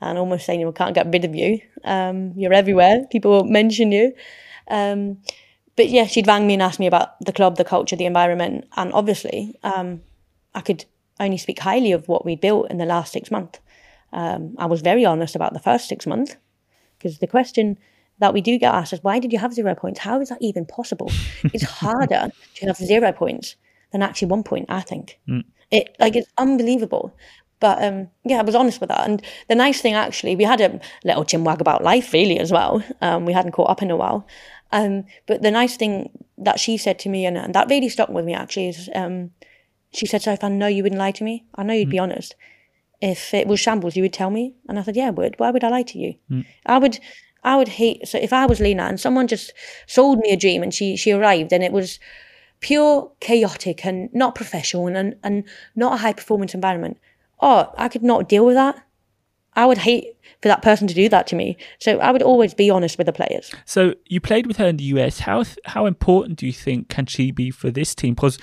and 0.00 0.18
almost 0.18 0.44
saying, 0.44 0.64
"We 0.64 0.72
can't 0.72 0.94
get 0.94 1.10
rid 1.10 1.24
of 1.24 1.34
you. 1.34 1.60
Um, 1.84 2.32
you're 2.36 2.52
everywhere. 2.52 3.06
People 3.10 3.44
mention 3.44 3.92
you." 3.92 4.12
but 5.76 5.88
yeah, 5.88 6.06
she'd 6.06 6.28
rang 6.28 6.46
me 6.46 6.54
and 6.54 6.62
asked 6.62 6.78
me 6.78 6.86
about 6.86 7.18
the 7.20 7.32
club, 7.32 7.56
the 7.56 7.64
culture, 7.64 7.96
the 7.96 8.04
environment, 8.04 8.64
and 8.76 8.92
obviously, 8.92 9.58
I 9.62 10.60
could 10.60 10.84
only 11.20 11.38
speak 11.38 11.60
highly 11.60 11.92
of 11.92 12.08
what 12.08 12.24
we 12.24 12.36
built 12.36 12.70
in 12.70 12.78
the 12.78 12.86
last 12.86 13.12
six 13.12 13.30
months. 13.30 13.60
Um, 14.12 14.54
I 14.58 14.66
was 14.66 14.80
very 14.80 15.04
honest 15.04 15.34
about 15.34 15.52
the 15.52 15.60
first 15.60 15.88
six 15.88 16.06
months 16.06 16.36
because 16.98 17.18
the 17.18 17.26
question 17.26 17.78
that 18.18 18.32
we 18.32 18.40
do 18.40 18.58
get 18.58 18.72
asked 18.72 18.92
is, 18.92 19.02
why 19.02 19.18
did 19.18 19.32
you 19.32 19.38
have 19.38 19.52
zero 19.52 19.74
points? 19.74 20.00
How 20.00 20.20
is 20.20 20.28
that 20.28 20.38
even 20.40 20.64
possible? 20.66 21.10
it's 21.44 21.64
harder 21.64 22.30
to 22.56 22.66
have 22.66 22.76
zero 22.76 23.12
points 23.12 23.56
than 23.92 24.02
actually 24.02 24.28
one 24.28 24.42
point, 24.42 24.66
I 24.68 24.80
think. 24.80 25.18
Mm. 25.28 25.44
It 25.70 25.96
like 25.98 26.14
it's 26.14 26.30
unbelievable. 26.38 27.16
But 27.60 27.82
um, 27.82 28.08
yeah, 28.24 28.38
I 28.40 28.42
was 28.42 28.54
honest 28.54 28.80
with 28.80 28.90
that. 28.90 29.08
And 29.08 29.22
the 29.48 29.54
nice 29.54 29.80
thing, 29.80 29.94
actually, 29.94 30.36
we 30.36 30.44
had 30.44 30.60
a 30.60 30.80
little 31.04 31.24
chinwag 31.24 31.60
about 31.60 31.82
life, 31.82 32.12
really, 32.12 32.38
as 32.38 32.52
well. 32.52 32.84
Um, 33.00 33.24
we 33.24 33.32
hadn't 33.32 33.52
caught 33.52 33.70
up 33.70 33.82
in 33.82 33.90
a 33.90 33.96
while. 33.96 34.26
Um, 34.72 35.04
but 35.26 35.42
the 35.42 35.50
nice 35.50 35.76
thing 35.76 36.10
that 36.36 36.60
she 36.60 36.76
said 36.76 36.98
to 37.00 37.08
me, 37.08 37.24
and, 37.24 37.38
and 37.38 37.54
that 37.54 37.70
really 37.70 37.88
stuck 37.88 38.10
with 38.10 38.24
me, 38.24 38.34
actually, 38.34 38.68
is 38.68 38.90
um, 38.94 39.30
she 39.94 40.06
said, 40.06 40.22
Soph, 40.22 40.42
I 40.42 40.48
know 40.48 40.66
you 40.66 40.82
wouldn't 40.82 40.98
lie 40.98 41.12
to 41.12 41.24
me. 41.24 41.44
I 41.54 41.62
know 41.62 41.74
you'd 41.74 41.88
mm. 41.88 41.92
be 41.92 41.98
honest. 41.98 42.34
If 43.00 43.34
it 43.34 43.46
was 43.46 43.60
shambles, 43.60 43.96
you 43.96 44.02
would 44.02 44.12
tell 44.12 44.30
me. 44.30 44.54
And 44.68 44.78
I 44.78 44.82
said, 44.82 44.96
yeah, 44.96 45.08
I 45.08 45.10
would. 45.10 45.34
Why 45.38 45.50
would 45.50 45.64
I 45.64 45.68
lie 45.68 45.82
to 45.82 45.98
you? 45.98 46.14
Mm. 46.30 46.46
I 46.66 46.78
would, 46.78 46.98
I 47.42 47.56
would 47.56 47.68
hate. 47.68 48.08
So 48.08 48.18
if 48.18 48.32
I 48.32 48.46
was 48.46 48.60
Lena 48.60 48.84
and 48.84 48.98
someone 48.98 49.28
just 49.28 49.52
sold 49.86 50.18
me 50.18 50.30
a 50.30 50.36
dream 50.36 50.62
and 50.62 50.72
she 50.72 50.96
she 50.96 51.12
arrived 51.12 51.52
and 51.52 51.62
it 51.62 51.72
was 51.72 52.00
pure 52.60 53.12
chaotic 53.20 53.84
and 53.84 54.08
not 54.14 54.34
professional 54.34 54.86
and 54.86 54.96
and, 54.96 55.16
and 55.22 55.44
not 55.76 55.94
a 55.94 55.96
high 55.98 56.14
performance 56.14 56.54
environment, 56.54 56.98
oh, 57.40 57.72
I 57.76 57.88
could 57.88 58.02
not 58.02 58.28
deal 58.28 58.46
with 58.46 58.54
that. 58.54 58.82
I 59.56 59.66
would 59.66 59.78
hate 59.78 60.16
for 60.42 60.48
that 60.48 60.62
person 60.62 60.88
to 60.88 60.94
do 60.94 61.08
that 61.08 61.26
to 61.28 61.36
me. 61.36 61.56
So 61.78 61.98
I 61.98 62.10
would 62.10 62.22
always 62.22 62.54
be 62.54 62.70
honest 62.70 62.98
with 62.98 63.06
the 63.06 63.12
players. 63.12 63.52
So 63.64 63.94
you 64.06 64.20
played 64.20 64.46
with 64.46 64.56
her 64.56 64.66
in 64.66 64.78
the 64.78 64.84
US. 64.84 65.20
How 65.20 65.44
how 65.66 65.86
important 65.86 66.38
do 66.38 66.46
you 66.46 66.52
think 66.52 66.88
can 66.88 67.06
she 67.06 67.30
be 67.30 67.50
for 67.50 67.70
this 67.70 67.94
team? 67.94 68.14
Because 68.14 68.38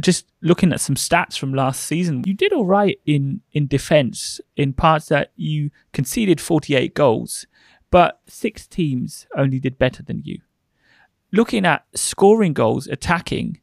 just 0.00 0.26
looking 0.42 0.72
at 0.72 0.80
some 0.80 0.96
stats 0.96 1.38
from 1.38 1.54
last 1.54 1.84
season, 1.84 2.22
you 2.26 2.34
did 2.34 2.52
all 2.52 2.66
right 2.66 2.98
in 3.06 3.40
in 3.52 3.66
defense 3.66 4.40
in 4.56 4.72
parts 4.72 5.06
that 5.06 5.32
you 5.36 5.70
conceded 5.92 6.40
48 6.40 6.94
goals, 6.94 7.46
but 7.90 8.20
six 8.26 8.66
teams 8.66 9.26
only 9.36 9.60
did 9.60 9.78
better 9.78 10.02
than 10.02 10.22
you. 10.24 10.40
Looking 11.32 11.64
at 11.64 11.86
scoring 11.94 12.52
goals, 12.52 12.86
attacking, 12.86 13.60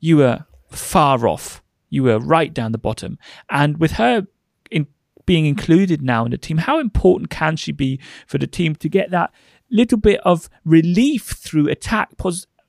you 0.00 0.18
were 0.18 0.44
far 0.70 1.26
off. 1.26 1.62
You 1.88 2.04
were 2.04 2.18
right 2.18 2.52
down 2.52 2.72
the 2.72 2.78
bottom. 2.78 3.18
And 3.48 3.78
with 3.78 3.92
her 3.92 4.26
in 4.70 4.86
being 5.24 5.46
included 5.46 6.02
now 6.02 6.24
in 6.24 6.30
the 6.30 6.38
team, 6.38 6.58
how 6.58 6.78
important 6.78 7.30
can 7.30 7.56
she 7.56 7.72
be 7.72 8.00
for 8.26 8.38
the 8.38 8.46
team 8.46 8.74
to 8.76 8.88
get 8.88 9.10
that 9.10 9.32
little 9.70 9.98
bit 9.98 10.20
of 10.24 10.48
relief 10.64 11.24
through 11.24 11.68
attack? 11.68 12.10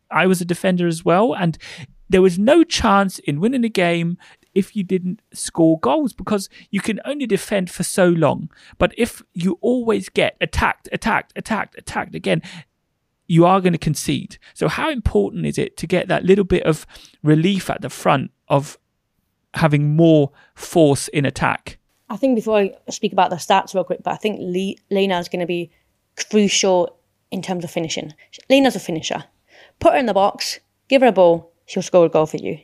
I 0.09 0.27
was 0.27 0.41
a 0.41 0.45
defender 0.45 0.87
as 0.87 1.03
well, 1.03 1.33
and 1.33 1.57
there 2.09 2.21
was 2.21 2.39
no 2.39 2.63
chance 2.63 3.19
in 3.19 3.39
winning 3.39 3.63
a 3.63 3.69
game 3.69 4.17
if 4.53 4.75
you 4.75 4.83
didn't 4.83 5.21
score 5.33 5.79
goals 5.79 6.13
because 6.13 6.49
you 6.71 6.81
can 6.81 6.99
only 7.05 7.27
defend 7.27 7.69
for 7.69 7.83
so 7.83 8.07
long. 8.07 8.49
But 8.77 8.93
if 8.97 9.21
you 9.33 9.57
always 9.61 10.09
get 10.09 10.35
attacked, 10.41 10.89
attacked, 10.91 11.33
attacked, 11.35 11.77
attacked 11.77 12.15
again, 12.15 12.41
you 13.27 13.45
are 13.45 13.61
going 13.61 13.73
to 13.73 13.79
concede. 13.79 14.37
So, 14.53 14.67
how 14.67 14.89
important 14.89 15.45
is 15.45 15.57
it 15.57 15.77
to 15.77 15.87
get 15.87 16.07
that 16.07 16.23
little 16.23 16.45
bit 16.45 16.63
of 16.63 16.87
relief 17.23 17.69
at 17.69 17.81
the 17.81 17.89
front 17.89 18.31
of 18.47 18.77
having 19.53 19.95
more 19.95 20.31
force 20.55 21.07
in 21.09 21.25
attack? 21.25 21.77
I 22.09 22.15
think 22.15 22.35
before 22.35 22.57
I 22.57 22.73
speak 22.89 23.11
about 23.11 23.29
the 23.29 23.35
stats 23.35 23.75
real 23.75 23.83
quick, 23.83 24.01
but 24.01 24.13
I 24.13 24.17
think 24.17 24.39
Le- 24.39 24.95
Lena 24.95 25.19
is 25.19 25.27
going 25.27 25.41
to 25.41 25.45
be 25.45 25.69
crucial 26.29 26.97
in 27.31 27.41
terms 27.41 27.63
of 27.63 27.71
finishing. 27.71 28.13
Lena's 28.49 28.75
a 28.75 28.79
finisher. 28.79 29.25
Put 29.79 29.93
her 29.93 29.99
in 29.99 30.05
the 30.05 30.13
box, 30.13 30.59
give 30.87 31.01
her 31.01 31.09
a 31.09 31.11
ball, 31.11 31.51
she'll 31.67 31.83
score 31.83 32.05
a 32.05 32.09
goal 32.09 32.25
for 32.25 32.37
you. 32.37 32.59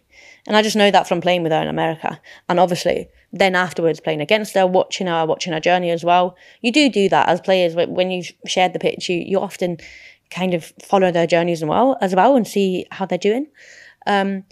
And 0.48 0.58
I 0.58 0.64
just 0.64 0.76
know 0.76 0.90
that 0.90 1.08
from 1.08 1.22
playing 1.22 1.44
with 1.44 1.52
her 1.52 1.62
in 1.62 1.68
America. 1.68 2.20
And 2.50 2.60
obviously, 2.60 3.10
then 3.32 3.56
afterwards, 3.56 4.00
playing 4.00 4.22
against 4.22 4.56
her, 4.56 4.66
watching 4.66 5.08
her, 5.08 5.26
watching 5.26 5.54
her 5.54 5.60
journey 5.60 5.92
as 5.92 6.04
well. 6.04 6.36
You 6.62 6.72
do 6.72 6.90
do 6.90 7.08
that 7.10 7.30
as 7.30 7.40
players. 7.40 7.76
When 7.76 8.10
you've 8.10 8.32
shared 8.48 8.74
the 8.74 8.80
pitch, 8.80 9.10
you, 9.10 9.18
you 9.18 9.40
often 9.40 9.78
kind 10.32 10.54
of 10.54 10.74
follow 10.82 11.12
their 11.12 11.28
journeys 11.28 11.62
as 11.62 11.70
well, 11.70 11.98
as 12.02 12.16
well 12.16 12.36
and 12.36 12.48
see 12.48 12.86
how 12.92 13.06
they're 13.06 13.18
doing. 13.18 13.48
Um, 14.08 14.46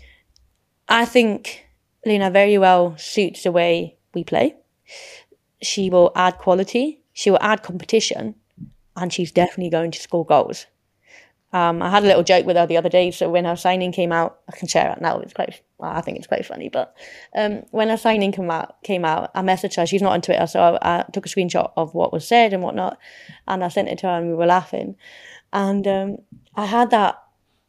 I 0.88 1.06
think 1.06 1.66
Lena 2.06 2.30
very 2.30 2.58
well 2.58 2.95
suits 2.97 3.43
the 3.43 3.52
way 3.52 3.97
we 4.14 4.24
play. 4.24 4.56
She 5.62 5.89
will 5.89 6.12
add 6.16 6.38
quality, 6.38 7.02
she 7.14 7.32
will 7.32 7.41
add 7.41 7.64
competition, 7.64 8.36
and 8.95 9.14
she's 9.14 9.32
definitely 9.32 9.70
going 9.70 9.91
to 9.91 9.99
score 9.99 10.26
goals. 10.26 10.66
Um, 11.54 11.82
I 11.82 11.89
had 11.89 12.04
a 12.04 12.08
little 12.08 12.24
joke 12.24 12.45
with 12.45 12.56
her 12.56 12.66
the 12.66 12.78
other 12.78 12.89
day. 12.89 13.12
So 13.12 13.30
when 13.30 13.45
her 13.45 13.56
signing 13.56 13.91
came 13.91 14.12
out, 14.12 14.39
I 14.47 14.56
can 14.56 14.68
share 14.68 14.91
it 14.91 15.02
now. 15.02 15.20
It's 15.20 15.34
quite, 15.34 15.62
well, 15.78 15.91
I 15.91 16.02
think 16.02 16.18
it's 16.18 16.28
quite 16.28 16.45
funny. 16.45 16.70
But 16.70 16.95
um, 17.36 17.64
when 17.72 17.89
her 17.89 17.97
signing 17.97 18.32
came 18.32 18.49
out, 18.49 18.82
came 18.84 19.04
out, 19.04 19.32
I 19.36 19.41
messaged 19.41 19.76
her. 19.76 19.86
She's 19.86 20.02
not 20.02 20.14
on 20.14 20.22
Twitter, 20.22 20.47
so 20.47 20.78
I, 20.82 20.99
I, 20.99 21.06
took 21.12 21.26
a 21.26 21.30
screenshot 21.30 21.72
of 21.76 21.93
what 21.93 22.14
was 22.14 22.28
said 22.28 22.54
and 22.54 22.64
whatnot, 22.64 22.97
and 23.47 23.64
I 23.64 23.68
sent 23.68 23.89
it 23.89 23.97
to 23.99 24.08
her, 24.08 24.18
and 24.18 24.30
we 24.30 24.34
were 24.34 24.45
laughing. 24.45 24.95
And 25.52 25.86
um, 25.88 26.18
I 26.56 26.66
had 26.66 26.91
that 26.91 27.22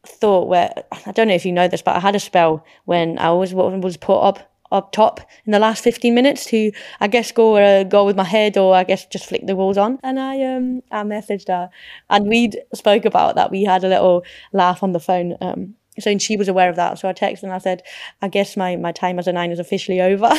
thought 0.07 0.49
where 0.49 0.73
I 1.07 1.13
don't 1.13 1.29
know 1.29 1.35
if 1.35 1.47
you 1.47 1.53
know 1.53 1.69
this, 1.69 1.83
but 1.83 1.97
I 1.97 2.01
had 2.01 2.15
a 2.15 2.21
spell 2.21 2.65
when 2.85 3.19
I 3.19 3.31
was 3.33 3.53
was 3.55 3.97
put 3.97 4.21
up 4.21 4.52
up 4.73 4.93
top 4.93 5.21
in 5.45 5.53
the 5.53 5.59
last 5.59 5.85
15 5.85 6.15
minutes 6.15 6.47
to, 6.47 6.73
I 7.01 7.09
guess, 7.09 7.31
go 7.33 7.57
uh, 7.57 7.85
go 7.85 8.05
with 8.05 8.17
my 8.17 8.25
head 8.25 8.57
or 8.57 8.75
I 8.75 8.85
guess 8.85 9.07
just 9.07 9.27
flick 9.27 9.47
the 9.47 9.57
walls 9.57 9.79
on. 9.79 9.99
And 10.03 10.19
I 10.19 10.43
um 10.43 10.83
I 10.91 11.03
messaged 11.03 11.49
her 11.49 11.71
and 12.11 12.27
we 12.27 12.53
spoke 12.75 13.05
about 13.05 13.37
that. 13.37 13.51
We 13.51 13.65
had 13.65 13.85
a 13.85 13.89
little 13.89 14.25
laugh 14.53 14.83
on 14.83 14.93
the 14.93 15.01
phone 15.01 15.37
um 15.41 15.75
so 16.01 16.17
she 16.19 16.37
was 16.37 16.49
aware 16.49 16.71
of 16.71 16.77
that. 16.77 16.99
So 16.99 17.09
I 17.09 17.13
texted 17.13 17.43
and 17.43 17.53
I 17.53 17.59
said, 17.59 17.83
I 18.23 18.29
guess 18.29 18.57
my, 18.57 18.77
my 18.77 18.93
time 18.93 19.19
as 19.19 19.27
a 19.27 19.33
nine 19.33 19.51
is 19.51 19.59
officially 19.59 20.01
over. 20.01 20.31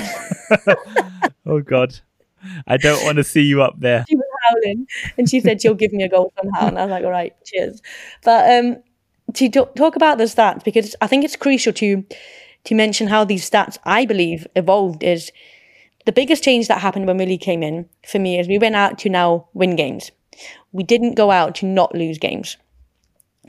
oh 1.46 1.62
God. 1.62 2.00
I 2.68 2.78
don't 2.78 3.04
want 3.06 3.18
to 3.18 3.24
see 3.24 3.44
you 3.44 3.62
up 3.62 3.76
there. 3.80 4.04
She 4.10 4.16
was 4.16 4.26
howling 4.50 4.88
and 5.18 5.30
she 5.30 5.40
said 5.40 5.62
she'll 5.62 5.76
give 5.76 5.94
me 5.94 6.04
a 6.04 6.10
goal 6.10 6.34
somehow. 6.42 6.68
And 6.68 6.80
I 6.80 6.86
was 6.86 6.92
like, 6.92 7.04
all 7.06 7.12
right, 7.12 7.34
cheers. 7.46 7.82
But 8.24 8.52
um, 8.52 8.78
to 9.34 9.50
talk 9.50 9.96
about 9.96 10.18
the 10.18 10.26
stats, 10.26 10.64
because 10.64 10.96
I 11.02 11.08
think 11.08 11.24
it's 11.24 11.36
crucial 11.36 11.72
to 11.74 12.04
to 12.66 12.76
mention 12.76 13.08
how 13.08 13.24
these 13.26 13.50
stats, 13.50 13.78
I 13.84 14.06
believe, 14.06 14.48
evolved 14.56 15.04
is 15.04 15.32
the 16.06 16.12
biggest 16.12 16.44
change 16.44 16.68
that 16.68 16.82
happened 16.82 17.08
when 17.08 17.18
Willie 17.18 17.38
came 17.38 17.64
in 17.64 17.90
for 18.08 18.20
me 18.20 18.40
is 18.40 18.48
we 18.48 18.60
went 18.60 18.76
out 18.76 18.98
to 19.00 19.10
now 19.10 19.48
win 19.54 19.76
games. 19.76 20.12
We 20.72 20.84
didn't 20.84 21.16
go 21.16 21.32
out 21.32 21.56
to 21.56 21.66
not 21.66 21.96
lose 21.96 22.18
games. 22.18 22.58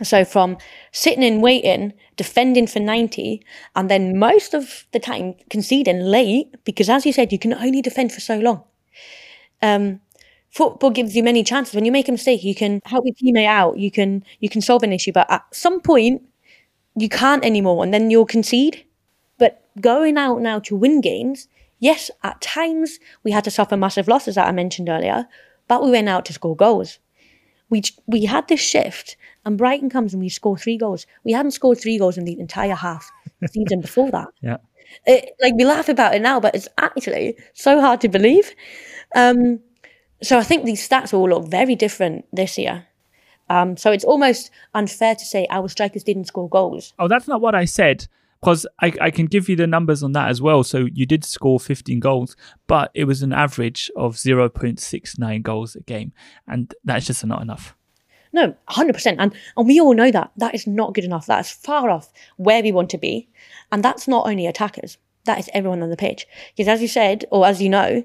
So 0.03 0.25
from 0.25 0.59
sitting 0.93 1.23
in 1.23 1.41
waiting, 1.41 1.93
defending 2.17 2.67
for 2.67 2.81
90, 2.81 3.43
and 3.77 3.89
then 3.91 4.19
most 4.19 4.53
of 4.55 4.87
the 4.93 4.99
time 4.99 5.35
conceding 5.51 6.01
late, 6.01 6.55
because 6.65 6.89
as 6.91 7.07
you 7.07 7.13
said, 7.13 7.33
you 7.33 7.39
can 7.39 7.55
only 7.55 7.81
defend 7.81 8.13
for 8.13 8.21
so 8.21 8.39
long. 8.39 8.65
Um, 9.63 10.01
football 10.51 10.91
gives 10.91 11.17
you 11.17 11.23
many 11.23 11.43
chances. 11.45 11.75
When 11.75 11.85
you 11.85 11.93
make 11.93 12.09
a 12.09 12.13
mistake, 12.13 12.45
you 12.45 12.55
can 12.55 12.81
help 12.85 13.05
your 13.07 13.15
teammate 13.15 13.47
out, 13.47 13.79
you 13.79 13.91
can 13.91 14.25
you 14.41 14.49
can 14.49 14.61
solve 14.61 14.83
an 14.83 14.93
issue, 14.93 15.13
but 15.13 15.31
at 15.31 15.45
some 15.53 15.81
point 15.81 16.23
you 16.97 17.09
can't 17.09 17.45
anymore, 17.45 17.85
and 17.85 17.95
then 17.95 18.11
you'll 18.11 18.27
concede. 18.27 18.85
But 19.39 19.65
going 19.81 20.17
out 20.17 20.41
now 20.41 20.59
to 20.61 20.77
win 20.77 21.01
games, 21.01 21.49
yes, 21.79 22.11
at 22.23 22.41
times 22.41 22.99
we 23.23 23.33
had 23.33 23.45
to 23.45 23.51
suffer 23.51 23.77
massive 23.77 24.09
losses 24.09 24.37
that 24.37 24.49
I 24.49 24.53
mentioned 24.53 24.89
earlier, 24.89 25.27
but 25.69 25.83
we 25.83 25.91
went 25.91 26.09
out 26.09 26.25
to 26.27 26.33
score 26.33 26.57
goals. 26.57 26.99
We 27.71 27.83
we 28.07 28.27
had 28.27 28.49
this 28.49 28.61
shift 28.61 29.17
and 29.45 29.59
Brighton 29.59 29.91
comes 29.91 30.13
and 30.13 30.23
we 30.23 30.29
score 30.29 30.57
three 30.57 30.77
goals. 30.77 31.07
We 31.25 31.33
hadn't 31.33 31.53
scored 31.53 31.79
three 31.81 31.99
goals 31.99 32.17
in 32.17 32.25
the 32.25 32.39
entire 32.39 32.75
half 32.75 33.11
season 33.51 33.81
before 33.81 34.11
that. 34.11 34.29
Yeah. 34.43 34.59
It, 35.07 35.31
like 35.41 35.55
we 35.55 35.65
laugh 35.65 35.89
about 35.89 36.15
it 36.15 36.23
now, 36.23 36.39
but 36.39 36.55
it's 36.55 36.69
actually 36.79 37.37
so 37.55 37.81
hard 37.81 38.01
to 38.03 38.09
believe. 38.09 38.55
Um, 39.17 39.59
so 40.23 40.39
I 40.39 40.43
think 40.43 40.65
these 40.65 40.87
stats 40.87 41.13
will 41.13 41.29
look 41.29 41.49
very 41.49 41.75
different 41.75 42.27
this 42.33 42.59
year. 42.59 42.87
Um, 43.49 43.77
so 43.77 43.91
it's 43.91 44.05
almost 44.05 44.51
unfair 44.75 45.15
to 45.15 45.25
say 45.25 45.47
our 45.51 45.69
strikers 45.69 46.05
didn't 46.05 46.27
score 46.27 46.49
goals. 46.49 46.93
Oh, 46.99 47.09
that's 47.09 47.27
not 47.27 47.41
what 47.41 47.55
I 47.55 47.65
said. 47.65 48.07
Because 48.45 48.67
I, 48.83 48.93
I 49.01 49.11
can 49.11 49.25
give 49.25 49.49
you 49.49 49.57
the 49.57 49.67
numbers 49.67 50.03
on 50.03 50.13
that 50.13 50.29
as 50.29 50.43
well. 50.43 50.63
So 50.63 50.87
you 50.93 51.07
did 51.07 51.25
score 51.25 51.59
15 51.59 51.99
goals, 51.99 52.37
but 52.67 52.91
it 52.93 53.05
was 53.05 53.23
an 53.23 53.33
average 53.33 53.91
of 53.97 54.17
0.69 54.17 55.43
goals 55.43 55.75
a 55.77 55.81
game. 55.81 56.13
And 56.47 56.75
that's 56.85 57.07
just 57.07 57.25
not 57.25 57.41
enough. 57.41 57.75
No, 58.35 58.55
100%. 58.69 59.17
And, 59.19 59.35
and 59.57 59.67
we 59.67 59.81
all 59.81 59.95
know 59.95 60.11
that. 60.11 60.31
That 60.37 60.55
is 60.55 60.67
not 60.67 60.93
good 60.93 61.05
enough. 61.05 61.25
That 61.27 61.47
is 61.47 61.53
far 61.53 61.89
off 61.89 62.13
where 62.37 62.63
we 62.63 62.71
want 62.71 62.91
to 62.91 62.99
be. 62.99 63.31
And 63.73 63.83
that's 63.83 64.07
not 64.07 64.27
only 64.27 64.47
attackers, 64.47 64.99
that 65.25 65.39
is 65.39 65.49
everyone 65.55 65.83
on 65.83 65.89
the 65.89 65.97
pitch. 65.97 66.27
Because 66.55 66.69
as 66.69 66.83
you 66.83 66.89
said, 66.89 67.25
or 67.31 67.47
as 67.47 67.63
you 67.63 67.71
know, 67.71 68.05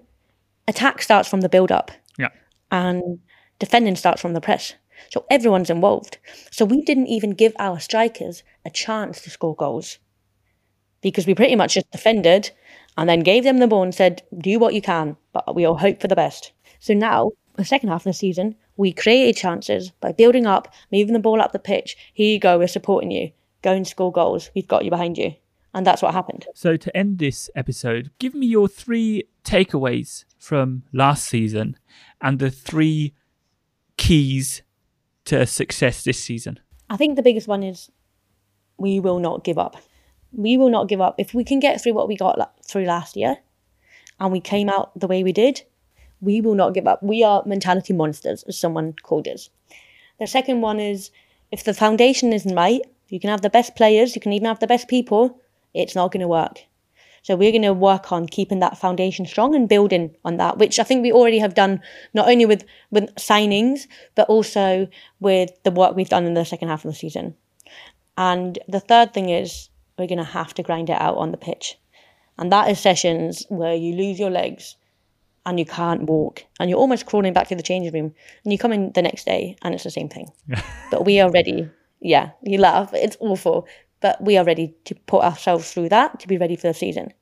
attack 0.69 1.01
starts 1.01 1.27
from 1.27 1.41
the 1.41 1.49
build 1.49 1.69
up. 1.69 1.91
Yeah. 2.17 2.29
And 2.71 3.19
defending 3.57 3.97
starts 3.97 4.21
from 4.21 4.33
the 4.33 4.39
press. 4.39 4.75
So 5.09 5.25
everyone's 5.29 5.69
involved. 5.69 6.17
So 6.49 6.63
we 6.63 6.81
didn't 6.81 7.07
even 7.07 7.31
give 7.31 7.53
our 7.59 7.79
strikers 7.79 8.43
a 8.63 8.69
chance 8.69 9.21
to 9.23 9.29
score 9.29 9.55
goals 9.55 9.97
because 11.01 11.27
we 11.27 11.35
pretty 11.35 11.55
much 11.55 11.75
just 11.75 11.89
defended 11.91 12.51
and 12.97 13.09
then 13.09 13.21
gave 13.21 13.43
them 13.43 13.59
the 13.59 13.67
ball 13.67 13.83
and 13.83 13.95
said, 13.95 14.23
do 14.37 14.59
what 14.59 14.73
you 14.73 14.81
can, 14.81 15.15
but 15.33 15.55
we 15.55 15.65
all 15.65 15.77
hope 15.77 16.01
for 16.01 16.07
the 16.07 16.15
best. 16.15 16.51
So 16.79 16.93
now, 16.93 17.31
the 17.55 17.65
second 17.65 17.89
half 17.89 18.01
of 18.01 18.05
the 18.05 18.13
season, 18.13 18.55
we 18.77 18.93
created 18.93 19.35
chances 19.35 19.91
by 20.01 20.11
building 20.11 20.45
up, 20.45 20.73
moving 20.91 21.13
the 21.13 21.19
ball 21.19 21.41
up 21.41 21.51
the 21.51 21.59
pitch. 21.59 21.97
Here 22.13 22.33
you 22.33 22.39
go, 22.39 22.57
we're 22.57 22.67
supporting 22.67 23.11
you. 23.11 23.31
Go 23.61 23.73
and 23.73 23.87
score 23.87 24.11
goals. 24.11 24.49
We've 24.55 24.67
got 24.67 24.85
you 24.85 24.89
behind 24.89 25.17
you. 25.17 25.35
And 25.73 25.85
that's 25.85 26.01
what 26.01 26.13
happened. 26.13 26.47
So, 26.55 26.77
to 26.77 26.97
end 26.97 27.19
this 27.19 27.49
episode, 27.55 28.09
give 28.17 28.33
me 28.33 28.47
your 28.47 28.67
three 28.67 29.25
takeaways 29.43 30.25
from 30.39 30.83
last 30.93 31.25
season 31.25 31.77
and 32.21 32.39
the 32.39 32.49
three 32.49 33.13
keys 33.97 34.63
to 35.25 35.45
success 35.45 36.03
this 36.03 36.23
season. 36.23 36.59
I 36.89 36.97
think 36.97 37.15
the 37.15 37.21
biggest 37.21 37.47
one 37.47 37.61
is 37.61 37.91
we 38.77 38.99
will 38.99 39.19
not 39.19 39.43
give 39.43 39.59
up. 39.59 39.77
We 40.31 40.57
will 40.57 40.69
not 40.69 40.87
give 40.87 41.01
up. 41.01 41.15
If 41.17 41.33
we 41.33 41.43
can 41.43 41.59
get 41.59 41.81
through 41.81 41.93
what 41.93 42.07
we 42.07 42.15
got 42.15 42.37
through 42.63 42.85
last 42.85 43.15
year 43.15 43.37
and 44.19 44.31
we 44.31 44.39
came 44.39 44.69
out 44.69 44.97
the 44.99 45.07
way 45.07 45.23
we 45.23 45.31
did, 45.31 45.63
we 46.21 46.41
will 46.41 46.55
not 46.55 46.73
give 46.73 46.87
up. 46.87 47.01
We 47.01 47.23
are 47.23 47.43
mentality 47.45 47.93
monsters, 47.93 48.43
as 48.43 48.57
someone 48.57 48.93
called 49.03 49.27
us. 49.27 49.49
The 50.19 50.27
second 50.27 50.61
one 50.61 50.79
is 50.79 51.11
if 51.51 51.63
the 51.63 51.73
foundation 51.73 52.33
isn't 52.33 52.55
right, 52.55 52.81
you 53.07 53.19
can 53.19 53.29
have 53.29 53.41
the 53.41 53.49
best 53.49 53.75
players, 53.75 54.15
you 54.15 54.21
can 54.21 54.33
even 54.33 54.47
have 54.47 54.59
the 54.59 54.67
best 54.67 54.87
people, 54.87 55.39
it's 55.73 55.95
not 55.95 56.11
going 56.11 56.21
to 56.21 56.27
work. 56.27 56.59
So 57.21 57.35
we're 57.35 57.51
going 57.51 57.63
to 57.63 57.73
work 57.73 58.11
on 58.11 58.27
keeping 58.27 58.59
that 58.59 58.77
foundation 58.77 59.25
strong 59.25 59.53
and 59.55 59.67
building 59.67 60.15
on 60.23 60.37
that, 60.37 60.57
which 60.57 60.79
I 60.79 60.83
think 60.83 61.01
we 61.03 61.11
already 61.11 61.39
have 61.39 61.53
done 61.53 61.81
not 62.13 62.29
only 62.29 62.45
with, 62.45 62.63
with 62.91 63.13
signings, 63.15 63.87
but 64.15 64.27
also 64.29 64.87
with 65.19 65.51
the 65.63 65.71
work 65.71 65.95
we've 65.95 66.09
done 66.09 66.25
in 66.25 66.33
the 66.33 66.45
second 66.45 66.69
half 66.69 66.85
of 66.85 66.91
the 66.91 66.97
season. 66.97 67.35
And 68.17 68.59
the 68.67 68.79
third 68.79 69.13
thing 69.13 69.29
is 69.29 69.69
we're 69.99 70.07
going 70.07 70.17
to 70.17 70.23
have 70.23 70.53
to 70.55 70.63
grind 70.63 70.89
it 70.89 70.99
out 70.99 71.17
on 71.17 71.31
the 71.31 71.37
pitch. 71.37 71.77
And 72.37 72.51
that 72.51 72.69
is 72.71 72.79
sessions 72.79 73.45
where 73.49 73.75
you 73.75 73.93
lose 73.93 74.19
your 74.19 74.29
legs 74.29 74.77
and 75.45 75.59
you 75.59 75.65
can't 75.65 76.03
walk 76.03 76.45
and 76.59 76.69
you're 76.69 76.79
almost 76.79 77.05
crawling 77.05 77.33
back 77.33 77.49
to 77.49 77.55
the 77.55 77.63
changing 77.63 77.93
room 77.93 78.13
and 78.43 78.51
you 78.51 78.57
come 78.57 78.71
in 78.71 78.91
the 78.93 79.01
next 79.01 79.25
day 79.25 79.57
and 79.61 79.75
it's 79.75 79.83
the 79.83 79.91
same 79.91 80.09
thing. 80.09 80.31
but 80.91 81.05
we 81.05 81.19
are 81.19 81.29
ready. 81.29 81.69
Yeah, 81.99 82.31
you 82.43 82.57
laugh. 82.57 82.91
It's 82.93 83.17
awful. 83.19 83.67
But 83.99 84.23
we 84.23 84.37
are 84.37 84.45
ready 84.45 84.73
to 84.85 84.95
put 84.95 85.23
ourselves 85.23 85.73
through 85.73 85.89
that 85.89 86.21
to 86.21 86.27
be 86.27 86.37
ready 86.37 86.55
for 86.55 86.67
the 86.67 86.73
season. 86.73 87.13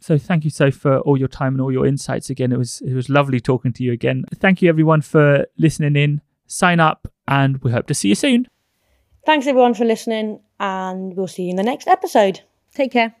So 0.00 0.18
thank 0.18 0.44
you 0.44 0.50
so 0.50 0.70
for 0.70 0.98
all 1.00 1.16
your 1.16 1.28
time 1.28 1.54
and 1.54 1.62
all 1.62 1.72
your 1.72 1.86
insights 1.86 2.28
again. 2.28 2.52
It 2.52 2.58
was 2.58 2.82
it 2.82 2.92
was 2.92 3.08
lovely 3.08 3.40
talking 3.40 3.72
to 3.72 3.82
you 3.82 3.92
again. 3.92 4.26
Thank 4.34 4.60
you 4.60 4.68
everyone 4.68 5.00
for 5.00 5.46
listening 5.56 5.96
in. 5.96 6.20
Sign 6.46 6.80
up 6.80 7.08
and 7.26 7.58
we 7.62 7.72
hope 7.72 7.86
to 7.86 7.94
see 7.94 8.08
you 8.08 8.14
soon. 8.14 8.46
Thanks 9.24 9.46
everyone 9.46 9.72
for 9.72 9.86
listening 9.86 10.40
and 10.58 11.16
we'll 11.16 11.26
see 11.26 11.44
you 11.44 11.50
in 11.50 11.56
the 11.56 11.62
next 11.62 11.88
episode. 11.88 12.40
Take 12.74 12.92
care. 12.92 13.14